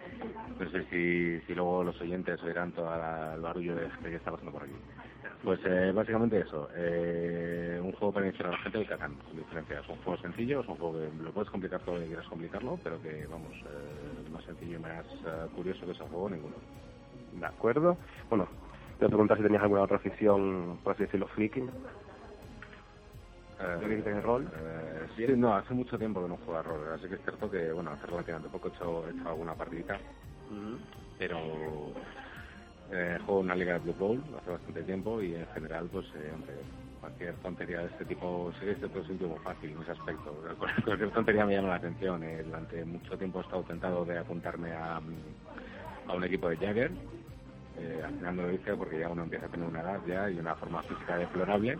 [0.59, 4.31] No sé si, si luego los oyentes oirán todo el barullo de gente que está
[4.31, 4.75] pasando por aquí.
[5.43, 9.37] Pues eh, básicamente eso, eh, un juego para iniciar a la gente el Catán, con
[9.37, 9.79] diferencia.
[9.79, 12.27] Es un juego sencillo, es un juego que lo puedes complicar todo lo que quieras
[12.27, 16.55] complicarlo, pero que vamos, eh, más sencillo y más eh, curioso que ese juego ninguno.
[17.33, 17.97] De acuerdo.
[18.29, 18.47] Bueno,
[18.99, 21.69] te preguntar si tenías alguna otra afición, por así decirlo, freaking.
[23.59, 24.47] Eh, ¿De que tienes rol?
[24.55, 26.93] eh, sí, no, hace mucho tiempo que no juego a rol.
[26.93, 29.99] Así que es cierto que, bueno, hace relativamente poco he hecho, he hecho alguna partidita,
[31.17, 31.93] pero
[32.91, 36.05] eh, juego en una liga de Blue Bowl hace bastante tiempo y en general, pues,
[36.15, 36.53] eh, hombre,
[36.99, 40.31] cualquier tontería de este tipo, sí este es un tipo fácil en ese aspecto.
[40.57, 42.23] Cual- Cualquier tontería me llama la atención.
[42.23, 46.91] Eh, durante mucho tiempo he estado tentado de apuntarme a, a un equipo de Jagger.
[47.79, 50.29] Eh, al final no lo hice porque ya uno empieza a tener una edad ya
[50.29, 51.77] y una forma física deplorable.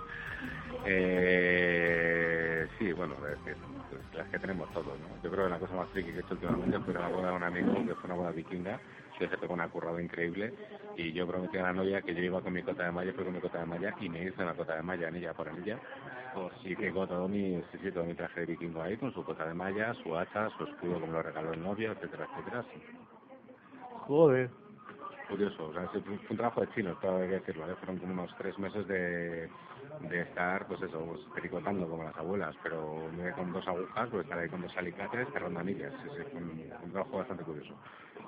[0.85, 3.55] Eh, sí, bueno, es que,
[3.89, 5.07] pues, las que tenemos todos, ¿no?
[5.23, 7.35] Yo creo que la cosa más friki que he hecho últimamente fue la boda de
[7.35, 8.79] un amigo, que fue una boda vikinga,
[9.17, 10.53] que se tocó una currada increíble,
[10.95, 13.23] y yo prometí a la novia que yo iba con mi cota de malla, fui
[13.23, 15.79] con mi cota de malla, y me hice una cota de malla, anilla por anilla,
[16.63, 19.23] y que con todo mi, sí, sí, todo mi traje de vikingo ahí, con su
[19.23, 22.81] cota de malla, su hacha, su escudo como lo regaló el novio, etcétera, etcétera, sí
[24.07, 24.49] Joder.
[25.27, 27.75] Curioso, o sea, fue un trabajo de chinos, todo hay que decirlo, ¿eh?
[27.79, 29.49] fueron como unos tres meses de,
[30.09, 34.23] de estar, pues eso, pues, pericotando como las abuelas, pero no con dos agujas, pues
[34.23, 37.73] estar ahí con dos alicates cerrando anillas, sí, sí, fue un, un trabajo bastante curioso.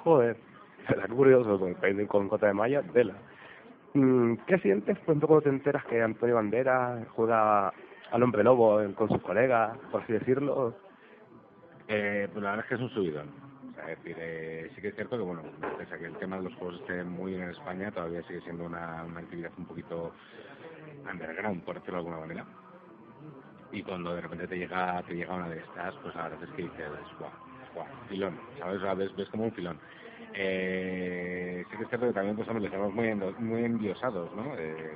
[0.04, 0.38] Joder.
[0.88, 3.16] Era curioso, con, con, con cota de malla, tela.
[3.94, 7.74] Mm, ¿Qué sientes, por ejemplo, cuando te enteras que Antonio Bandera juega
[8.12, 10.76] al hombre lobo eh, con sus colegas, por así decirlo?
[11.88, 13.49] Eh, pues la verdad es que es un subidón.
[13.88, 15.44] Es decir, eh, sí que es cierto que, bueno,
[15.78, 18.66] pese que el tema de los juegos esté muy bien en España, todavía sigue siendo
[18.66, 20.14] una, actividad un poquito
[21.10, 22.46] underground, por decirlo de alguna manera.
[23.72, 26.50] Y cuando de repente te llega te llega una de estas, pues la verdad es
[26.56, 26.90] que dices,
[27.20, 27.32] guau,
[27.74, 28.98] guau, filón, ¿sabes?
[28.98, 29.80] Ves, ves como un filón.
[30.34, 34.56] Eh, sí que es cierto que también pues, hombre, estamos muy, muy endiosados, ¿no?
[34.58, 34.96] Eh,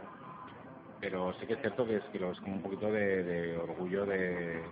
[1.03, 4.05] pero sí que es cierto que es, que es como un poquito de, de orgullo
[4.05, 4.63] de,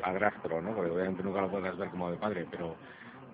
[0.00, 0.72] padrastro, ¿no?
[0.72, 2.76] Porque obviamente nunca lo podrás ver como de padre, pero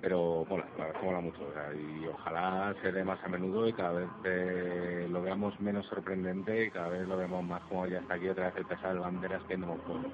[0.01, 1.39] pero mola, la mola mucho.
[1.49, 5.59] O sea, y ojalá se dé más a menudo y cada vez eh, lo veamos
[5.61, 8.67] menos sorprendente y cada vez lo vemos más como ya está aquí otra vez el
[8.67, 10.05] pesado de banderas que no juego.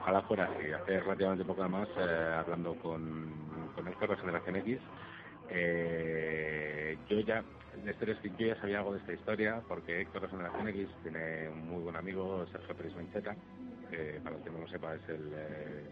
[0.00, 0.72] Ojalá fuera así.
[0.72, 3.30] Hace relativamente poco más, eh, hablando con,
[3.74, 4.78] con Héctor de Generación X,
[5.50, 7.42] eh, yo ya,
[7.84, 11.82] yo ya sabía algo de esta historia porque Héctor de Generación X tiene un muy
[11.82, 13.36] buen amigo, Sergio Pérez Mencheta,
[13.90, 15.84] que para el que no lo sepa es el, eh,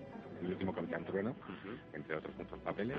[0.42, 1.34] el último Capitán Trueno,
[1.92, 2.98] entre otros muchos papeles,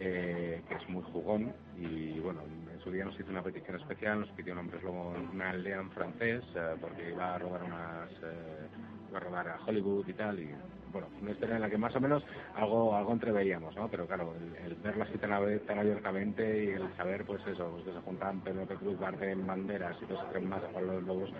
[0.00, 2.40] eh, que es muy jugón y bueno,
[2.72, 5.50] en su día nos hizo una petición especial, nos pidió un hombre lobo en una
[5.50, 8.68] aldea en francés eh, porque iba a rodar unas, eh,
[9.08, 10.50] iba a rodar a Hollywood y tal y
[10.92, 12.22] bueno, una historia en la que más o menos
[12.54, 13.88] algo algo entreveíamos, ¿no?
[13.88, 15.30] Pero claro, el, el verla así tan,
[15.66, 19.96] tan abiertamente y el saber, pues eso, pues que se juntan Pedro Cruz, Bardem, Banderas
[20.00, 21.30] y dos tres más a jugar los lobos,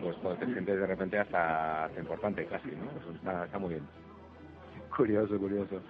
[0.00, 2.84] pues, pues te sientes de repente hasta, hasta importante casi, ¿no?
[3.00, 4.09] Eso está, está muy bien.
[5.00, 5.80] Curioso, curioso.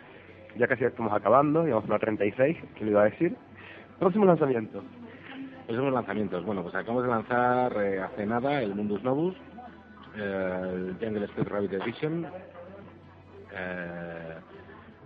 [0.57, 3.37] Ya casi estamos acabando, llevamos una 36, que le iba a decir.
[3.99, 4.85] Próximo lanzamiento.
[5.66, 6.45] Próximos lanzamientos.
[6.45, 9.35] Bueno, pues acabamos de lanzar eh, hace nada el Mundus Novus,
[10.16, 12.24] eh, el Jungle Speed Rabbit Edition.
[13.53, 14.35] Eh,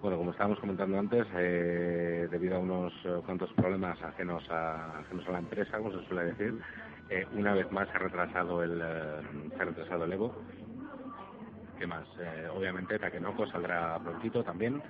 [0.02, 5.26] bueno, como estábamos comentando antes, eh, debido a unos eh, cuantos problemas ajenos a, ajenos
[5.28, 6.60] a la empresa, como se suele decir,
[7.08, 10.34] eh, una vez más se ha retrasado el, eh, se ha retrasado el Evo.
[11.78, 12.06] ¿Qué más?
[12.18, 14.80] Eh, obviamente Takenoko saldrá prontito también.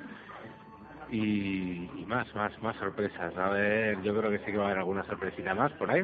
[1.11, 3.36] Y, y más, más, más sorpresas.
[3.36, 6.02] A ver, yo creo que sí que va a haber alguna sorpresita más por ahí.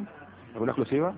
[0.53, 1.15] ¿Alguna exclusiva?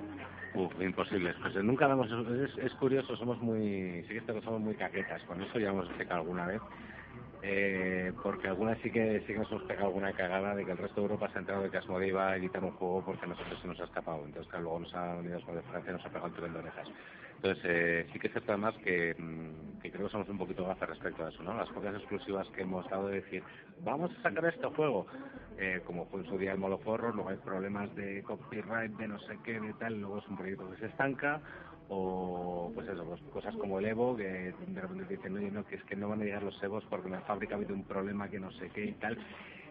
[0.54, 1.34] Uf, imposibles.
[1.40, 2.08] Pues nunca damos.
[2.10, 4.04] Es, es curioso, somos muy.
[4.08, 5.22] Sí que somos muy caquetas.
[5.22, 6.60] Con eso ya hemos checado alguna vez.
[7.44, 10.78] Eh, porque algunas sí que sí que nos hemos pegado alguna cagada de que el
[10.78, 13.24] resto de Europa se ha enterado de que Asmodee iba a editar un juego porque
[13.24, 14.24] a nosotros se nos ha escapado.
[14.24, 16.58] Entonces, claro, luego nos ha con de Francia y nos ha pegado el tren de
[16.60, 16.88] orejas.
[17.42, 20.64] Entonces, eh, sí que es cierto además que, mm, que creo que somos un poquito
[20.64, 21.56] gafas respecto a eso, ¿no?
[21.56, 23.42] Las pocas exclusivas que hemos dado de decir,
[23.80, 25.08] vamos a sacar este juego,
[25.58, 29.18] eh, como fue en su día el Moloforro, luego hay problemas de copyright, de no
[29.18, 31.40] sé qué, de tal, luego es un proyecto que se estanca,
[31.88, 35.64] o pues eso, pues cosas como el Evo, que de repente te dicen, oye, no,
[35.64, 37.74] que es que no van a llegar los Evos porque en la fábrica ha habido
[37.74, 39.18] un problema que no sé qué y tal.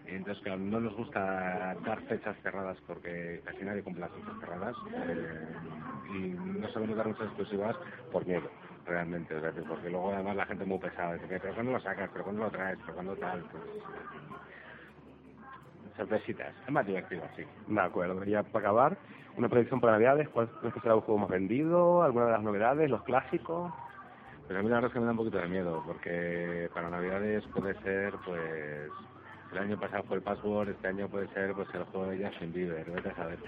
[0.05, 4.75] Entonces, claro, no nos gusta dar fechas cerradas porque casi nadie cumple las fechas cerradas
[5.07, 5.55] eh,
[6.13, 6.19] y
[6.59, 7.75] no sabemos dar muchas exclusivas
[8.11, 8.49] por miedo,
[8.85, 12.09] realmente, decir, porque luego además la gente es muy pesada, dice, pero ¿cuándo lo sacas?
[12.11, 12.79] ¿Pero cuándo lo traes?
[12.81, 13.43] ¿Pero cuándo tal?
[13.51, 13.63] Pues,
[15.95, 17.43] sorpresitas, es más divertido así.
[17.67, 18.97] De acuerdo, ya para acabar,
[19.37, 22.03] una predicción para Navidades, ¿cuál crees que será el juego más vendido?
[22.03, 22.89] ¿Alguna de las novedades?
[22.89, 23.71] ¿Los clásicos?
[24.47, 26.89] Pero a mí la verdad es que me da un poquito de miedo, porque para
[26.89, 28.91] Navidades puede ser, pues,
[29.51, 32.53] el año pasado fue el Password, este año puede ser, pues, el juego de Justin
[32.53, 33.39] Bieber, vete a saber.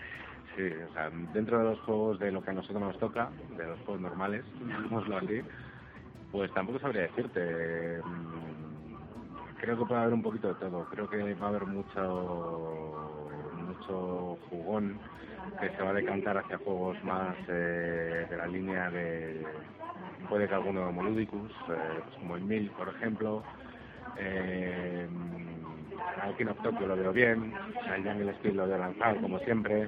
[0.56, 3.66] Sí, o sea, dentro de los juegos de lo que a nosotros nos toca, de
[3.66, 5.42] los juegos normales, digámoslo así,
[6.32, 8.02] pues tampoco sabría decirte.
[8.04, 8.64] Mm,
[9.64, 10.86] Creo que puede haber un poquito de todo.
[10.92, 13.30] Creo que va a haber mucho,
[13.66, 15.00] mucho jugón
[15.60, 19.46] que se va a decantar hacia juegos más eh, de la línea de
[20.30, 23.44] puede que alguno Moludicus, eh, pues como el Mil, por ejemplo.
[24.18, 25.08] Eh,
[26.38, 27.54] King of Tokyo lo veo bien,
[27.90, 29.88] al Jungle Speed lo veo lanzado, como siempre.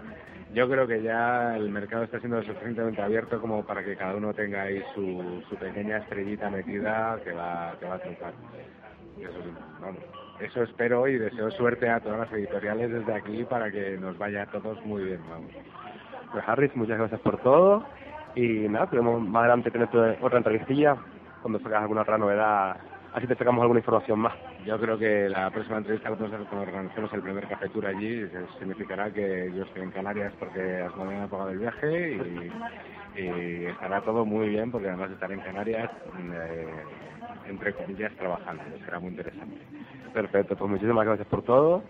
[0.54, 4.34] Yo creo que ya el mercado está siendo suficientemente abierto como para que cada uno
[4.34, 8.34] tenga ahí su, su pequeña estrellita metida que va, que va a triunfar.
[9.20, 9.40] Eso,
[9.82, 10.04] vamos,
[10.40, 14.44] eso espero y deseo suerte a todas las editoriales desde aquí para que nos vaya
[14.44, 15.52] a todos muy bien, vamos.
[16.32, 17.86] Pues Harris, muchas gracias por todo.
[18.36, 19.88] Y nada, podemos más adelante tener
[20.22, 20.98] otra entrevistilla
[21.42, 22.76] cuando sacas alguna otra novedad.
[23.14, 24.34] Así te sacamos alguna información más.
[24.66, 28.28] Yo creo que la próxima entrevista cuando organicemos el primer café tour allí
[28.60, 33.66] significará que yo estoy en Canarias porque Asmodee me ha pagado el viaje y, y
[33.68, 35.90] estará todo muy bien porque además estaré en Canarias,
[36.34, 36.68] eh,
[37.48, 38.64] entre comillas, trabajando.
[38.84, 39.62] Será muy interesante.
[40.16, 41.84] Perfecto, pues muchísimas gracias por todo.